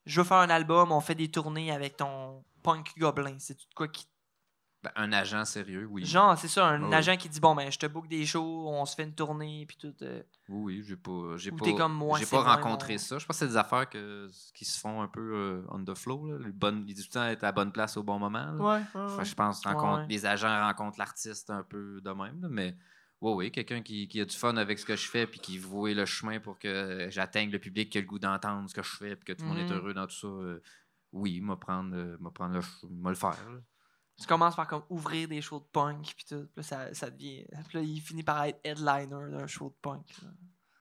[0.06, 3.36] je veux faire un album, on fait des tournées avec ton punk gobelin.
[3.40, 4.06] C'est tout de quoi qui.
[4.84, 6.04] Ben, un agent sérieux, oui.
[6.06, 6.94] Genre, c'est ça, un Ah oui.
[6.96, 9.66] agent qui dit bon, ben, je te book des shows, on se fait une tournée,
[9.68, 9.94] puis tout.
[10.02, 13.20] euh, Oui, oui, j'ai pas, j'ai pas, t'es comme moi, j'ai pas rencontré mon- ça.
[13.20, 15.96] Je pense que c'est des affaires que, qui se font un peu euh, on the
[15.96, 16.26] flow.
[16.32, 16.40] Là.
[16.44, 18.56] Les bonnes, les étudiants être à la bonne place au bon moment.
[18.56, 18.82] Ouais,
[19.24, 20.08] je pense rencontre, ouais.
[20.10, 22.42] les agents rencontrent l'artiste un peu de même.
[22.42, 22.76] là, mais
[23.22, 25.60] oui, oui, quelqu'un qui, qui a du fun avec ce que je fais puis qui
[25.60, 28.82] voit le chemin pour que j'atteigne le public qui a le goût d'entendre ce que
[28.82, 29.74] je fais puis que tout le monde est Mhm.
[29.78, 30.26] heureux dans tout ça.
[30.28, 30.60] euh,
[31.12, 32.18] oui, m'a prendre, le,
[33.14, 33.30] faire.
[33.52, 33.60] là.
[34.22, 36.44] Tu commences par comme ouvrir des shows de punk, puis tout.
[36.46, 37.46] Puis là, ça, ça devient.
[37.68, 40.06] Puis là, il finit par être headliner d'un show de punk.
[40.22, 40.30] là.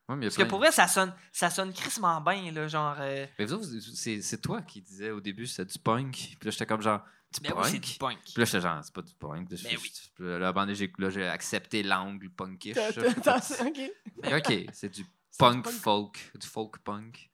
[0.09, 2.97] Ouais, mais Parce que pour vrai, ça sonne, ça sonne crissement bien, là, genre.
[2.99, 6.13] euh, Mais vous autres, c'est, c'est toi qui disais au début c'est du punk.
[6.13, 7.65] Puis là, j'étais comme genre, du ben punk?
[7.65, 8.19] oui, c'est du punk.
[8.25, 9.49] Puis là, j'étais genre, c'est pas du punk.
[9.49, 9.93] Ben je- oui.
[10.17, 12.75] puis là, j'ai, là, j'ai accepté l'angle punkish.
[12.75, 12.89] Là,
[13.67, 13.81] Ok.
[14.25, 15.07] Mais ok, c'est du
[15.39, 15.69] punk.
[15.69, 17.30] folk, du folk punk.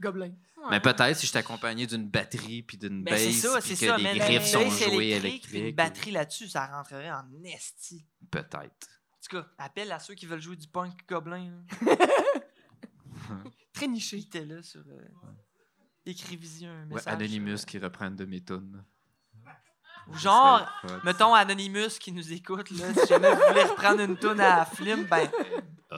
[0.00, 0.32] Gobelin.
[0.70, 3.76] Mais peut-être si je suis accompagné d'une batterie puis d'une Ben, c'est bass ça, puis
[3.76, 5.54] c'est que ça, les mais griffes sont jouées électriques.
[5.54, 8.04] une batterie là-dessus, ça rentrerait en esti.
[8.30, 8.58] Peut-être.
[8.60, 11.64] En tout cas, appelle à ceux qui veulent jouer du punk gobelin.
[13.72, 14.18] Très niché.
[14.18, 14.80] Était là sur.
[14.80, 15.08] euh,
[16.06, 17.12] Écrivez-y un Ouais, message.
[17.14, 18.84] Anonymous sur, qui reprennent de mes tunes.
[19.46, 24.16] euh, Genre, Ça mettons Anonymous qui nous écoute, là, si jamais vous voulez reprendre une
[24.16, 25.28] toune à Flim, ben,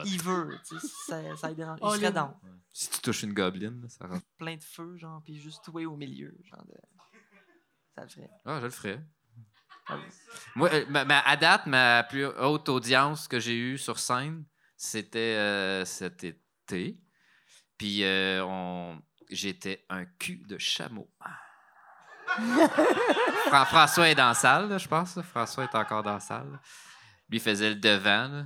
[0.05, 0.57] il veut.
[0.67, 1.79] tu sais, Ça, ça dérange.
[1.81, 2.13] Il Oh, serait Lynn.
[2.13, 2.39] dans
[2.73, 4.25] Si tu touches une gobeline, ça rentre.
[4.37, 6.35] plein de feu, genre, puis juste toi au milieu.
[6.45, 6.73] Genre de...
[7.95, 8.29] Ça le ferait.
[8.45, 9.01] Ah, je le ferais.
[10.55, 14.45] Moi, euh, ma, ma- à date, ma plus haute audience que j'ai eue sur scène,
[14.77, 16.97] c'était euh, cet été.
[17.77, 19.01] Puis euh, on...
[19.29, 21.11] j'étais un cul de chameau.
[22.27, 25.19] Fran- François est dans la salle, là, je pense.
[25.21, 26.59] François est encore dans la salle.
[27.29, 28.27] Lui faisait le devant.
[28.29, 28.45] là.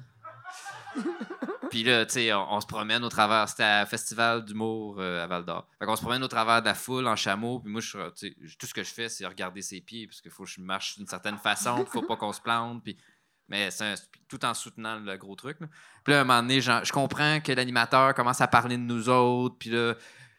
[1.70, 3.50] Puis là, tu sais, on, se promène au travers.
[3.50, 5.68] C'était à Festival d'humour euh, à Val d'Or.
[5.80, 7.60] Fait qu'on se promène au travers de la foule en chameau.
[7.60, 7.98] Puis moi, je,
[8.58, 10.08] tout ce que je fais, c'est regarder ses pieds.
[10.08, 11.86] Parce qu'il faut que je marche d'une certaine façon.
[11.86, 12.84] Faut pas qu'on se plante.
[13.48, 13.96] Mais un-
[14.28, 15.58] tout en soutenant le gros truc.
[16.04, 19.10] Puis là, à un moment donné, je comprends que l'animateur commence à parler de nous
[19.10, 19.56] autres.
[19.60, 19.96] Puis là,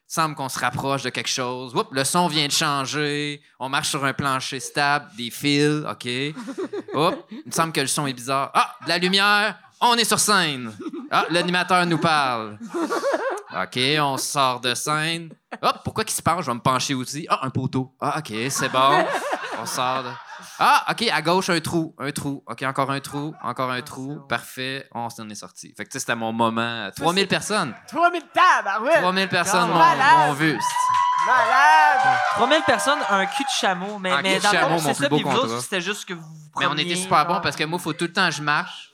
[0.09, 1.74] il semble qu'on se rapproche de quelque chose.
[1.74, 3.42] Oups, le son vient de changer.
[3.59, 6.07] On marche sur un plancher stable, des fils, OK?
[6.94, 8.52] Oups, il me semble que le son est bizarre.
[8.54, 10.72] Ah, de la lumière, on est sur scène.
[11.11, 12.59] Ah, l'animateur nous parle.
[13.55, 15.31] OK, on sort de scène.
[15.62, 16.45] Hop, pourquoi qu'il se penche?
[16.45, 17.27] Je vais me pencher aussi.
[17.31, 17.95] Ah, un poteau.
[18.01, 19.05] Ah, OK, c'est bon.
[19.61, 20.11] On sort de...
[20.59, 21.95] Ah, OK, à gauche, un trou.
[21.99, 22.43] Un trou.
[22.47, 23.35] OK, encore un trou.
[23.43, 24.20] Encore un trou.
[24.29, 24.87] Parfait.
[24.95, 25.72] On s'en est sorti.
[25.77, 26.91] Fait que, tu sais, c'était mon moment.
[26.95, 27.74] 3000 personnes.
[27.89, 29.01] 3000 tabarouettes!
[29.01, 30.59] 3000 personnes m'ont vu.
[31.27, 32.18] Malade!
[32.35, 33.99] 3000 personnes, un cul de chameau.
[33.99, 35.09] Mais, Un mais cul de dans le chameau, fond, mon c'est plus ça.
[35.09, 35.61] beau Puis vous autres, contrat.
[35.61, 37.43] c'était juste que vous vous Mais on était super bons genre.
[37.43, 38.91] parce que moi, il faut tout le temps que je marche.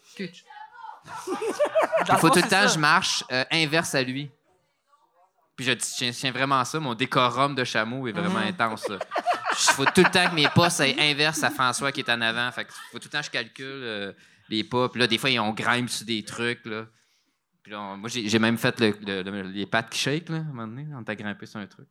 [2.08, 4.30] Il faut tout le temps que je marche euh, inverse à lui.
[5.56, 6.80] Puis je tiens, tiens vraiment à ça.
[6.80, 8.48] Mon décorum de chameau est vraiment Mhm.
[8.48, 8.86] intense.
[8.88, 12.20] Il faut tout le temps que mes pas soient inverse à François qui est en
[12.22, 12.50] avant.
[12.52, 14.12] Fait que faut tout le temps que je calcule euh,
[14.48, 14.88] les pas.
[14.88, 16.64] Puis là, des fois, on grimpe sur des trucs.
[16.64, 16.86] Là.
[17.62, 20.30] Puis là, on- moi, j'ai j'ai même fait le- le- le- les pattes qui shake,
[20.30, 20.86] là, à un moment donné.
[20.98, 21.86] On t'a grimpé sur un truc.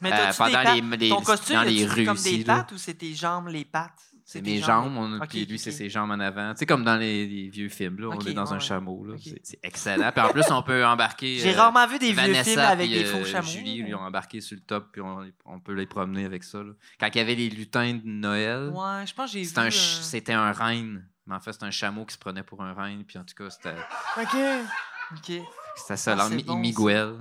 [0.00, 0.74] Mais Euh, t'as-tu des pendant pattes?
[0.74, 2.56] les- les- Ton costume, dans les rues comme ici, des là?
[2.56, 4.02] pattes ou c'est tes jambes, les pattes?
[4.32, 6.52] C'est mes jambes, puis lui, c'est ses jambes en avant.
[6.54, 9.06] Tu sais, comme dans les, les vieux films, là, on est dans un chameau.
[9.18, 10.10] C'est- C'est excellent.
[10.12, 11.38] Puis en plus, on peut embarquer.
[11.38, 13.46] J'ai euh, rarement vu des vieux Vanessa films avec puis, des euh, faux chameaux.
[13.46, 16.62] Julie, lui, ont embarqué sur le top, puis on, on peut les promener avec ça.
[16.62, 16.72] là.
[16.98, 19.46] Quand il y avait les lutins de Noël, Ouais, je pense que j'ai vu.
[19.72, 21.08] c'était un, euh, un renne.
[21.26, 23.04] Mais en fait, c'était un chameau qui se prenait pour un renne.
[23.04, 23.74] Puis en tout cas, c'était
[24.20, 24.36] OK.
[25.12, 25.42] OK.
[25.76, 26.16] c'était ça.
[26.18, 26.56] Ah, c'est bon.
[26.56, 27.14] Miguel.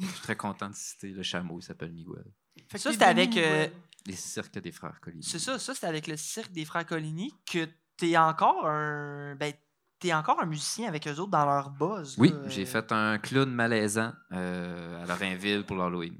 [0.00, 2.24] Je suis très content de citer le chameau, il s'appelle Miguel.
[2.68, 3.36] Fait que Ça, c'était avec.
[3.36, 3.66] euh.
[4.06, 5.20] Les cirques des frères Collier.
[5.22, 9.34] c'est ça, ça, c'était avec le cirque des Frères Coligny que t'es encore un.
[9.36, 9.52] Ben,
[9.98, 12.14] t'es encore un musicien avec eux autres dans leur buzz.
[12.18, 16.18] Oui, j'ai euh, fait un clown malaisant euh, à Lorrainville pour l'Halloween.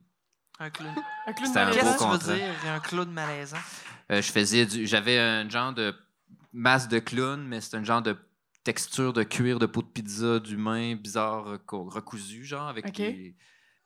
[0.59, 0.93] Un clown.
[1.26, 1.81] Un clown malaisant.
[1.81, 1.87] beau
[2.18, 3.57] Qu'est-ce que tu veux dire, un clown malaisant?
[4.11, 4.87] Euh, je faisais du.
[4.87, 5.95] J'avais un genre de
[6.53, 8.16] masse de clown, mais c'est un genre de
[8.64, 13.37] texture de cuir de peau de pizza d'humain bizarre reco- recousu, genre, avec des-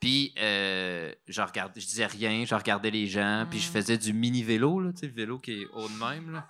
[0.03, 3.73] Puis, euh, je, regardais, je disais rien, je regardais les gens, puis je Mm.
[3.73, 6.45] faisais du mini-vélo, là, tu sais, le vélo qui est haut de même, là.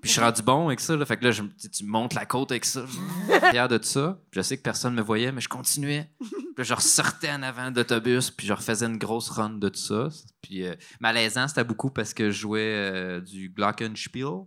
[0.00, 1.04] Puis je suis rendu bon avec ça, là.
[1.04, 2.84] Fait que là, je, me- tu, montes la côte avec ça.
[2.86, 4.20] Je suis fier de ça.
[4.30, 6.10] Puis je sais que personne me voyait, mais je continuais.
[6.20, 9.68] Puis là, je ressortais en avant de l'autobus, puis je refaisais une grosse run de
[9.68, 10.08] tout ça.
[10.42, 14.46] Puis euh, malaisant, c'était beaucoup parce que je jouais euh, du Glockenspiel,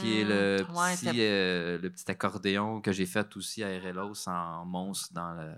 [0.00, 0.64] qui est le.
[0.72, 5.12] Ouais, petit, c'était- euh, le petit accordéon que j'ai fait aussi à RLOS en monstre
[5.14, 5.52] dans le.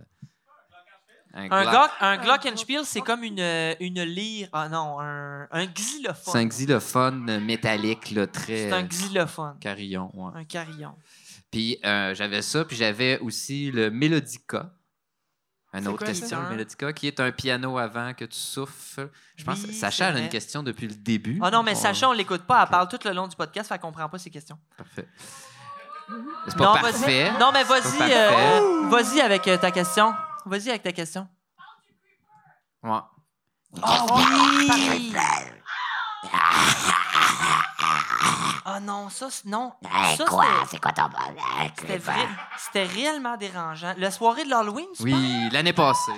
[1.34, 4.48] Un, Glock- glock, un glockenspiel, c'est comme une, euh, une lyre.
[4.52, 6.32] Ah non, un, un xylophone.
[6.32, 9.56] C'est un xylophone métallique, là, très C'est un xylophone.
[9.60, 10.10] carillon.
[10.14, 10.32] ouais.
[10.40, 10.94] Un carillon.
[11.50, 14.72] Puis euh, j'avais ça, puis j'avais aussi le Melodica.
[15.74, 16.50] Une C'est autre quoi question, le Un?
[16.50, 19.10] Melodica, qui est un piano avant que tu souffles.
[19.36, 21.38] Je pense Oui, Sacha a une question depuis le début.
[21.42, 22.62] Ah non, mais On- Sacha, on l'écoute pas.
[22.62, 24.58] Elle parle tout le long du podcast, fait qu'on comprend pas ses questions.
[24.78, 25.06] Parfait.
[26.48, 27.30] C'est pas non, parfait.
[27.30, 27.38] vas-y.
[27.38, 28.12] Non, mais vas-y.
[28.12, 30.14] euh, vas-y avec euh, ta question.
[30.48, 31.28] Vas-y avec ta question.
[32.82, 32.98] Ouais.
[33.82, 35.12] Oh oui!
[38.64, 39.72] Ah non, ça, c'est- non.
[39.90, 40.44] Hey, Ça, quoi?
[40.44, 41.36] c'était- C'est quoi ton problème?
[41.78, 42.28] C'était vrai-
[42.58, 43.94] C'était réellement dérangeant.
[43.96, 45.12] La soirée de l'Halloween, tu penses?
[45.12, 46.12] Oui, l'année passée.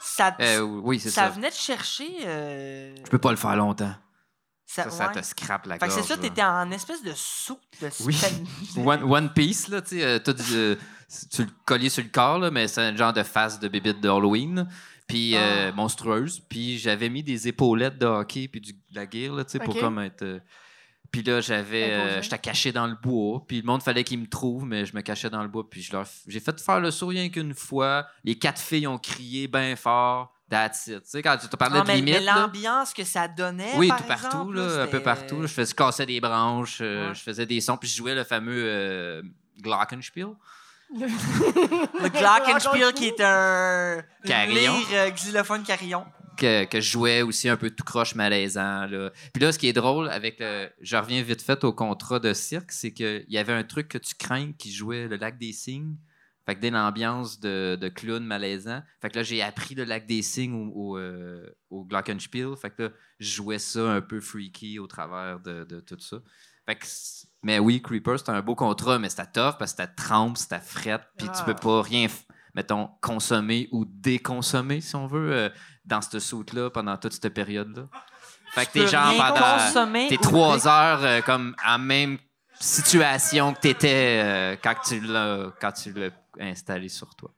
[0.00, 1.28] Ça, Euh, oui, c'est ça ça.
[1.30, 2.08] venait de chercher.
[2.24, 3.94] euh, Je peux pas le faire longtemps.
[4.66, 5.20] ça, Ça, ça ouais.
[5.20, 6.00] te scrape la Fait que gorge.
[6.02, 6.22] c'est ça, là.
[6.22, 8.16] t'étais en espèce de soupe de Oui.
[8.76, 10.76] One, One Piece, là, tu sais, euh, t'as du, euh,
[11.30, 14.00] tu le collier sur le corps, là, mais c'est un genre de face de bébite
[14.00, 14.68] de Halloween,
[15.06, 15.72] puis euh, Ah.
[15.72, 16.40] monstrueuse.
[16.48, 19.58] Puis j'avais mis des épaulettes de hockey puis du, de la gear, là, tu sais,
[19.58, 20.22] pour comme être...
[20.22, 20.38] euh,
[21.10, 21.90] puis là, j'avais...
[21.92, 22.22] euh.
[22.22, 25.00] J'étais caché dans le bois, puis le monde fallait qu'il me trouve, mais je me
[25.00, 26.06] cachais dans le bois, puis je leur...
[26.28, 28.06] J'ai fait faire le saut rien qu'une fois.
[28.22, 30.32] Les quatre filles ont crié bien fort.
[30.48, 31.02] That's it.
[31.02, 33.72] Tu sais, quand tu te parlais Ah, de limite, mais l'ambiance que ça donnait.
[33.76, 35.42] oui, par tout partout, là, un peu partout.
[35.42, 37.10] Je, faisais, je cassais des branches, Ouais.
[37.14, 39.22] je faisais des sons, puis je jouais le fameux
[39.60, 40.28] Glockenspiel.
[40.92, 44.02] Le Glockenspiel qui est un.
[44.24, 44.74] Carillon.
[44.92, 46.04] euh, xylophone carillon.
[46.36, 48.86] Que, que je jouais aussi un peu tout croche malaisant.
[48.86, 49.10] Là.
[49.32, 50.68] Puis là, ce qui est drôle avec le.
[50.80, 53.98] Je reviens vite fait au contrat de cirque, c'est qu'il y avait un truc que
[53.98, 55.96] tu crains qui jouait le lac des cygnes.
[56.46, 60.06] Fait que dès l'ambiance de, de clown malaisant, fait que là, j'ai appris le lac
[60.06, 62.56] des signes au, au, euh, au Glockenspiel.
[62.60, 62.88] Fait que là,
[63.20, 66.16] je jouais ça un peu freaky au travers de, de tout ça.
[66.66, 66.86] Fait que,
[67.42, 70.60] mais oui, Creeper, c'était un beau contrat, mais c'était tough parce que c'était trempe, c'était
[70.60, 71.42] frette, puis tu Ah.
[71.44, 72.06] peux pas rien,
[72.54, 75.48] mettons, consommer ou déconsommer, si on veut, euh,
[75.84, 77.84] dans cette soute-là pendant toute cette période-là.
[78.52, 80.08] Fait que t'es genre pendant.
[80.08, 82.18] T'es trois heures euh, comme en même
[82.58, 86.10] situation que t'étais euh, quand tu l'as quand tu l'as
[86.40, 87.30] installé sur toi.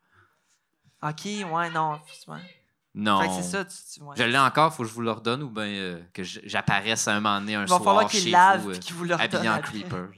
[1.03, 2.01] Ok, ouais, non.
[2.29, 2.62] ouais.
[2.95, 3.21] Non.
[3.21, 4.15] Fait que c'est ça, tu, tu- ouais.
[4.19, 7.13] Je l'ai encore, faut que je vous le redonne ou bien euh, que j'apparaisse à
[7.13, 9.15] un moment donné un soir falloir chez qu'il lave vous, et euh, qu'il vous le
[9.15, 10.09] habillé en creeper.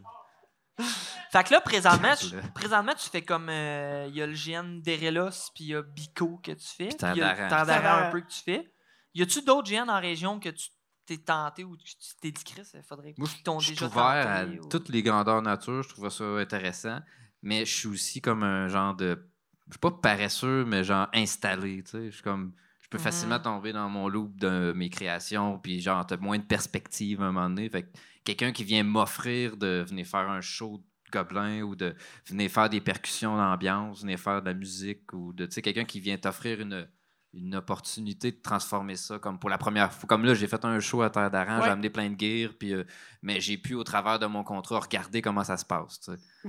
[1.31, 3.49] Fait que là, présentement, tu, présentement, tu fais comme.
[3.49, 6.89] euh, Il y a le GN d'Erelos, puis il y a Bico que tu fais.
[6.89, 8.73] Puis il y a un peu que tu fais.
[9.15, 10.69] Y a-tu d'autres GN en région que tu
[11.07, 13.87] t'es tenté ou que tu t'es dit, Chris, il faudrait qu'ils t'ont je suis déjà
[13.87, 16.99] ouvert à ou- toutes les grandeurs nature, je trouve ça intéressant,
[17.43, 19.29] mais je suis aussi comme un genre de
[19.69, 22.55] je suis pas paresseux mais genre installé, tu sais, je suis comme
[22.95, 23.05] peux Mhm.
[23.05, 27.27] facilement tomber dans mon loop de mes créations puis genre t'as moins de perspective à
[27.27, 27.89] un moment donné, fait que
[28.25, 31.95] quelqu'un qui vient m'offrir de venir faire un show de gobelin ou de
[32.27, 35.85] venir faire des percussions d'ambiance, venir faire de la musique ou de tu sais quelqu'un
[35.85, 36.89] qui vient t'offrir une
[37.37, 40.07] une opportunité de transformer ça comme pour la première fois.
[40.07, 41.65] Comme là, j'ai fait un show à Terre d'Aran, Ouais.
[41.65, 42.85] j'ai amené plein de gear, puis, euh,
[43.23, 45.99] mais j'ai pu, au travers de mon contrat, regarder comment ça se passe.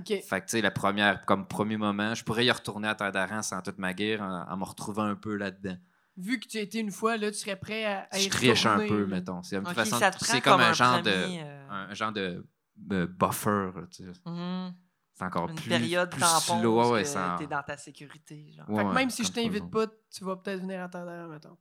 [0.05, 3.11] Fait que, tu sais, la première, comme premier moment, je pourrais y retourner à Terre
[3.11, 5.77] d'Aran sans toute ma gear en, en me retrouvant un peu là-dedans.
[6.17, 8.29] Vu que tu as été une fois, là, tu serais prêt à, à y Je
[8.29, 9.43] triche un peu, mettons.
[9.43, 12.45] C'est une Ok, façon c'est comme, un, genre premier, de, euh, un, genre de,
[12.77, 13.71] de buffer.
[13.75, 14.11] là, tu sais.
[14.25, 14.73] mhm,
[15.13, 16.91] C'est encore Une plus, période plus tampon slow.
[16.93, 18.51] ouais, est-ce que sans- t'es dans ta sécurité.
[18.53, 18.69] Genre.
[18.69, 21.05] Ouais, Fait que ouais, même si je t'invite pas, tu vas peut-être venir à terre
[21.05, 21.57] d'Aran, mettons.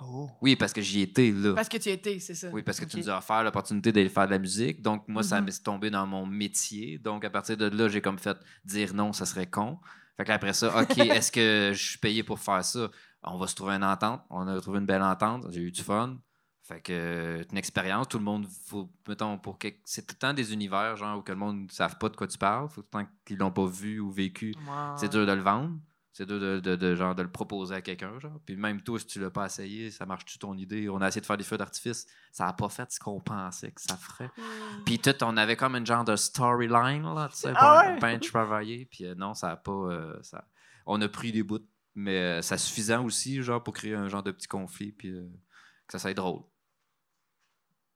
[0.00, 0.28] Oh.
[0.40, 1.54] Oui, parce que j'y étais là.
[1.54, 2.48] Parce que tu y étais, c'est ça.
[2.50, 4.82] Oui, parce que tu nous as offert l'opportunité d'aller faire de la musique.
[4.82, 5.46] Donc, moi, ça Mhm.
[5.46, 6.98] m'est tombé dans mon métier.
[6.98, 9.78] Donc, à partir de là, j'ai comme fait dire non, ça serait con.
[10.16, 12.90] Fait que là, après ça, OK, est-ce que je suis payé pour faire ça?
[13.24, 14.22] On va se trouver une entente.
[14.30, 15.46] On a trouvé une belle entente.
[15.50, 16.16] J'ai eu du fun.
[16.64, 18.08] Fait que euh, une expérience.
[18.08, 19.68] Tout le monde, faut, mettons, pour que.
[19.84, 22.16] C'est tout le temps des univers, genre, où que le monde ne savent pas de
[22.16, 22.68] quoi tu parles.
[22.68, 24.54] Faut tout le temps qu'ils l'ont pas vu ou vécu.
[24.96, 25.76] C'est dur de le vendre.
[26.14, 28.18] C'est dur de, de- de, genre, de le proposer à quelqu'un.
[28.18, 28.38] Genre.
[28.44, 30.88] Puis même toi, si tu l'as pas essayé, ça marche-tu ton idée?
[30.90, 32.06] On a essayé de faire des feux d'artifice.
[32.32, 34.30] Ça n'a pas fait ce qu'on pensait que ça ferait.
[34.84, 37.98] Puis tout, on avait comme une genre de storyline, là, tu sais, Ah ouais?
[37.98, 38.84] ben travaillé.
[38.90, 39.72] Puis euh, non, ça n'a pas...
[39.72, 40.44] euh, ça...
[40.84, 41.60] On a pris des bouts,
[41.94, 45.22] mais euh, ça suffisant aussi, genre, pour créer un genre de petit conflit, puis euh,
[45.86, 46.42] que ça soit drôle.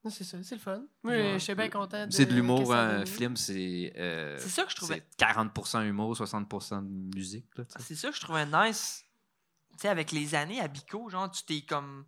[0.09, 0.85] C'est ça, c'est le fun.
[1.03, 1.33] Moi, Ouais.
[1.35, 2.07] je suis bien content.
[2.11, 3.93] C'est de l'humour, hein, un film, c'est...
[3.97, 5.05] euh, C'est ça que je trouvais.
[5.19, 7.65] c'est 40% humour, 60% de musique, sais.
[7.81, 9.03] C'est ça que je trouvais nice.
[9.73, 12.07] Tu sais, avec les années à Bico, genre, tu t'es comme.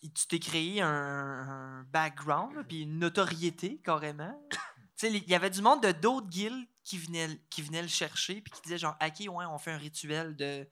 [0.00, 4.40] Tu t'es créé un, un background, puis une notoriété, carrément.
[4.50, 4.58] tu
[4.94, 8.40] sais, il y avait du monde de d'autres guildes qui venaient, qui venaient le chercher,
[8.42, 10.68] puis qui disaient, genre, OK, ouais, on fait un rituel de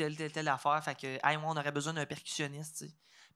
[0.00, 0.82] telle, telle, telle affaire.
[0.82, 2.86] Fait que, hey, ouais, on aurait besoin d'un percussionniste.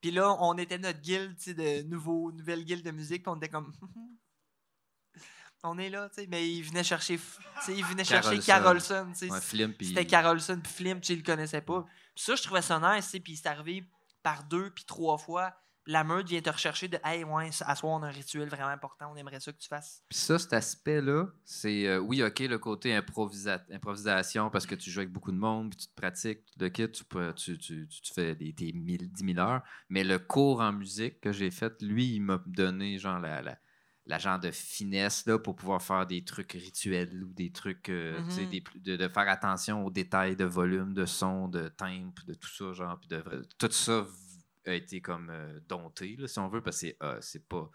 [0.01, 3.51] Puis là, on était notre guilde, de nouveau, nouvelle guilde de musique, puis on était
[3.51, 3.73] comme.
[5.63, 6.27] on est là, tu sais.
[6.27, 7.19] Mais ils venaient chercher,
[7.67, 9.13] venaient chercher Carolson.
[9.13, 9.41] Tu sais.
[9.81, 11.85] C'était Carolson puis Flim, tu il le connaissait pas.
[12.15, 13.85] Puis ça, je trouvais ça nice, puis c'est arrivé
[14.23, 15.55] par deux puis trois fois.
[15.87, 18.69] La meute vient te rechercher de Hey, ouais, à soir, on a un rituel vraiment
[18.69, 20.03] important, on aimerait ça que tu fasses.
[20.09, 24.91] Puis ça, cet aspect-là, c'est euh, oui, OK, le côté improvisa- improvisation parce que tu
[24.91, 27.87] joues avec beaucoup de monde, puis tu te pratiques, le kit, tu, peux- tu, tu,
[27.87, 29.63] tu- tu fais des, tes 1000 10 000 heures.
[29.91, 33.59] Mais le cours en musique que j'ai fait, lui, il m'a donné genre la, la,
[34.07, 38.19] la genre de finesse là, pour pouvoir faire des trucs rituels ou des trucs, euh,
[38.29, 41.69] tu sais, des plus- de, de faire attention aux détails de volume, de son, de
[41.69, 43.23] timbre, de tout ça, genre, puis de,
[43.59, 44.07] tout ça
[44.67, 47.69] a été comme euh, dompté, là, si on veut, parce que c'est euh, c'est pas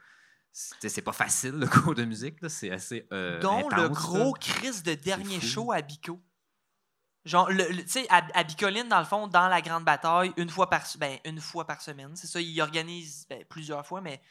[0.52, 4.84] c'est pas facile le cours de musique là, c'est assez euh, Dont le gros crise
[4.84, 6.20] de dernier show à Bico.
[7.26, 10.34] Genre, le, le- tu sais, à, à Bicoline, dans le fond, dans la grande bataille,
[10.38, 12.16] une fois par, ben, une fois par semaine.
[12.16, 14.22] C'est ça, il organise ben, plusieurs fois, mais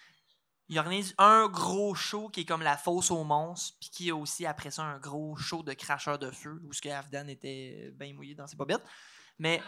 [0.68, 4.16] il organise un gros show qui est comme la fosse aux monstres, puis qui a
[4.16, 7.90] aussi après ça un gros show de cracheur de feu, où ce que Afdan était
[7.94, 8.84] bien mouillé dans ses bobettes.
[9.40, 9.62] Mais,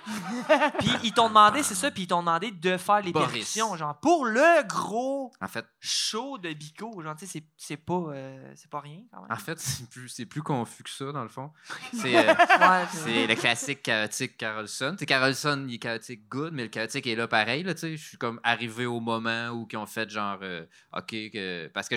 [0.81, 3.29] puis ils t'ont demandé, c'est ça, puis ils t'ont demandé de faire les Boris.
[3.31, 7.01] percussions, genre, pour le gros en fait show de Bico.
[7.03, 9.31] Genre, tu sais, c'est- c'est pas, euh, c'est pas rien, quand même.
[9.31, 11.53] en fait c'est plus c'est plus confus que ça dans le fond
[11.93, 14.97] c'est euh, Ouais, c'est le classique chaotique Carlson.
[14.99, 17.63] Tu Carlson, il est chaotique good, mais le chaotique est là pareil.
[17.63, 17.97] Là, tu sais.
[17.97, 20.65] je suis comme arrivé au moment où ils ont fait genre, euh,
[20.97, 21.69] OK, que...
[21.69, 21.97] parce que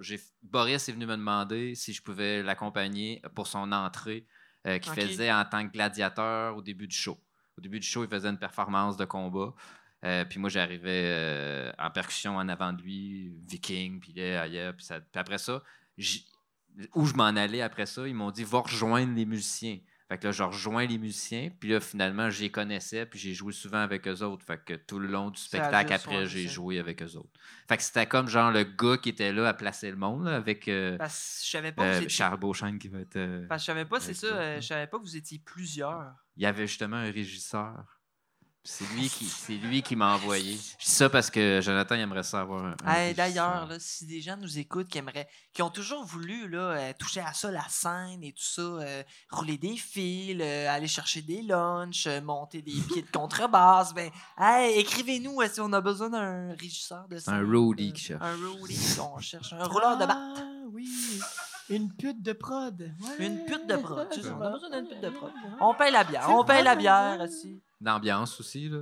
[0.00, 0.20] j'ai...
[0.42, 4.26] Boris est venu me demander si je pouvais l'accompagner pour son entrée
[4.66, 7.18] euh, qu'il faisait en tant que gladiateur au début du show.
[7.58, 9.54] Au début du show, il faisait une performance de combat.
[10.04, 14.74] Euh, puis moi, j'arrivais euh, en percussion en avant de lui, viking, puis là, ailleurs,
[14.74, 15.62] puis, après ça,
[16.94, 19.78] où je m'en allais après ça, ils m'ont dit va rejoindre les musiciens.
[20.12, 23.32] Fait que là, je rejoins les musiciens, puis là, finalement, je les connaissais, puis j'ai
[23.32, 24.44] joué souvent avec eux autres.
[24.44, 27.30] Fait que tout le long du spectacle, après, j'ai c'est- joué avec eux autres.
[27.66, 30.36] Fait que c'était comme genre le gars qui était là à placer le monde, là,
[30.36, 33.16] avec euh, Parce que je savais pas, euh, étiez- Charles Beauchamp qui va être.
[33.16, 35.16] euh, parce que je savais pas, c'est avec ça, euh, je savais pas que vous
[35.16, 36.12] étiez plusieurs.
[36.36, 38.01] Il y avait justement un régisseur.
[38.64, 40.52] C'est lui qui, c'est lui qui m'a envoyé.
[40.78, 42.76] Je dis ça parce que Jonathan il aimerait ça avoir un.
[42.84, 46.48] un Hey, D'ailleurs, là, si des gens nous écoutent qui aimeraient, qui ont toujours voulu
[46.48, 50.68] là, euh, toucher à ça, la scène et tout ça, euh, rouler des fils, euh,
[50.68, 55.80] aller chercher des lunchs, monter des pieds de contrebasse, ben, hey, écrivez-nous si on a
[55.80, 58.22] besoin d'un régisseur de C'est un roadie euh, qui cherche.
[58.22, 60.16] Un roadie qu'on cherche, un rouleur de batte.
[60.18, 60.88] Ah, oui.
[61.74, 62.80] Une pute de prod.
[62.80, 63.26] Ouais.
[63.26, 65.32] Une pute de prod, c'est ça, on a besoin d'une pute de prod.
[65.60, 67.60] On paye la bière, on paye la bière aussi.
[67.80, 68.80] L'ambiance aussi, là.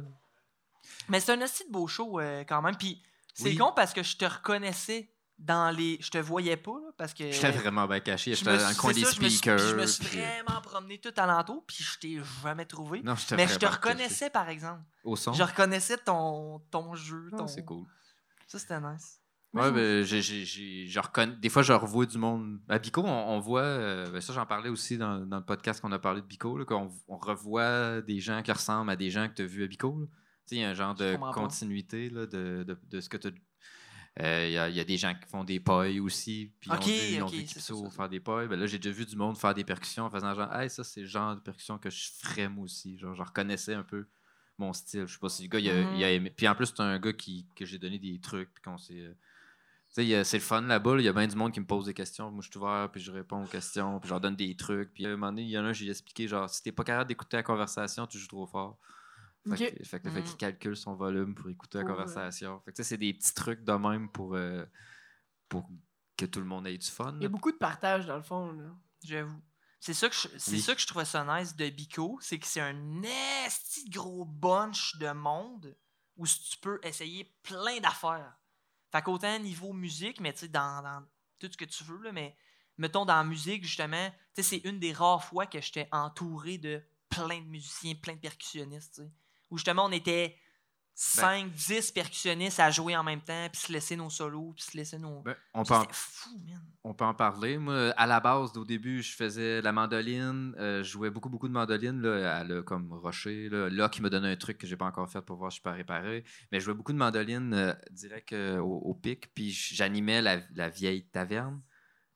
[1.08, 2.76] Mais c'est un assez de beau show euh, quand même.
[2.76, 3.02] Puis
[3.34, 3.56] c'est Oui.
[3.56, 5.98] con parce que je te reconnaissais dans les.
[6.00, 7.30] Je te voyais pas, là, parce que.
[7.30, 8.32] J'étais vraiment bien caché.
[8.32, 9.56] je J'étais me dans le coin des ça, je me suis- speakers.
[9.56, 13.02] puis Je me suis puis, euh, vraiment promené tout alentour, puis je t'ai jamais trouvé.
[13.02, 13.88] Non, j'étais Mais je te vraiment caché.
[13.92, 14.82] reconnaissais, par exemple.
[15.04, 15.32] Au son?
[15.32, 17.30] Je reconnaissais ton, ton jeu.
[17.32, 17.46] Ah, Ton...
[17.48, 17.86] c'est cool.
[18.46, 19.19] Ça, c'était nice.
[19.52, 22.60] Ouais, ben, j'ai, je reconnais- des fois, je revois du monde.
[22.68, 25.80] À Bico, on, on voit, euh, ben, ça, j'en parlais aussi dans, dans le podcast
[25.80, 29.10] qu'on a parlé de Bico, là, qu'on on revoit des gens qui ressemblent à des
[29.10, 29.98] gens que tu as vus à Bico.
[30.00, 30.06] là.
[30.06, 30.12] Tu
[30.46, 33.28] sais, il y a un genre de continuité là, de, de, de ce que tu
[34.18, 36.52] Il y, a, il y a des gens qui font des pailles aussi.
[36.60, 38.48] Puis Ok, ils ont vu, ils ont ok, vu faire des pailles.
[38.48, 40.84] Ben, là, j'ai déjà vu du monde faire des percussions en faisant genre, hey, ça,
[40.84, 42.98] c'est le genre de percussion que je ferais moi aussi.
[42.98, 44.06] Genre, je reconnaissais un peu
[44.58, 45.06] mon style.
[45.06, 46.30] Je sais pas si le gars, il a, il a aimé.
[46.36, 48.52] Puis en plus, c'est un gars qui, que j'ai donné des trucs.
[48.54, 49.16] Puis qu'on s'est.
[49.90, 50.94] C'est le fun là-bas.
[50.96, 51.00] là.
[51.00, 52.30] Il y a bien du monde qui me pose des questions.
[52.30, 54.92] Moi, je suis ouvert, puis je réponds aux questions, puis je leur donne des trucs.
[54.94, 56.72] Puis à un moment donné, il y en a un, j'ai expliqué genre, si t'es
[56.72, 58.78] pas capable d'écouter la conversation, tu joues trop fort.
[59.56, 62.60] Fait que- fait que- fait qu'il calcule son volume pour écouter la Pour, euh, conversation.
[62.60, 64.64] Fait que, tu sais, c'est des petits trucs de même pour, euh,
[65.48, 65.66] pour
[66.16, 67.14] que tout le monde ait du fun.
[67.16, 68.52] Il y a beaucoup de partage dans le fond.
[68.52, 68.70] Là.
[69.02, 69.40] J'avoue.
[69.80, 70.60] C'est ça, que je, c'est Oui.
[70.60, 73.02] ça que je trouvais ça nice de Bico, c'est que c'est un
[73.46, 75.74] esti gros bunch de monde
[76.18, 78.36] où tu peux essayer plein d'affaires.
[78.92, 81.04] Fait qu'autant niveau musique, mais tu sais, dans,
[81.38, 82.36] tout ce que tu veux, mais
[82.76, 86.58] mettons dans la musique, justement, tu sais, c'est une des rares fois que j'étais entouré
[86.58, 89.10] de plein de musiciens, plein de percussionnistes, tu sais.
[89.50, 90.36] Où justement, on était
[91.02, 94.76] 5, 10 percussionnistes à jouer en même temps, puis se laisser nos solos, puis se
[94.76, 95.22] laisser nos.
[95.22, 96.60] Ben, on, peut en, fou, man.
[96.84, 97.56] on peut en parler.
[97.56, 100.54] Moi, à la base, au début, je faisais la mandoline.
[100.58, 103.48] euh, je jouais beaucoup, beaucoup de mandoline là, comme Rocher.
[103.48, 105.56] Là, là, qui me donnait un truc que j'ai pas encore fait pour voir si
[105.56, 106.22] je peux réparer.
[106.52, 109.32] Mais je jouais beaucoup de mandoline euh, direct euh, au, au pic.
[109.34, 111.62] Puis j'animais la, la vieille taverne.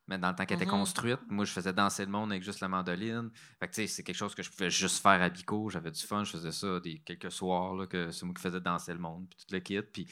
[0.06, 0.70] Mais dans le temps qu'elle était Mhm.
[0.72, 3.30] construite, moi, je faisais danser le monde avec juste la mandoline.
[3.58, 5.70] Fait que, tu sais, c'est quelque chose que je pouvais juste faire à Bico.
[5.70, 6.24] J'avais du fun.
[6.24, 9.26] Je faisais ça des quelques soirs, là, que c'est moi qui faisais danser le monde,
[9.30, 9.80] puis tout le kit.
[9.80, 10.06] Puis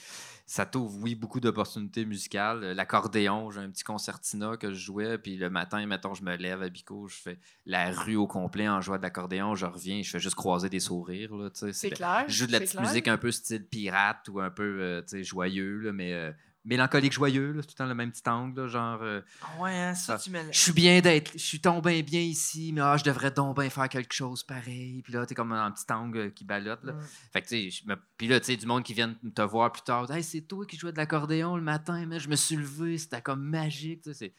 [0.46, 2.72] ça t'ouvre, oui, beaucoup d'opportunités musicales.
[2.72, 5.18] L'accordéon, j'ai un petit concertina que je jouais.
[5.18, 8.68] Puis le matin, mettons, je me lève à Bico, je fais la rue au complet
[8.68, 9.54] en jouant de l'accordéon.
[9.54, 11.34] Je reviens, je fais juste croiser des sourires.
[11.36, 11.72] Là, tu sais.
[11.74, 12.24] C'est clair.
[12.28, 12.88] je joue de la petite clair.
[12.88, 16.32] musique un peu style pirate ou un peu euh, tu sais, joyeux, là, mais euh,
[16.64, 19.74] mélancolique joyeux, c'est tout le temps le même petit angle, là, genre euh, Ah Ouais,
[19.74, 22.96] hein, ça, tu me je suis bien d'être, je suis tombé bien ici, mais ah,
[22.96, 25.02] je devrais donc bien faire quelque chose pareil.
[25.02, 26.84] Puis là, t'es comme un petit angle qui ballotte.
[26.84, 26.92] Là.
[26.92, 27.00] Mm.
[27.32, 29.72] Fait que, tu sais, me- puis là, tu sais, du monde qui vient te voir
[29.72, 30.10] plus tard.
[30.10, 33.22] Hey, c'est toi qui jouais de l'accordéon le matin, mais je me suis levé, c'était
[33.22, 34.02] comme magique.
[34.12, 34.30] Fait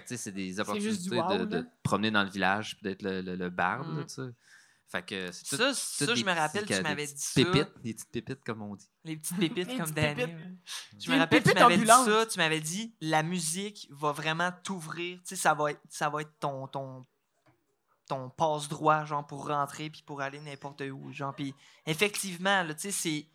[0.00, 3.20] que, tu sais, c'est des opportunités de, de promener dans le village, puis d'être le,
[3.20, 4.06] le, le barde, là, Mm.
[4.06, 4.22] tu sais.
[4.92, 7.32] Fait que c'est tout- Ça, je me rappelle, tu m'avais dit ça.
[7.42, 8.90] Pépites, des petites pépites, comme on dit.
[9.04, 10.36] Les petites pépites Les comme ouais.
[11.00, 15.16] Je me rappelle, tu m'avais dit ça, tu m'avais dit la musique va vraiment t'ouvrir,
[15.20, 17.06] tu sais, ça va être, ça va être ton, ton,
[18.06, 21.54] ton passe-droit, genre, pour rentrer puis pour aller n'importe où, genre, puis
[21.86, 23.26] effectivement, là, tu sais,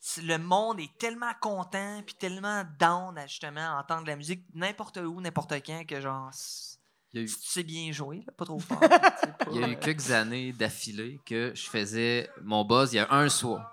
[0.00, 4.96] c'est, le monde est tellement content puis tellement down à justement entendre la musique n'importe
[4.98, 6.30] où, n'importe quand, que genre,
[7.14, 8.80] eu, sais bien jouer, là, pas trop fort.
[8.80, 12.92] pas, il y a eu euh, quelques années d'affilée que je faisais mon buzz.
[12.92, 13.72] Il y a un soir.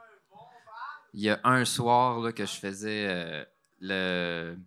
[1.13, 3.45] Il y a un soir là, que je faisais euh,
[3.79, 4.57] le.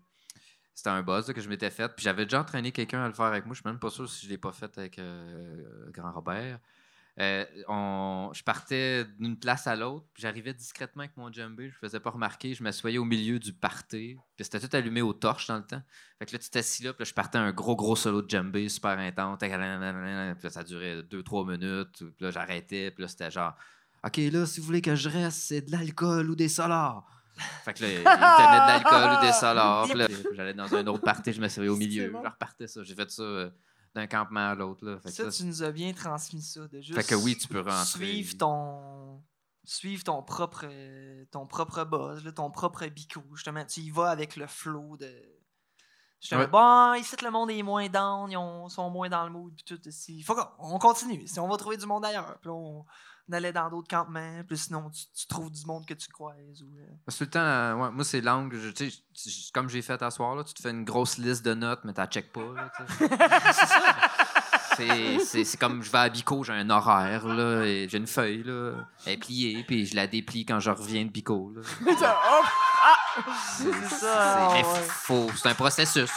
[0.74, 1.88] C'était un buzz là, que je m'étais fait.
[1.88, 3.54] Puis j'avais déjà entraîné quelqu'un à le faire avec moi.
[3.54, 6.58] Je suis même pas sûr si je l'ai pas fait avec euh, Grand Robert.
[7.18, 11.74] Euh, on- je partais d'une place à l'autre, puis j'arrivais discrètement avec mon djembé, je
[11.74, 15.14] ne faisais pas remarquer, je m'assoyais au milieu du party, puis c'était tout allumé aux
[15.14, 15.82] torches dans le temps.
[16.18, 18.28] Fait que là, tu t'assis là, puis là, je partais un gros, gros solo de
[18.28, 23.30] djembé super intense, puis là, ça durait 2-3 minutes, puis là, j'arrêtais, puis là, c'était
[23.30, 23.54] genre,
[24.04, 27.10] OK, là, si vous voulez que je reste, c'est de l'alcool ou des solars.
[27.64, 31.02] Fait que là, il de l'alcool ou des solars, puis là, j'allais dans un autre
[31.02, 32.20] party, je m'asseyais au milieu, bon.
[32.22, 32.82] je repartais ça.
[32.82, 33.50] J'ai fait ça euh,
[33.96, 37.06] d'un campement à l'autre, Ça, ça, tu nous as bien transmis ça, de juste fait
[37.08, 37.84] que oui, tu peux rentrer.
[37.84, 39.22] suivre ton
[39.64, 40.66] suivre ton propre
[41.32, 43.22] ton propre buzz, là, ton propre bico.
[43.34, 45.10] Justement, tu y vas avec le flow de
[46.18, 46.46] J'étais Ouais.
[46.46, 49.64] bon, ici, le monde est moins down, ils ont- sont moins dans le mood, puis
[49.64, 49.80] tout.
[50.08, 51.26] Il faut qu'on on continue.
[51.26, 52.38] Si on va trouver du monde ailleurs.
[52.40, 52.84] Puis on,
[53.28, 56.62] on allait dans d'autres campements, puis sinon, tu, tu trouves du monde que tu croises.
[56.62, 58.56] Ou, euh, Parce que tout le temps, euh, ouais, moi, c'est l'angle.
[59.52, 61.92] comme j'ai fait à soir, là, tu te fais une grosse liste de notes, mais
[61.92, 62.40] tu check pas.
[64.76, 68.06] C'est- C'est c'est comme je vais à Bico, j'ai un horaire, là, et j'ai une
[68.06, 68.72] feuille, là,
[69.06, 71.50] elle est pliée, puis je la déplie quand je reviens de Bico.
[71.56, 71.62] là.
[71.86, 73.24] Hop!
[73.56, 75.26] C'est ça, ouais.
[75.34, 76.10] C'est un processus.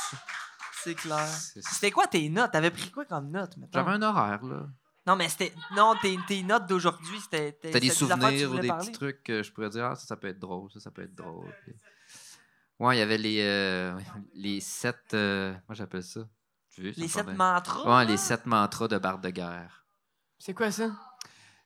[0.84, 1.26] C'est clair.
[1.28, 2.52] C'est- C'était quoi tes notes?
[2.52, 3.56] T'avais pris quoi comme notes?
[3.74, 4.66] J'avais un horaire, là.
[5.10, 5.52] Non, mais c'était.
[5.76, 7.52] Non, tes, tes notes d'aujourd'hui, c'était.
[7.54, 8.86] T'as des souvenirs ou des parler?
[8.86, 11.02] petits trucs que je pourrais dire, ah, ça, ça peut être drôle, ça, ça peut
[11.02, 11.52] être drôle.
[11.64, 11.74] Puis-
[12.80, 14.00] Ouais, il y avait les, euh,
[14.36, 15.14] les sept.
[15.16, 16.22] euh, moi, j'appelle ça.
[16.70, 17.98] Tu veux, ça Les sept mantras?
[17.98, 19.84] Ouais, les sept mantras de barre de guerre.
[20.38, 20.92] C'est quoi ça?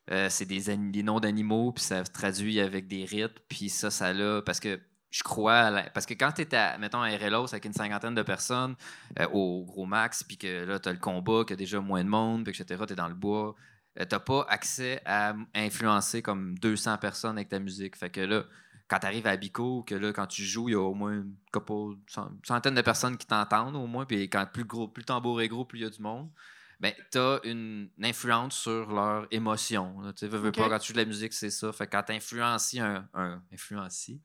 [0.09, 3.91] Euh, c'est des, des noms d'animaux, puis ça se traduit avec des rites, puis ça,
[3.91, 4.41] ça l'a.
[4.41, 4.79] Parce que
[5.13, 5.71] je crois.
[5.93, 8.75] parce que quand tu es à, mettons, à RLOS avec une cinquantaine de personnes
[9.19, 11.79] euh, au gros max, puis que là, tu as le combat, qu'il y a déjà
[11.79, 13.53] moins de monde, puis etc., tu es dans le bois,
[13.99, 17.95] euh, t'as pas accès à influencer comme 200 personnes avec ta musique.
[17.95, 18.43] Fait que là,
[18.87, 21.13] quand tu arrives à Bico, que là, quand tu joues, il y a au moins
[21.13, 25.01] une couple- cent- centaine de personnes qui t'entendent au moins, puis quand plus, gros, plus
[25.01, 26.29] le tambour est gros, plus il y a du monde
[26.79, 29.95] ben, tu as une, une influence sur leur émotion.
[30.15, 31.71] Tu veux, pas, quand tu joues de la musique, c'est ça.
[31.71, 34.21] Fait que quand tu influencies un, un, influencies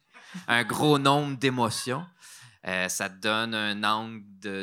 [0.46, 2.04] un gros nombre d'émotions,
[2.66, 4.62] euh, ça te donne un angle de,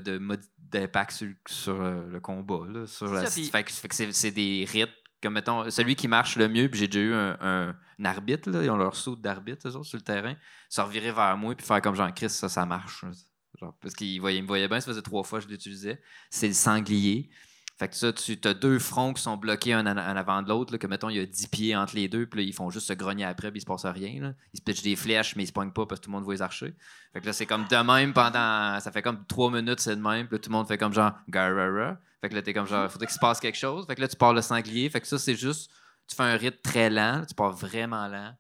[0.57, 2.66] d'impact sur, sur, euh, le combat.
[2.68, 3.72] Là, sur la- Ça, fait que,
[4.12, 4.90] c'est, des rites.
[5.24, 8.49] Comme mettons, celui qui marche le mieux, puis j'ai déjà eu un, un- un arbitre,
[8.52, 10.36] là, ils ont leur saut d'arbitre, eux autres, sur le terrain,
[10.70, 13.06] se revirer vers moi, puis faire comme Jean-Christ, ça, ça marche.
[13.60, 16.02] Genre, parce qu'il me voyait bien, ça faisait trois fois que je l'utilisais.
[16.30, 17.30] C'est le sanglier.
[17.78, 20.72] Fait que ça, tu as deux fronts qui sont bloqués un en, avant de l'autre,
[20.72, 22.70] là, que mettons, il y a 10 pieds entre les deux, puis là, ils font
[22.70, 24.22] juste se grogner après, puis il se passe rien.
[24.22, 24.34] Là.
[24.54, 26.24] Ils se pitchent des flèches, mais ils se pognent pas parce que tout le monde
[26.24, 26.74] voit les archers.
[27.12, 28.80] Fait que là, c'est comme de même pendant.
[28.80, 30.94] Ça fait comme trois minutes, c'est de même, puis là, tout le monde fait comme
[30.94, 31.98] genre Garara.
[32.22, 33.86] Fait que là, t'es comme genre, faudrait qu'il se passe quelque chose.
[33.86, 34.90] Fait que là, tu pars le sanglier.
[34.90, 35.70] Fait que ça, c'est juste.
[36.08, 38.32] Tu fais un rythme très lent, tu pars vraiment lent,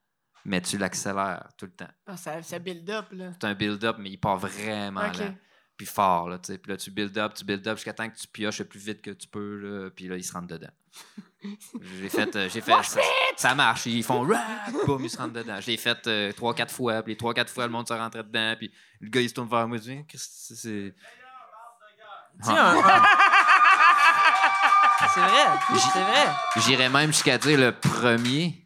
[0.45, 1.91] mais tu l'accélères tout le temps.
[2.05, 3.31] Ah, ça, ça build up, là.
[3.33, 5.35] C'est un build-up, mais il part vraiment lent
[5.77, 6.57] puis fort, là, tu sais.
[6.57, 8.79] Puis là, tu build up, tu build up jusqu'à temps que tu pioches le plus
[8.79, 10.69] vite que tu peux, là, puis là, ils se rentrent dedans.
[11.99, 13.01] j'ai fait, euh, j'ai fait, ça,
[13.35, 14.41] ça marche, ils font rap,
[14.85, 15.59] boum, ils se rentrent dedans.
[15.59, 17.93] Je l'ai fait euh, trois, quatre fois, puis les trois, quatre fois, le monde se
[17.93, 18.71] rentrait dedans, puis
[19.01, 20.95] le gars, il se tourne vers moi, il dit, Qu'est-ce que c'est.
[22.49, 22.81] Un-
[25.13, 25.45] C'est vrai,
[25.93, 26.27] c'est vrai.
[26.57, 28.65] J'irais même jusqu'à dire le premier.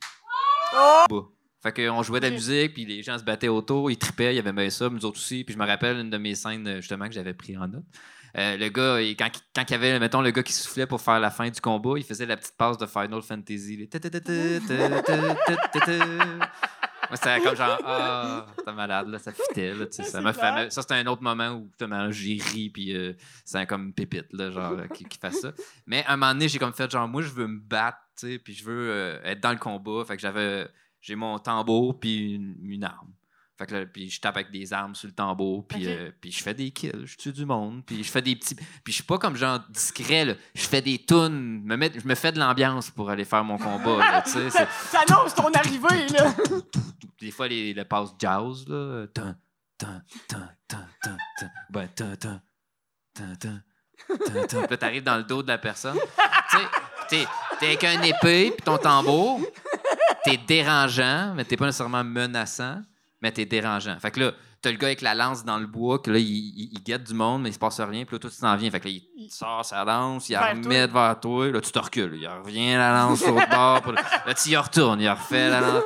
[1.09, 1.23] Bah.
[1.61, 4.37] Fait qu'on jouait de la musique, puis les gens se battaient autour, ils tripaient, il
[4.37, 5.43] y avait bien ça, nous autres aussi.
[5.43, 7.83] Puis je me rappelle une de mes scènes, euh, justement, que j'avais pris en note.
[8.37, 11.19] Euh, le gars, quand, quand il y avait, mettons, le gars qui soufflait pour faire
[11.19, 13.89] la fin du combat, il faisait la petite passe de Final Fantasy.
[17.09, 20.21] Moi, c'était comme genre, ah, t'es malade, là, ça fitait, là, tu sais, ça.
[20.69, 23.13] Ça, c'était un autre moment où, justement, j'ai ri, puis euh,
[23.43, 25.51] c'est comme une pépite, là, genre, euh, qui, qui fait ça.
[25.87, 27.97] Mais à un moment donné, j'ai comme fait, genre, moi, je veux me battre,
[28.43, 30.03] puis je veux être dans le combat.
[30.05, 30.67] Fait que j'avais
[31.01, 33.13] j'ai mon tambour, puis une, une arme.
[33.59, 36.31] Fait que là, puis je tape avec des armes sur le tambour, puis, euh, puis
[36.31, 38.55] je fais des kills, je tue du monde, puis je fais des petits.
[38.55, 40.33] Puis je suis pas comme genre discret, là.
[40.55, 43.97] Je fais des tunes, me je me fais de l'ambiance pour aller faire mon combat,
[43.97, 44.49] là, tu sais.
[45.35, 46.33] ton arrivée, là!
[47.19, 49.07] des fois, les, le passe jazz, là.
[49.13, 49.35] Tan,
[49.77, 51.47] tan, tan, tan, tan, tan.
[51.69, 52.41] Ben, tan, tan,
[53.13, 53.61] tan, tan,
[54.05, 54.61] tan, tan.
[54.61, 55.97] Puis là, t'arrives dans le dos de la personne.
[55.97, 56.63] tu sais,
[57.09, 57.25] t'es,
[57.59, 59.41] t'es avec un épée puis ton tambour.
[60.23, 62.81] T'es dérangeant, mais t'es pas nécessairement menaçant,
[63.21, 63.97] mais t'es dérangeant.
[63.99, 64.31] Fait que là,
[64.61, 67.03] t'as le gars avec la lance dans le bois, que là, il, il- il guette
[67.05, 68.05] du monde, mais il se passe rien.
[68.05, 68.69] Puis là, toi, tu t'en viens.
[68.71, 71.49] Fait que là, il sort sa lance, il la remet vers toi.
[71.51, 72.17] Là, tu te recules.
[72.19, 73.91] Il revient la lance sur l'autre bord.
[73.93, 74.99] Là, tu y retournes.
[75.01, 75.83] Il refait la lance.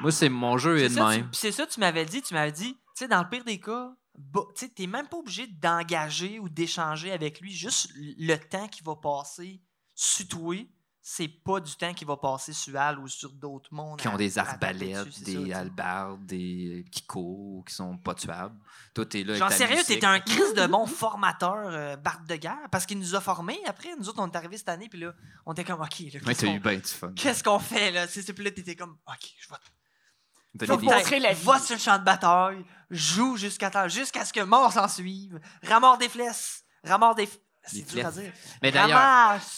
[0.00, 1.28] Moi, c'est mon jeu est C'est de ça, même.
[1.32, 2.22] c'est ça, tu m'avais dit.
[2.22, 5.06] Tu m'avais dit, tu sais, dans le pire des cas, bah, tu sais, t'es même
[5.06, 7.52] pas obligé d'engager ou d'échanger avec lui.
[7.52, 9.60] Juste le temps qu'il va passer
[9.94, 10.56] sur toi,
[11.02, 13.98] c'est pas du temps qu'il va passer sur Al ou sur d'autres mondes.
[13.98, 18.54] Qui ont des arbalètes, des halbardes, des qui courent, qui sont pas tuables.
[18.94, 19.38] Toi, t'es là.
[19.38, 23.14] ta sérieux, t'es un Christ de bon formateur, euh, Bart de guerre, parce qu'il nous
[23.14, 23.88] a formés après.
[23.98, 25.14] Nous autres, on est arrivés cette année, puis là,
[25.46, 27.12] on était comme, OK, là, Ouais, qu'est-ce t'as qu'on eu bien du fun.
[27.16, 28.06] qu'est-ce qu'on fait, là?
[28.06, 31.44] C'est c'est- puis là, t'étais comme, OK, je vais Faut montrer la vie.
[31.44, 35.40] Va sur le champ de bataille, joue jusqu'à temps, jusqu'à ce que mort s'en suive,
[35.62, 37.28] ramasse des flèches, ramasse des.
[37.66, 38.24] C'est dur à flèches.
[38.24, 38.32] dire.
[38.62, 38.72] Mais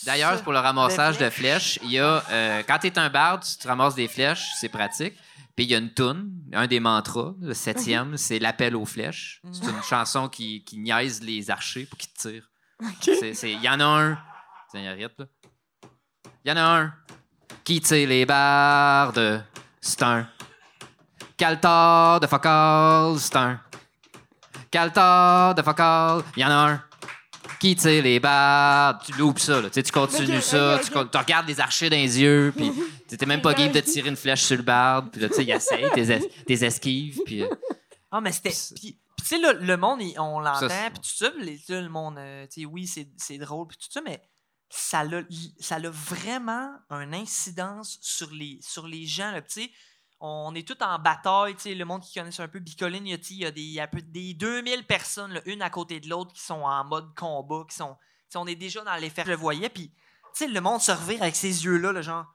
[0.04, 3.42] d'ailleurs, pour le ramassage de flèches, il y a, euh, quand tu es un barde,
[3.44, 5.14] tu te ramasses des flèches, c'est pratique.
[5.54, 9.40] Puis il y a une toune, un des mantras, le septième, c'est l'appel aux flèches.
[9.52, 12.48] C'est une chanson qui, qui niaise les archers pour qu'ils tirent.
[13.00, 14.18] C'est- c'est- Il y en a un.
[14.70, 15.26] Tiens, arrête, là.
[16.44, 16.94] Il y en a un
[17.64, 19.44] qui tire les bardes.
[19.80, 20.26] C'est un.
[21.36, 23.60] Caltar de Focal, c'est un.
[24.70, 26.82] Caltar de focal, il y en a un
[27.60, 28.98] qui tire les barres.
[29.04, 29.68] Tu loupes ça, là.
[29.68, 32.70] Tu sais, tu continues ça, tu, regardes les archers dans les yeux, puis
[33.18, 35.44] t'es même pas game de tirer une flèche sur le barde, puis là, tu sais,
[35.44, 37.42] il essaye tes, es- tes esquives, puis...
[37.42, 37.48] euh,
[38.10, 38.54] Ah, mais c'était.
[38.76, 41.80] Puis- tu sais, le, le monde, il- on l'entend, puis tout ça, les- tu sais,
[41.80, 44.20] le monde, euh, tu sais, oui, c'est c'est drôle, puis tout ça, mais
[44.68, 45.22] ça a,
[45.60, 49.70] ça a vraiment une incidence sur les, sur les gens, là, tu sais.
[50.24, 53.38] On est tous en bataille, tu sais, le monde qui connaisse un peu Bicoline, il
[53.38, 56.32] y a, des, y a peu- des 2000 personnes, là, une à côté de l'autre,
[56.32, 57.96] qui sont en mode combat, qui sont.
[58.36, 59.24] on est déjà dans les fers.
[59.24, 59.94] Je le voyais, puis, tu
[60.34, 62.26] sais, le monde se revire avec ses yeux-là, le genre.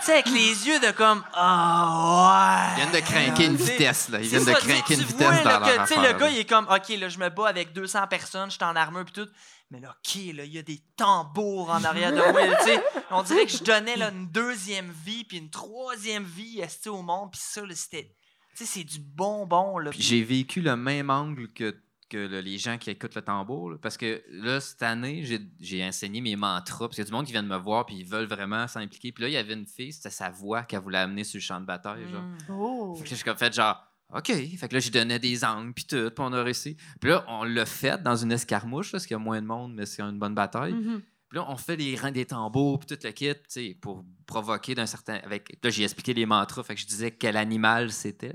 [0.00, 1.22] Tu sais, avec les yeux de comme.
[1.32, 2.82] Ah, ouais.
[2.82, 4.20] Ils viennent de craquer une vitesse, là.
[4.20, 6.18] Ils viennent de craquer une vitesse vois, dans là, leur que, tu sais, affaire, Le
[6.18, 6.30] gars, là.
[6.32, 9.04] il est comme, OK, là, je me bats avec 200 personnes, je suis en armure,
[9.04, 9.28] puis tout.
[9.70, 12.44] Mais là, OK, là, il y a des tambours en arrière de moi.
[12.46, 12.82] là, tu sais.
[13.10, 17.30] On dirait que je donnais là, une deuxième vie, puis une troisième vie au monde,
[17.30, 18.12] puis ça, là, c'était.
[18.56, 19.90] Tu sais, c'est du bonbon, là.
[19.90, 21.76] Puis j'ai vécu le même angle que,
[22.08, 23.70] que le- les gens qui écoutent le tambour.
[23.70, 26.88] là, parce que là, cette année, j'ai- j'ai enseigné mes mantras.
[26.88, 28.66] Parce qu'il y a du monde qui vient de me voir puis ils veulent vraiment
[28.66, 29.12] s'impliquer.
[29.12, 31.42] Puis là, il y avait une fille, c'était sa voix qu'elle voulait amener sur le
[31.42, 32.02] champ de bataille.
[32.10, 32.22] Genre.
[32.22, 32.38] Mm.
[32.50, 32.94] Oh.
[32.96, 33.80] Fait que là, j'ai comme fait genre,
[34.14, 34.26] OK.
[34.26, 36.76] Fait que là, j'ai donné des angles puis tout, puis on a réussi.
[37.00, 39.74] Puis là, on l'a fait dans une escarmouche, parce qu'il y a moins de monde,
[39.74, 40.72] mais c'est une bonne bataille.
[40.72, 41.02] Mhm.
[41.28, 44.04] Puis là, on fait les rangs des tambours, puis tout le kit, tu sais, pour
[44.26, 45.20] provoquer d'un certain.
[45.24, 45.56] Avec...
[45.62, 48.32] Là, j'ai expliqué les mantras, fait que je disais quel animal c'était.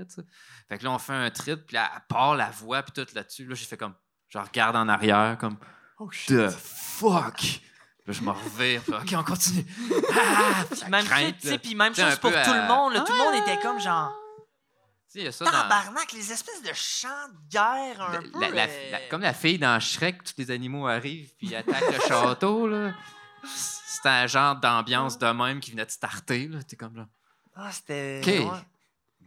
[0.68, 3.14] Fait que là, on fait un trip, puis là, à part la voix, puis tout
[3.14, 3.92] là-dessus, là, j'ai fait comme.
[4.28, 5.58] Je regarde en arrière, comme.
[5.98, 6.34] Oh shit.
[6.36, 7.60] The fuck!
[8.06, 9.64] Là, je me revire, OK, on continue.
[10.18, 10.64] Ah!
[10.70, 11.58] Puis Même, crainte, tu sais, là.
[11.58, 12.94] puis même chose pour tout le monde.
[12.94, 13.00] là.
[13.00, 14.14] Tout le monde était comme genre.
[15.16, 15.50] Il y a ça dans.
[15.50, 18.40] Tabarnak, les espèces de chants de guerre un La- peu.
[18.40, 22.00] la- la- euh, comme la fille dans Shrek, tous les animaux arrivent puis attaquent le
[22.06, 22.66] château.
[22.68, 22.94] là.
[23.44, 26.48] C'est un genre d'ambiance de même qui venait de starter.
[26.48, 26.62] là.
[26.62, 27.08] T'es comme là.
[27.54, 28.20] Ah, c'était.
[28.22, 28.52] OK.
[28.52, 28.60] ouais.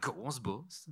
[0.01, 0.59] Go, on se bat.
[0.69, 0.91] ça.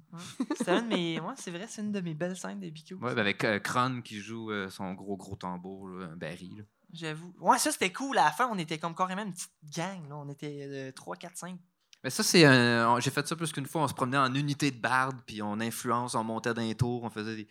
[0.58, 1.20] C'était une de mes.
[1.22, 2.96] Ouais, c'est vrai, c'est une de mes belles scènes de BQ.
[2.96, 6.58] Ouais, ben avec euh, Kron qui joue euh, son gros gros tambour, là, un baril.
[6.58, 6.64] là.
[6.92, 7.34] J'avoue.
[7.40, 8.18] Ouais, ça c'était cool.
[8.18, 10.10] À la fin, on était comme carrément une petite gang.
[10.10, 10.16] Là.
[10.16, 11.58] On était euh, 3, 4, 5.
[12.04, 13.82] Mais ça, c'est un- J'ai fait ça plus qu'une fois.
[13.84, 17.04] On se promenait en unité de barde, puis on influence, on montait dans les tours,
[17.04, 17.48] on faisait des,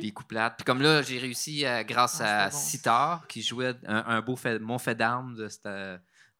[0.00, 0.54] des couplades.
[0.56, 2.56] Puis comme là, j'ai réussi, grâce Ah, à bon.
[2.56, 5.66] Sitar, qui jouait un, un beau fait, mon fait d'armes de cette,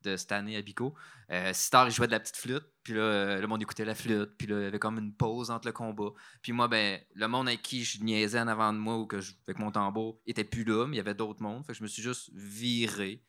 [0.03, 0.95] de cette année à Bico.
[1.31, 2.65] Euh, Sitar, il jouait de la petite flûte.
[2.83, 4.31] Puis là, euh, le monde écoutait la flûte.
[4.39, 6.11] Puis là, il y avait comme une pause entre le combat.
[6.43, 9.21] Puis moi, ben, le monde avec qui je niaisais en avant de moi ou que
[9.21, 11.65] je, avec mon tambour était plus là, mais il y avait d'autres mondes.
[11.67, 13.23] Fait que je me suis juste viré.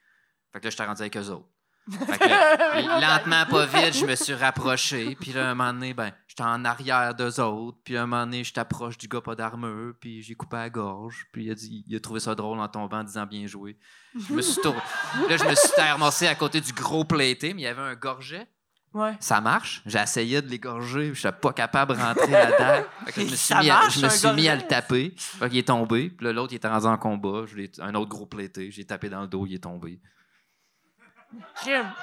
[0.53, 1.49] Fait que là, j'étais rendu avec eux autres.
[1.89, 5.15] Fait que là, lentement, pas vite, je me suis rapproché.
[5.19, 7.77] Puis là, un moment donné, ben, j'étais en arrière d'eux autres.
[7.83, 9.93] Puis un moment donné, je t'approche du gars pas d'armure.
[9.99, 11.25] Puis j'ai coupé la gorge.
[11.33, 13.77] Puis il a, dit, il a trouvé ça drôle en tombant en disant bien joué.
[14.15, 14.75] Je me suis tour-
[15.29, 17.95] Là, je me suis ramassé à côté du gros platé, mais il y avait un
[17.95, 18.47] gorget.
[18.93, 19.15] Ouais.
[19.21, 19.81] Ça marche?
[19.85, 21.13] J'essayais de l'égorger.
[21.13, 22.85] Je n'étais pas capable de rentrer là-dedans.
[23.15, 25.15] Je me suis, mis, à, marche, je me suis mis à le taper.
[25.39, 26.09] Qu'il est tombé.
[26.09, 27.45] Puis là, l'autre, il était rendu en combat.
[27.45, 28.69] Je un autre gros platé.
[28.69, 29.45] J'ai tapé dans le dos.
[29.47, 30.01] Il est tombé.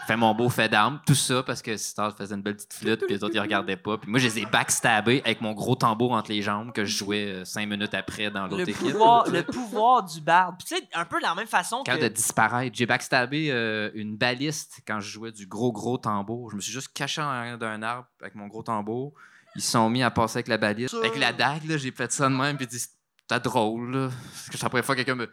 [0.07, 1.01] Fait mon beau fait d'armes.
[1.07, 3.01] Tout ça parce que Star faisait une belle petite flûte.
[3.01, 3.99] Puis les autres, ils regardaient pas.
[3.99, 6.97] Puis moi, je les ai backstabés avec mon gros tambour entre les jambes que je
[6.97, 8.77] jouais euh, cinq minutes après dans l'autre équipe.
[8.77, 10.57] pouvoir, le pouvoir du barde.
[10.59, 12.03] Puis tu sais, un peu de la même façon Quand que.
[12.03, 12.77] de disparaître.
[12.77, 16.51] J'ai backstabé euh, une baliste quand je jouais du gros, gros tambour.
[16.51, 19.13] Je me suis juste caché en arrière d'un arbre avec mon gros tambour.
[19.57, 20.95] Ils se sont mis à passer avec la baliste.
[20.95, 22.57] Avec la dague, là, j'ai fait ça de même.
[22.57, 22.85] Puis j'ai dit,
[23.21, 23.91] c'était drôle.
[23.91, 24.09] Là.
[24.09, 25.29] Parce que c'est la première fois que quelqu'un me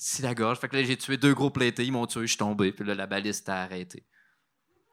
[0.00, 0.58] scie la gorge.
[0.58, 1.84] Fait que là, j'ai tué deux gros platés.
[1.84, 2.72] Ils m'ont tué, je suis tombé.
[2.72, 4.04] Puis là, la baliste a arrêté.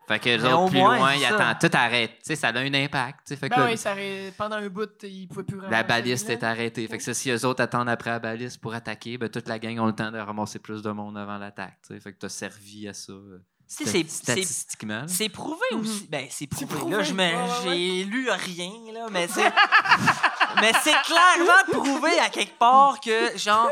[0.08, 1.60] Fait que les autres, au plus moins, loin, ils attendent.
[1.60, 2.12] Tout arrête.
[2.20, 3.20] Tu sais, ça a un impact.
[3.28, 3.36] tu sais.
[3.36, 5.84] Fait que Ben là, oui, ça aurait- pendant un bout, il pouvait plus la ramasser,
[5.84, 6.88] baliste est arrêtée.
[6.88, 9.60] Fait que ça, si eux autres attendent après la baliste pour attaquer, ben, toute la
[9.60, 11.80] gang ont le temps de ramasser plus de monde avant l'attaque.
[11.86, 12.00] tu sais.
[12.00, 13.12] Fait que t'as servi à ça.
[13.12, 15.04] euh, Statistiquement.
[15.08, 15.80] C'est prouvé Mhm.
[15.82, 16.08] aussi.
[16.10, 16.74] Ben, c'est prouvé.
[16.74, 19.42] prouvé, Là, je me- ouais, ouais, j'ai lu rien, là, mais c'est.
[20.62, 23.70] mais c'est clairement prouvé à quelque part que, genre,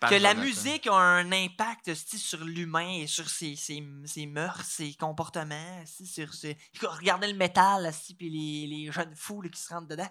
[0.00, 0.40] que la Jonathan.
[0.40, 6.32] musique a un impact sur l'humain et sur ses, ses, ses mœurs, ses comportements, sur
[6.34, 6.58] ses...
[6.82, 10.08] Regardez le métal, puis les, les jeunes fous là, qui se rentrent dedans.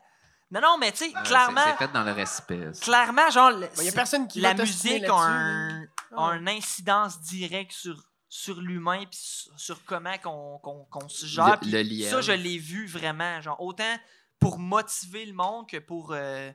[0.52, 2.74] Non, non, mais tu sais, clairement, c'est- fait dans le respect.
[2.74, 2.84] ça.
[2.86, 5.16] clairement, genre, Il y a personne qui la musique a
[6.18, 9.20] un, incidence directe sur, sur l'humain puis
[9.58, 11.60] sur, comment qu'on qu'on- qu'on se gère.
[11.64, 13.98] Le- le ça, je l'ai vu vraiment, genre, autant
[14.40, 16.52] pour motiver le monde que pour euh,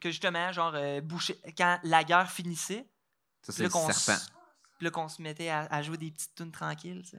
[0.00, 2.86] que justement, genre, euh, boucher, quand la guerre finissait,
[3.42, 4.20] ça, c'est le serpent.
[4.78, 7.04] Puis là, qu'on se mettait à, à, jouer des petites tunes tranquilles.
[7.04, 7.18] Ça.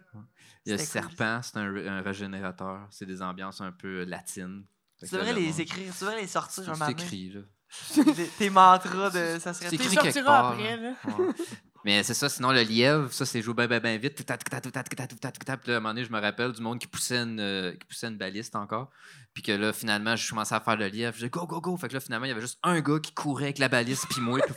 [0.65, 2.87] Il y a le cool, serpent, c'est un, un, régénérateur.
[2.89, 4.65] C'est des ambiances un peu latines.
[4.99, 6.91] Tu devrais les écrire, tu devrais les sortir un matin.
[6.91, 7.41] écrit, là.
[8.37, 10.51] Tes mantras de ça serait écrit quelque part.
[10.51, 10.95] Après, hein.
[11.05, 11.15] là.
[11.17, 11.33] Ouais.
[11.83, 14.15] Mais c'est ça, sinon le lièvre, ça c'est joué bien, bien, bien vite.
[14.15, 17.71] Puis là, à un moment donné, je me rappelle du monde qui poussait une, euh,
[17.71, 18.91] qui poussait une baliste encore.
[19.33, 21.15] Puis que là, finalement, je commençais à faire le lièvre.
[21.17, 21.77] Je dis go, go, go.
[21.77, 24.05] Fait que là, finalement, il y avait juste un gars qui courait avec la baliste,
[24.09, 24.53] puis moi, puis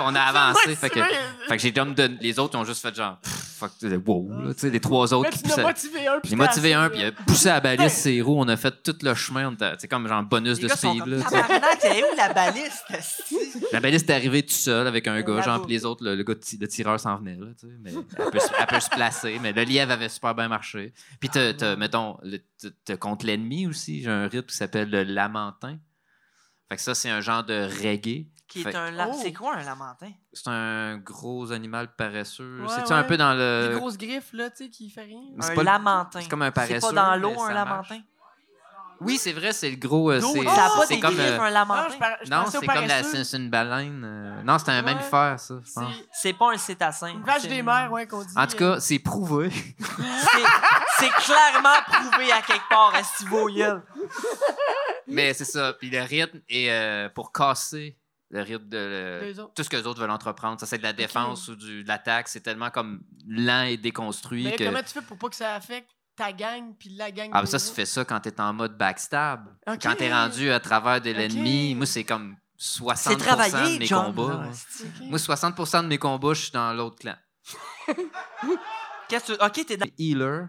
[0.00, 0.74] on a avancé.
[0.76, 1.00] Fait que,
[1.48, 3.96] fait que j'ai comme donné- les autres, ils ont juste fait genre, fuck, tu sais,
[3.96, 5.62] wow, là, tu sais, les trois autres Mais qui poussaient.
[5.62, 6.20] motivé un.
[6.20, 8.40] puis J'ai motivé un, puis il a poussé la baliste, ses roues.
[8.40, 9.48] On a fait tout le chemin.
[9.48, 11.04] on était- C'est comme genre bonus de speed.
[11.06, 12.84] Là, où la baliste?
[12.90, 13.36] esti?
[13.72, 16.22] La baliste est arrivée tout seul avec un gars, genre, puis les autres, le, le
[16.22, 17.72] gars, le tireur s'en venait, là, tu sais.
[17.82, 19.38] Mais elle peut, se- elle peut se placer.
[19.42, 20.94] Mais le lièvre avait super bien marché.
[21.20, 21.28] Puis,
[21.76, 22.16] mettons,
[22.84, 25.78] t'as contre l'ennemi aussi, j'ai un rythme qui s'appelle le lamentin.
[26.68, 28.26] Fait que ça, c'est un genre de reggae.
[28.46, 29.18] Qui est un la- Oh.
[29.22, 30.10] C'est quoi un lamentin?
[30.32, 32.62] C'est un gros animal paresseux.
[32.62, 32.98] Ouais, C'est-tu ouais.
[32.98, 33.68] un peu dans le.
[33.72, 35.20] Des grosses griffes, là, tu sais, qui fait rien.
[35.40, 36.20] C'est Un pas le- lamentin.
[36.22, 36.80] c'est comme un C'est paresseux.
[36.80, 37.92] pas dans l'eau, un marche.
[39.00, 40.10] Oui, c'est vrai, c'est le gros.
[40.10, 41.14] euh, c'est, ça a pas c'est des comme.
[41.14, 41.88] griffes, euh, un lamentin?
[41.92, 43.10] je, par- je non, pensais au c'est comme la, paresseux.
[43.18, 44.02] c'est, c'est une baleine.
[44.04, 44.94] euh, Non, c'est un Ouais.
[44.94, 45.54] mammifère, ça.
[45.64, 45.92] je pense.
[45.94, 47.08] C'est C'est pas un cétacin.
[47.08, 48.34] une vache C'est des une- mers, ouais, qu'on dit.
[48.36, 49.50] En tout euh, cas, c'est prouvé.
[49.78, 50.44] C'est
[50.98, 53.82] c'est clairement prouvé à quelque part, Estivo, gueule?
[55.06, 55.72] Mais c'est ça.
[55.74, 57.96] Puis le rythme est euh, pour casser
[58.30, 59.54] le rythme de autres.
[59.54, 60.60] tout ce que les autres veulent entreprendre.
[60.60, 62.28] Ça, c'est de la défense ou du, de l'attaque.
[62.28, 64.64] C'est tellement comme lent et déconstruit Mais que.
[64.64, 65.88] comment tu fais pour pas que ça affecte
[66.18, 68.52] ta gang puis la gang Ah, ben des ça, tu fais ça quand t'es en
[68.52, 69.46] mode backstab.
[69.80, 73.86] Quand t'es rendu à travers de l'ennemi, moi, c'est comme 60 C'est travaillé, de mes
[73.86, 74.06] John.
[74.06, 74.32] combats.
[74.32, 74.48] là, moi.
[74.50, 74.82] esti.
[74.82, 75.06] Ok?
[75.08, 77.14] Moi, 60% de mes combats, je suis dans l'autre clan.
[79.08, 79.44] Qu'est-ce que tu...
[79.44, 79.86] Ok, t'es dans...
[79.98, 80.46] Healer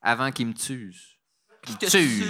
[0.00, 0.94] avant qu'il me tue.
[1.62, 2.24] Qu'il te tue.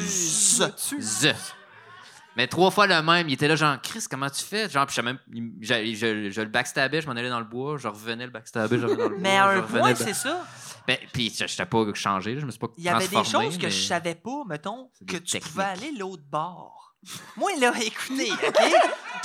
[2.37, 4.69] Mais trois fois le même, il était là, genre, Chris, comment tu fais?
[4.69, 5.19] Genre, puis je, même,
[5.61, 8.79] je, je- je le backstabais, je m'en allais dans le bois, je revenais le backstabber,
[8.79, 9.21] je revenais dans le bois.
[9.21, 10.45] Mais à un point, c'est ça.
[10.87, 13.57] Ben, puis je n'étais pas changé, je me suis pas Il y avait des choses
[13.57, 15.53] que je savais pas, mettons, que tu techniques.
[15.53, 16.95] pouvais aller l'autre bord.
[17.37, 18.73] Moi, là, écoutez, OK?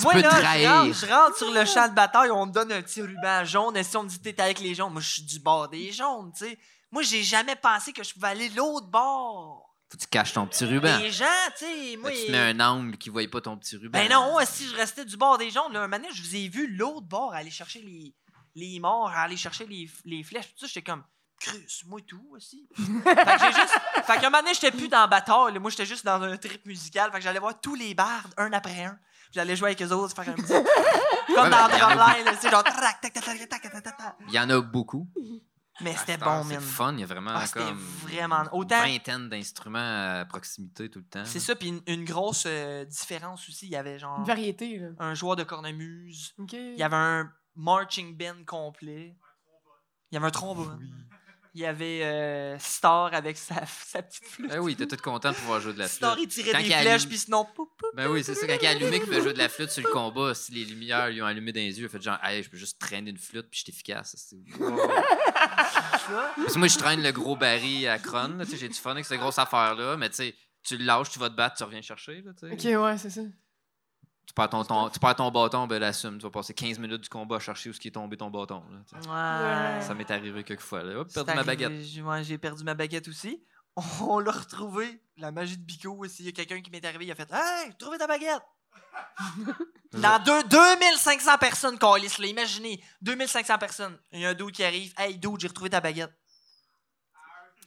[0.03, 0.69] Moi, peux là, trahir.
[0.69, 3.43] je rentre, je rentre sur le champ de bataille, on me donne un petit ruban
[3.43, 5.67] jaune, et si on me dit t'es avec les jaunes, moi, je suis du bord
[5.67, 6.57] des jaunes, tu sais.
[6.91, 9.68] Moi, j'ai jamais pensé que je pouvais aller l'autre bord.
[9.89, 10.97] Faut que tu caches ton petit ruban.
[10.99, 11.25] Les gens,
[11.57, 12.11] tu sais, moi...
[12.11, 13.97] Là, tu te mets un angle qui ne voyait pas ton petit ruban.
[13.97, 16.35] Ben non, si je restais du bord des jaunes, là, un moment donné, je vous
[16.35, 18.13] ai vu l'autre bord aller chercher les,
[18.55, 20.49] les morts, aller chercher les, les flèches.
[20.53, 21.03] Tout ça, j'étais comme,
[21.39, 22.67] Crus, moi tout aussi.
[22.75, 23.79] fait que j'ai juste.
[24.05, 25.53] Fait qu'un moment donné, j'étais plus dans bataille.
[25.53, 25.59] là.
[25.59, 27.11] Moi, j'étais juste dans un trip musical.
[27.11, 28.99] Fait que j'allais voir tous les bardes, un après un.
[29.31, 30.53] J'allais jouer avec eux autres, un petit.
[31.35, 32.63] Comme dans Drumline, tu sais, genre.
[32.63, 34.15] tac, tac, tac, tac, tac, tac.
[34.27, 35.07] Il y en a beaucoup.
[35.81, 36.61] Mais c'était bon, c'est man.
[36.61, 38.43] fun, il y a vraiment Ah, c'était comme vraiment.
[38.51, 38.83] Autant.
[38.85, 41.25] une vingtaine d'instruments à proximité tout le temps.
[41.25, 43.67] C'est ça, puis une, une grosse euh, différence aussi.
[43.67, 44.89] Il y avait genre Une variété, là.
[44.99, 46.33] un joueur de cornemuse.
[46.51, 49.15] Il y avait un marching band complet.
[50.11, 50.89] Il y avait un trombone.
[51.59, 54.49] Il y avait euh, Star avec sa, sa petite flûte.
[54.49, 55.97] Ben oui, t'es tout content de pouvoir jouer de la flûte.
[55.97, 57.45] Star, il tirait Quand des il flèches, allumé- puis sinon.
[57.95, 58.47] Ben oui, c'est ça.
[58.47, 60.63] Quand il a allumé qu'il fait jouer de la flûte sur le combat, si les
[60.63, 62.79] lumières lui ont allumé dans les yeux, il a fait genre, hey, je peux juste
[62.79, 64.33] traîner une flûte puis je suis efficace.
[64.57, 69.19] Parce que moi, je traîne le gros baril à sais, J'ai du fun avec cette
[69.19, 72.21] grosse affaire-là, mais tu sais, tu le lâches, tu vas te battre, tu reviens chercher.
[72.21, 72.75] Là, tu sais.
[72.77, 73.21] OK, ouais, c'est ça.
[74.29, 76.17] Tu, perds ton, ton- tu perds ton bâton, ben l'assume.
[76.19, 78.63] Tu vas passer 15 minutes du combat à chercher où est tombé ton bâton.
[78.69, 79.75] là.
[79.77, 79.81] Ouais.
[79.81, 80.83] Ça m'est arrivé quelques fois.
[80.83, 80.99] Là.
[80.99, 81.81] Hop, C'est perdu ma baguette.
[81.81, 83.43] J'ai ouais, j'ai perdu ma baguette aussi.
[84.01, 85.01] On l'a retrouvé.
[85.17, 86.21] La magie de Bico aussi.
[86.21, 88.43] Il y a quelqu'un qui m'est arrivé, il a fait Hey, trouvé ta baguette!
[89.93, 93.97] Dans deux, 2500 personnes, Carlis, là, imaginez, 2500 personnes.
[94.11, 96.13] Il y a un dude qui arrive, Hey, dude, j'ai retrouvé ta baguette.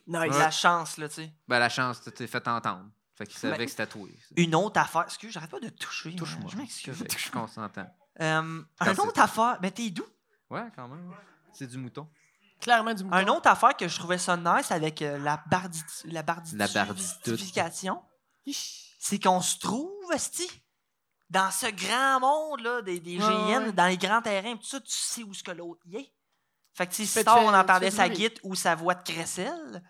[0.06, 0.36] Nice.
[0.38, 1.32] La chance, là, tu sais.
[1.48, 2.86] Ben, la chance, tu t'es fait entendre.
[3.14, 4.06] Fait qu'il savait Ben, que c'était toi.
[4.36, 5.02] Une autre affaire.
[5.02, 6.14] Excuse, j'arrête pas de toucher.
[6.16, 6.50] Touche-moi.
[6.50, 7.04] Je m'excuse.
[7.12, 7.86] Je suis consentant.
[8.20, 9.58] Euh, un autre affaire.
[9.60, 10.06] Mais t'es doux?
[10.50, 11.12] Ouais, quand même.
[11.52, 12.08] C'est du mouton.
[12.60, 13.16] Clairement du mouton.
[13.16, 16.68] Un autre affaire que je trouvais ça nice avec euh, la bardit la barditude- La
[18.98, 20.48] c'est qu'on se trouve, esti,
[21.28, 23.72] dans ce grand monde là, des, des Ouais, GN, ouais.
[23.72, 26.12] dans les grands terrains, tout ça, tu sais où ce que l'autre y est.
[26.74, 29.82] Fait que si on entendait sa guite ou sa voix de crécelle.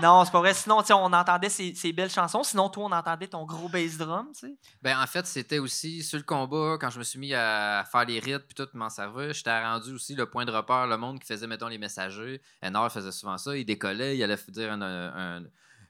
[0.00, 0.54] Non, c'est pas vrai.
[0.54, 2.42] Sinon, on entendait ses belles chansons.
[2.42, 4.54] Sinon, toi, on entendait ton gros bass drum, tu sais.
[4.80, 8.04] Ben, en fait, c'était aussi sur le combat, quand je me suis mis à faire
[8.04, 11.18] les rites puis tout m'en servir, j'étais rendu aussi le point de repère, le monde
[11.20, 12.40] qui faisait, mettons, les messagers.
[12.64, 13.56] Enor faisait souvent ça.
[13.56, 15.42] Il décollait, il allait dire un- un-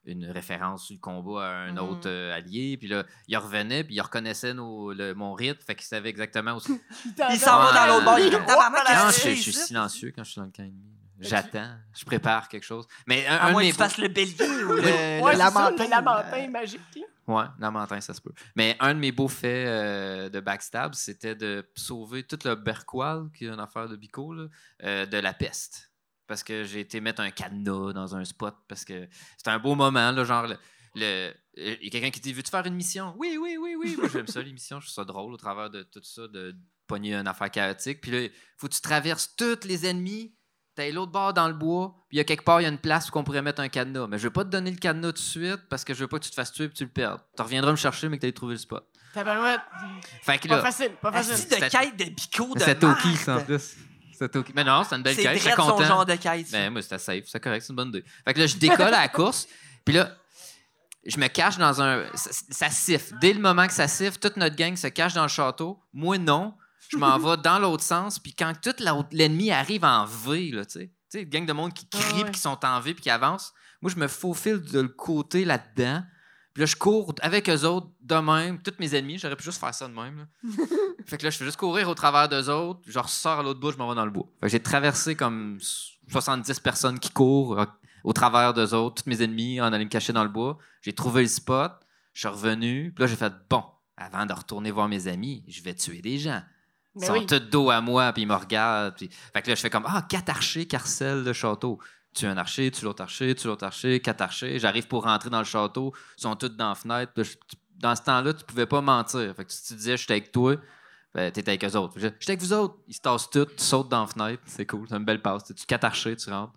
[0.04, 1.78] une référence sur le combat à un Mhm.
[1.78, 2.76] autre euh, allié.
[2.76, 5.62] Puis là, il revenait, puis il reconnaissait nos- le- mon rite.
[5.62, 6.60] Fait qu'il savait exactement où.
[7.30, 8.18] Il s'en va dans l'autre bord.
[8.18, 8.46] Il est comme Ouais.
[8.46, 10.82] tabarnak, Non, la je, je suis silencieux quand je suis dans le camp ennemi.
[11.28, 12.86] J'attends, je prépare quelque chose.
[13.06, 14.34] Mais un, À un moins que tu fasses le bélier
[14.64, 14.82] ou le,
[15.22, 15.84] Ouais, le ça, lamentin.
[15.84, 16.80] le lamentin magique.
[17.26, 18.32] Ouais, lamentin, ça se peut.
[18.56, 23.30] Mais un de mes beaux faits euh, de backstab, c'était de sauver tout le Berqual,
[23.36, 24.46] qui est une affaire de Bico, là,
[24.82, 25.90] euh, de la peste.
[26.26, 29.74] Parce que j'ai été mettre un cadenas dans un spot, parce que c'était un beau
[29.74, 30.56] moment, là, genre, le,
[30.94, 33.14] le- il y a quelqu'un qui dit Veux-tu faire une mission?
[33.18, 33.96] Oui, oui, oui, oui.
[33.98, 36.56] Moi, j'aime ça, les missions, je trouve ça drôle au travers de tout ça, de
[36.86, 38.00] pogné une affaire chaotique.
[38.00, 40.34] Puis là, faut que tu traverses tous les ennemis.
[40.74, 42.70] T'as l'autre bord dans le bois, puis il y a quelque part, il y a
[42.70, 44.06] une place où on pourrait mettre un cadenas.
[44.06, 46.08] Mais je vais pas te donner le cadenas tout de suite parce que je veux
[46.08, 47.20] pas que tu te fasses tuer et que tu le perdes.
[47.36, 48.86] Tu reviendras me chercher, mais que t'aies trouvé le spot.
[49.12, 49.60] Tabarouette.
[50.22, 51.48] Fait que Pas là, facile, pas facile.
[51.48, 53.76] de quête de bico de c'était Toki, ça, en plus.
[54.12, 54.52] C'était Toki.
[54.56, 55.56] Mais non, c'est une belle C'est quête.
[55.56, 56.46] Drôle son genre de quête.
[56.46, 56.56] ça.
[56.56, 58.04] Ben, moi, c'était safe, c'est correct, c'est une bonne idée.
[58.24, 59.46] Fait que là, je décolle à la course,
[59.84, 60.16] puis là,
[61.04, 62.04] je me cache dans un.
[62.14, 63.14] Ça, ça siffle.
[63.20, 65.78] Dès le moment que ça siffle, toute notre gang se cache dans le château.
[65.92, 66.54] Moi, non.
[66.92, 68.74] Je m'en vais dans l'autre sens, puis quand tout
[69.12, 72.02] l'ennemi arrive en V, là, tu sais, tu sais, une gang de monde qui crie,
[72.10, 72.24] Ah ouais.
[72.24, 75.44] puis qui sont en V, puis qui avance, moi, je me faufile de le côté
[75.44, 76.02] là-dedans.
[76.54, 79.18] Puis là, je cours avec eux autres de même, tous mes ennemis.
[79.18, 80.18] J'aurais pu juste faire ça de même.
[80.18, 80.26] là.
[81.06, 82.80] fait que là, je fais juste courir au travers d'eux autres.
[82.86, 84.26] Je ressors à l'autre bout, je m'en vais dans le bois.
[84.40, 85.58] Fait que j'ai traversé comme
[86.10, 87.64] 70 personnes qui courent euh,
[88.04, 90.58] au travers d'eux autres, tous mes ennemis, en allant me cacher dans le bois.
[90.82, 91.72] J'ai trouvé le spot,
[92.12, 92.92] je suis revenu.
[92.94, 93.64] Puis là, j'ai fait bon,
[93.96, 96.42] avant de retourner voir mes amis, je vais tuer des gens.
[96.94, 97.26] Ils Mais sont oui.
[97.26, 98.94] tous dos à moi, puis ils me regardent.
[98.96, 99.08] Puis...
[99.32, 101.78] Fait que là, je fais comme Ah, quatre archers carcellent le château.
[102.14, 104.58] Tu un archer, tu l'autre archer, tu l'autre archer, quatre archers.
[104.58, 105.94] J'arrive pour rentrer dans le château.
[106.18, 107.12] Ils sont tous dans la fenêtre.
[107.14, 107.24] Puis
[107.78, 109.34] Dans ce temps-là, tu pouvais pas mentir.
[109.34, 110.56] Fait que si tu disais je suis avec toi,
[111.14, 111.94] ben, t'étais avec eux autres.
[111.96, 112.76] Je suis avec vous autres.
[112.86, 114.42] Ils se tassent tous, tu sautes dans la fenêtre.
[114.46, 115.44] C'est cool, c'est une belle passe.
[115.44, 116.52] Tu quatre archers, tu rentres.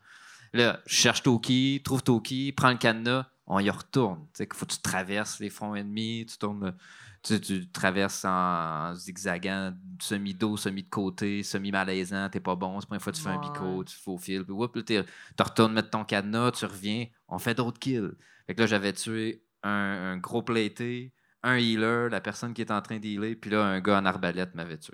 [0.53, 4.25] Là, je cherche Toki, trouve Toki, prends le cadenas, on y retourne.
[4.33, 6.75] Tu faut que tu traverses les fronts ennemis, tu tournes.
[7.23, 13.01] Tu, tu traverses en zigzagant, semi-dos, semi-de côté, semi-malaisant, t'es pas bon, c'est la première
[13.01, 15.03] fois que tu fais un bico, tu te faufiles, puis whoop, tu
[15.39, 18.11] retournes mettre ton cadenas, tu reviens, on fait d'autres kills.
[18.45, 22.69] Fait que là, j'avais tué un, un gros platé, un healer, la personne qui est
[22.69, 24.93] en train de healer, puis là, un gars en arbalète m'avait tué.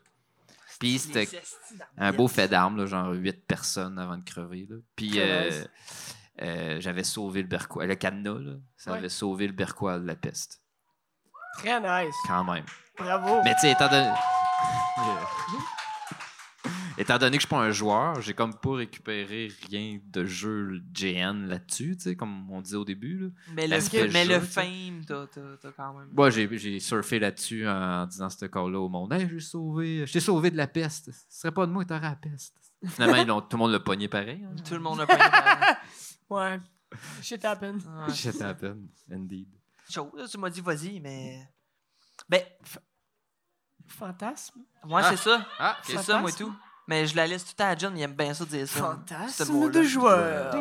[0.79, 1.27] Puis c'était
[1.97, 4.65] un beau fait d'armes, genre huit personnes avant de crever.
[4.69, 4.77] Là.
[4.95, 5.51] Puis euh.
[6.41, 7.85] Euh, j'avais sauvé le berquois.
[7.85, 8.97] Le cadenas, là, ça Ouais.
[8.97, 10.61] avait sauvé le berquois de la peste,
[11.57, 12.15] Très nice.
[12.27, 12.65] quand même.
[12.97, 13.41] Bravo.
[13.43, 14.09] Mais tu sais, étant donné...
[16.97, 20.81] étant donné que je suis pas un joueur, j'ai comme pas récupéré rien de jeu
[20.93, 23.17] GN là-dessus, tu sais, comme on disait au début.
[23.17, 23.27] Là.
[23.55, 23.77] Mais le,
[24.11, 25.25] mais jeu, le fame, t'as
[25.75, 26.09] quand même.
[26.13, 29.13] Moi, j'ai, j'ai surfé là-dessus en disant ce call-là au monde.
[29.13, 31.11] Hey, j'ai sauvé, je t'ai sauvé de la peste.
[31.29, 32.55] Ce serait pas de moi, t'aurais la peste.
[32.87, 34.43] Finalement, ils tout le monde l'a pogné pareil.
[34.43, 34.55] hein.
[34.67, 35.75] Tout le monde a pas pareil.
[36.31, 36.59] Ouais.
[37.21, 37.77] Shit happen.
[38.07, 38.13] Ouais.
[38.13, 39.47] Shit happened, indeed.
[39.89, 41.47] Chaud, tu m'as dit vas-y, mais.
[42.29, 42.41] Ben,
[43.87, 44.61] Fantasme?
[44.85, 45.09] moi, Ah.
[45.11, 45.45] c'est ça.
[45.59, 46.45] Ah, C'est ça, moi, Fantasme.
[46.45, 46.55] tout.
[46.87, 48.79] Mais je la laisse tout le temps à John, il aime bien ça dire ça.
[48.79, 50.53] Fantasme de joueur.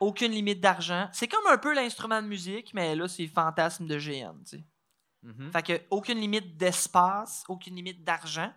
[0.00, 1.08] Aucune limite d'argent.
[1.12, 4.64] C'est comme un peu l'instrument de musique, mais là, c'est fantasme de GN, tu sais.
[5.22, 5.50] Mhm.
[5.50, 8.52] Fait que aucune limite d'espace, aucune limite d'argent.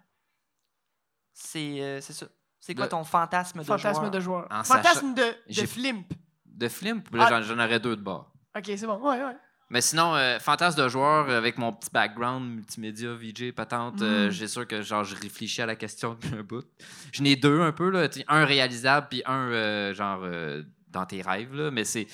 [1.43, 2.25] C'est euh, c'est ça.
[2.59, 4.11] C'est quoi ton fantasme de Fantasme joueur?
[4.11, 4.47] de joueur.
[4.51, 6.05] En Fantasme de, de j'ai- flimp.
[6.45, 7.41] De film, puis là, Ah.
[7.41, 8.31] j'en, j'en aurais deux de bord.
[8.55, 8.99] Ok, c'est bon.
[8.99, 9.35] Ouais, ouais.
[9.71, 14.31] Mais sinon, euh, fantasme de joueur, avec mon petit background multimédia, VJ, patente, euh, Mm.
[14.31, 16.65] j'ai sûr que genre, je réfléchis à la question depuis un bout.
[17.13, 20.61] J'en ai deux un peu, là, tu sais, un réalisable, puis un euh, genre euh,
[20.89, 22.05] dans tes rêves, là, mais c'est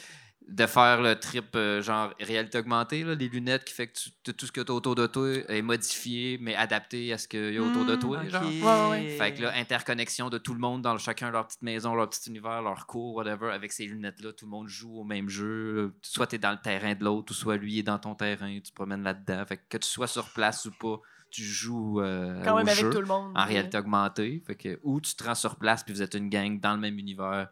[0.49, 4.09] de faire le trip euh, genre réalité augmentée, là, les lunettes qui fait que tu-
[4.23, 7.27] tout- tout ce que tu as autour de toi est modifié, mais adapté à ce
[7.27, 8.19] qu'il y a autour de Mm, toi.
[8.23, 8.29] Ok.
[8.29, 8.43] genre.
[8.43, 9.17] Ouais, ouais.
[9.17, 12.29] Fait que là, interconnexion de tout le monde dans chacun leur petite maison, leur petit
[12.29, 15.93] univers, leur cours, whatever, avec ces lunettes-là, tout le monde joue au même jeu.
[16.01, 18.53] Soit tu es dans le terrain de l'autre, ou soit lui est dans ton terrain,
[18.55, 19.45] tu te promènes là-dedans.
[19.45, 22.69] Fait que, que tu sois sur place ou pas, tu joues euh, Quand au même
[22.69, 23.33] avec jeu tout le monde.
[23.35, 24.41] en réalité augmentée.
[24.47, 26.79] Fait que, ou tu te rends sur place puis vous êtes une gang dans le
[26.79, 27.49] même univers,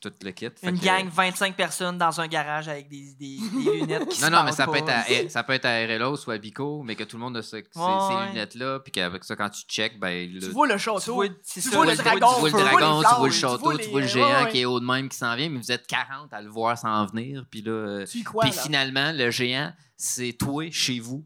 [0.00, 0.46] tout le kit.
[0.54, 4.20] Fait Une que- gang, 25 personnes dans un garage avec des, des, des lunettes qui
[4.20, 6.38] Non, se non, mais ça peut, être à, ça peut être à RLO ou à
[6.38, 8.28] Bico, mais que tout le monde a ce- ces, ces ouais.
[8.28, 11.14] lunettes-là, puis qu'avec ça, quand tu check, ben, Tu vois le Tu château.
[11.14, 13.88] vois, Tu ça, vois le dragon, tu vois le dragon, tu vois le château, tu
[13.90, 16.32] vois le géant qui est haut de même qui s'en vient, mais vous êtes 40
[16.32, 17.44] à le voir s'en venir.
[17.50, 21.24] Puis là, euh, Tu y crois, puis finalement, le géant, c'est toi chez vous.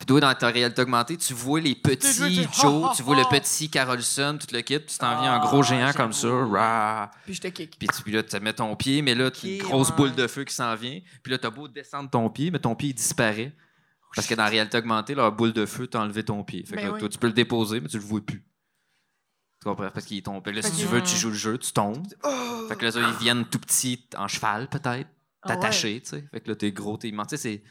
[0.00, 3.26] Puis toi, dans ta réalité augmentée, tu vois les petits Joe, tu vois le Ah,
[3.30, 3.40] ah, ah.
[3.40, 6.28] petit Carolson, tout le kit, puis tu t'en viens Ah, un gros géant comme ça.
[6.30, 7.10] rah.
[7.26, 7.76] Puis je te kick.
[7.78, 10.14] Puis, tu- puis là, tu mets ton pied, mais là, tu as une grosse boule
[10.14, 11.00] de feu qui s'en vient.
[11.22, 13.52] Puis là, t'as beau descendre ton pied, mais ton pied, il disparaît.
[14.16, 16.64] Parce que dans la réalité augmentée, leur boule de feu, t'as enlevé ton pied.
[16.64, 16.98] Fait que Ben là, oui.
[17.00, 18.42] toi, tu peux le déposer, mais tu le vois plus.
[19.62, 19.90] Tu comprends?
[19.90, 20.50] Parce qu'il est tombé.
[20.52, 22.06] Là, si tu que- veux, tu joues le jeu, tu tombes.
[22.68, 25.08] Fait que là, ils viennent tout petits, en cheval, peut-être,
[25.42, 26.24] Ah t'attacher, tu sais.
[26.32, 27.28] Fait que là, t'es gros, t'es immense.
[27.28, 27.62] Tu sais, c'est.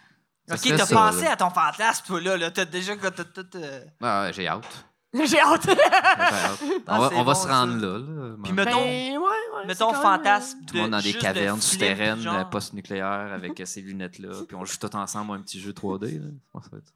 [0.54, 1.32] Ok, t'as ça, pensé là.
[1.34, 2.38] à ton fantasme, toi, là.
[2.38, 2.52] là.
[2.52, 3.60] T'as déjà t'as- t'as- t'as- t'as-
[4.02, 4.86] Ah, ouais, j'ai hâte.
[5.14, 5.66] J'ai hâte.
[5.66, 6.60] J'ai hâte.
[6.62, 7.88] on Ah, va, on va bon, se rendre ça.
[7.88, 7.98] là.
[7.98, 8.36] là.
[8.44, 9.66] Puis mettons- Ben, ouais, ouais.
[9.66, 12.36] Mettons fantasme Tout le monde dans des cavernes souterraines, genre.
[12.36, 14.30] euh, post-nucléaires, avec euh, ces lunettes-là.
[14.48, 16.20] Puis on joue tout ensemble à un petit jeu 3D.
[16.20, 16.28] Là.
[16.28, 16.94] Je pense que ça va être ça?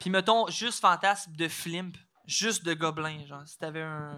[0.00, 3.42] Puis mettons juste fantasme de flimp, juste de gobelin, genre.
[3.46, 4.16] Si t'avais un.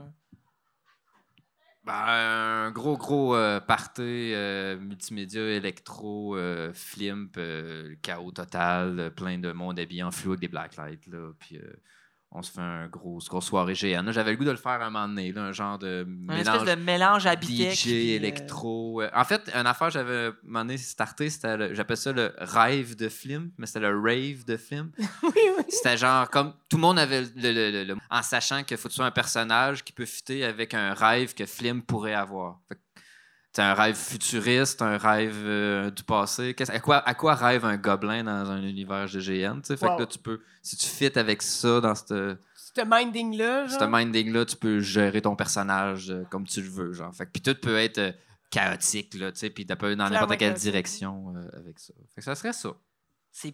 [1.84, 9.10] Ben, un gros, gros euh, party euh, multimédia, électro, euh, flimp, euh, chaos total, euh,
[9.10, 11.06] plein de monde habillé en flou avec des blacklights.
[11.08, 11.58] Là, puis
[12.36, 14.10] on se fait un gros, grosse soirée géante.
[14.10, 16.52] J'avais le goût de le faire un moment donné, là, un genre de Un espèce
[16.54, 17.72] mélange de mélange habitec.
[17.74, 19.02] DJ, puis, euh, électro.
[19.02, 22.32] euh, En fait, une affaire, j'avais un moment donné starté, c'était le- j'appelle ça le
[22.38, 24.90] rêve de film, mais c'était le rave de film.
[25.22, 25.64] Oui, oui.
[25.68, 28.88] C'était genre comme tout le monde avait le, le- le- le- en sachant qu'il faut
[28.88, 32.60] que tu sois un personnage qui peut fitter avec un rêve que Flim pourrait avoir.
[32.68, 32.80] Fait que
[33.54, 36.56] C'est un rêve futuriste, un rêve euh, du passé.
[36.68, 39.60] À, quoi, à quoi rêve un gobelin dans un univers de GN?
[39.60, 39.76] tu sais?
[39.76, 39.96] Fait Wow.
[39.96, 44.44] que là, tu peux, si tu fites avec ça dans cette, Ce minding-là, ce minding-là,
[44.44, 46.92] tu peux gérer ton personnage euh, comme tu le veux.
[46.92, 47.14] Genre.
[47.14, 48.12] Fait que, puis tout peut être euh,
[48.50, 51.94] chaotique, là, tu sais, puis peux aller dans n'importe quelle direction avec ça.
[52.12, 52.70] Fait que ça serait ça.
[53.36, 53.52] C'est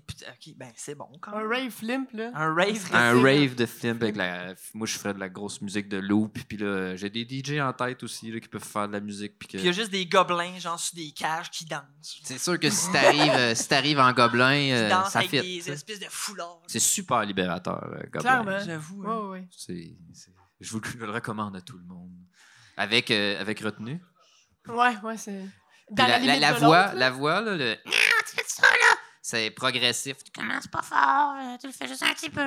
[0.58, 1.48] ben c'est bon quand Un même.
[1.52, 2.30] rave flimp, là.
[2.34, 2.90] Un rave.
[2.92, 4.54] Un c'est- rave de film avec la.
[4.74, 6.38] Moi, je ferais de la grosse musique de loop.
[6.46, 9.38] Puis là, j'ai des DJ en tête aussi là, qui peuvent faire de la musique.
[9.38, 9.56] Puis que...
[9.56, 12.20] Il y a juste des gobelins, genre sur des cages, qui dansent.
[12.24, 15.40] C'est sûr que si t'arrives euh, si t'arrives en gobelin, Qui euh, ça avec fit.
[15.40, 16.60] des espèces de foulards.
[16.66, 18.20] C'est super libérateur, euh, gobelin.
[18.20, 18.58] Clairement.
[18.62, 19.02] J'avoue.
[19.08, 19.28] Hein.
[19.30, 19.48] ouais.
[19.56, 20.30] C'est- c'est-
[20.60, 22.12] Je vous le recommande à tout le monde.
[22.76, 23.98] Avec, euh, avec retenue.
[24.68, 25.40] Ouais, ouais, c'est.
[25.90, 27.90] Dans la, la, la, de voix, la voix, là, le- Ah,
[28.28, 28.89] tu fais ça, là.
[29.30, 30.16] C'est progressif.
[30.34, 32.40] Commence pas fort, euh, tu le fais juste un petit peu,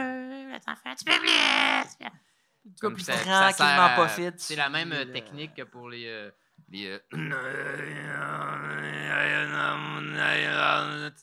[0.65, 2.09] t'en fais un petit peu plus.
[2.81, 4.31] Comme ça- tranquillement pas fit.
[4.37, 6.05] C'est la même euh, euh, technique que pour les.
[6.07, 6.31] euh,
[6.69, 6.99] les euh,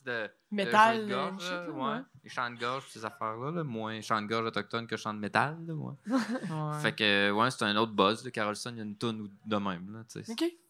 [0.05, 1.93] de- Métal, de gorge, là, ouais.
[1.93, 1.99] ouais.
[2.23, 5.19] Les chants de gorge, ces affaires-là, là, moins chants de gorge autochtones que chants de
[5.19, 5.57] métal.
[5.65, 5.93] Là, ouais.
[6.09, 6.81] Ouais.
[6.81, 8.23] Fait que, ouais, c'est un autre buzz.
[8.25, 8.31] Là.
[8.31, 9.93] Carolson, il y a une tonne de même.
[9.93, 10.23] Là, tu.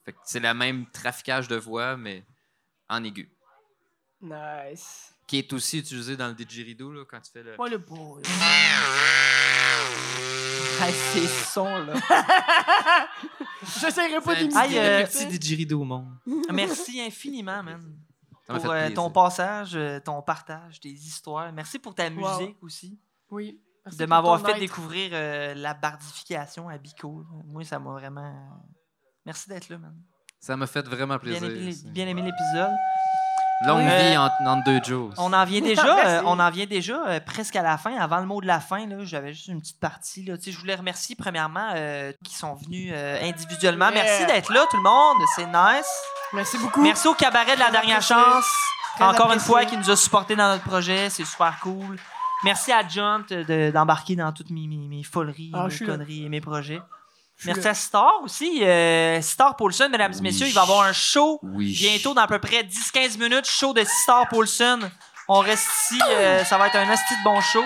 [0.03, 2.23] Fait que c'est la même traficage de voix, mais
[2.89, 3.29] en aigu.
[4.21, 5.13] Nice.
[5.27, 7.55] Qui est aussi utilisé dans le didgeridoo là, quand tu fais le.
[7.57, 8.19] Moi, le beau.
[8.23, 8.29] là.
[10.87, 11.93] Hey, ces sons-là.
[13.79, 14.57] J'essaierai pas d'imiter.
[14.57, 16.07] Aïe, euh, petit, didgeridoo au monde.
[16.51, 17.81] Merci infiniment, man.
[18.47, 21.51] Ça Pour euh, ton passage, euh, ton partage, tes histoires.
[21.53, 22.39] Merci pour ta Wow.
[22.39, 22.99] musique aussi.
[23.29, 23.61] Oui.
[23.85, 27.23] Merci de m'avoir fait découvrir euh, la bardification à Bico.
[27.45, 28.33] Moi, ça m'a vraiment.
[29.25, 29.95] Merci d'être là, man.
[30.39, 31.47] Ça m'a fait vraiment plaisir.
[31.91, 32.71] bien aimé l'épisode.
[33.65, 35.11] Longue Euh, vie entre, entre deux Joes.
[35.17, 37.95] On en vient déjà, euh, on en vient déjà euh, presque à la fin.
[37.97, 40.23] Avant le mot de la fin, là, j'avais juste une petite partie.
[40.25, 40.37] Là.
[40.37, 43.89] Tu sais, Je voulais remercier premièrement euh, qui sont venus euh, individuellement.
[43.91, 44.03] Yeah.
[44.03, 45.17] Merci d'être là, tout le monde.
[45.35, 45.89] C'est nice.
[46.33, 46.81] Merci beaucoup.
[46.81, 48.15] Merci au cabaret de la Très dernière apprécié.
[48.15, 48.45] chance.
[48.95, 51.09] Très Encore une fois, qui nous a supportés dans notre projet.
[51.09, 51.97] C'est super cool.
[52.43, 55.85] Merci à John de- d'embarquer dans toutes mes, mes, mes foleries, Ah, mes là.
[55.85, 56.81] conneries et mes projets.
[57.45, 58.63] Merci à Star aussi.
[58.63, 61.73] Euh, Star Paulson, mesdames et messieurs, il va y avoir un show Oui.
[61.77, 63.45] bientôt dans à peu près 10-15 minutes.
[63.45, 64.79] Show de Star Paulson.
[65.27, 65.99] On reste ici.
[66.09, 67.63] euh, ça va être un asti de bon show.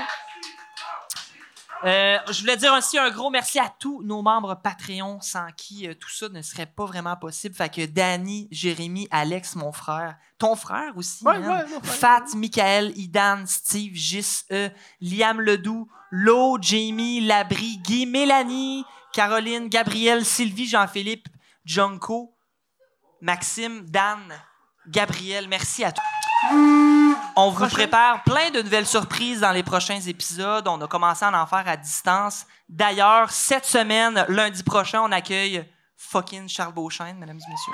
[1.83, 5.87] Euh, je voulais dire aussi un gros merci à tous nos membres Patreon sans qui
[5.87, 7.53] euh, tout ça ne serait pas vraiment possible.
[7.53, 11.65] Fait que Danny, Jérémy, Alex, mon frère, ton frère aussi, Ouais, ouais.
[11.83, 14.69] Fat, Michael, Idan, Steve, Gis, E,
[15.01, 18.83] Liam Ledoux, Lo, Jamie, Labri, Guy, Mélanie,
[19.15, 21.29] Caroline, Gabriel, Sylvie, Jean-Philippe,
[21.63, 22.35] Junko,
[23.21, 24.19] Maxime, Dan,
[24.89, 25.47] Gabriel.
[25.47, 26.01] Merci à tous.
[27.37, 30.67] On vous prépare plein de nouvelles surprises dans les prochains épisodes.
[30.67, 32.45] On a commencé à en faire à distance.
[32.67, 35.65] D'ailleurs, cette semaine, lundi prochain, on accueille
[35.95, 37.73] fucking Charles Beauchesne, mesdames et messieurs.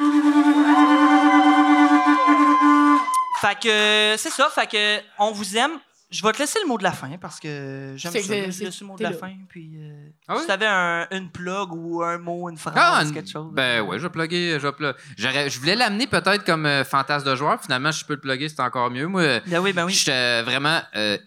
[3.42, 5.80] Fait que c'est ça, fait que on vous aime.
[6.12, 8.20] Je vais te laisser le mot de la fin parce que j'aime ça.
[8.20, 8.30] que là.
[8.46, 9.18] c'est- Je laisse le mot de la là.
[9.18, 9.32] fin.
[9.48, 10.42] Puis, euh, Ah oui?
[10.42, 13.50] si tu avais un, une plug ou un mot, une phrase, Ah, quelque chose.
[13.54, 14.60] Ben ouais, je vais plugger.
[14.60, 17.62] Je, vais je voulais l'amener peut-être comme euh, fantasme de joueur.
[17.62, 19.08] Finalement, je peux le plugger, c'est encore mieux.
[19.08, 19.94] Moi, Ben oui, ben oui.
[19.94, 21.18] J'étais vraiment euh,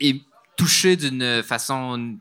[0.57, 2.17] touché d'une façon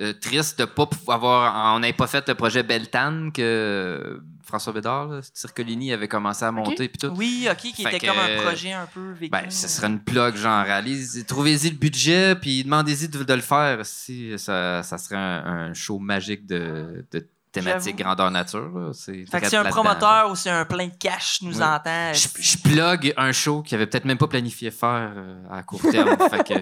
[0.00, 1.74] euh, triste de pas pouvoir avoir.
[1.76, 4.18] On n'avait pas fait le projet Beltane que euh,
[4.48, 7.14] François Bédard, là, Circolini avait commencé à monter puis tout.
[7.14, 9.30] Oui, ok, qui Fait était que, comme un projet un peu vécu.
[9.30, 13.40] Ben, ce serait une plug, genre, réalise, trouvez-y le budget, puis demandez-y de, de le
[13.42, 13.84] faire.
[13.84, 18.90] Si ça, ça serait un, un show magique de, de thématique grandeur nature.
[18.94, 21.62] C'est Fait que si un promoteur ou si un plein de cash nous Oui.
[21.62, 22.12] entend.
[22.14, 25.80] Je, je plug un show qu'il avait peut-être même pas planifié faire euh, à court
[25.82, 26.16] terme.
[26.30, 26.54] fait que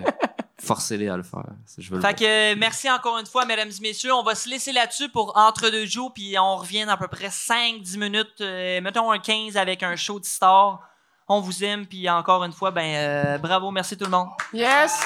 [0.67, 1.45] forcez-les à le faire.
[1.79, 4.13] Je veux Fait que euh, merci encore une fois, mesdames et messieurs.
[4.13, 7.09] On va se laisser là-dessus pour entre deux jours, puis on revient dans à peu
[7.09, 8.41] près 5-10 minutes.
[8.41, 10.81] euh, mettons un 15 avec un show de star.
[11.29, 14.29] On vous aime, puis encore une fois, ben euh, bravo, merci tout le monde.
[14.53, 15.01] Yes!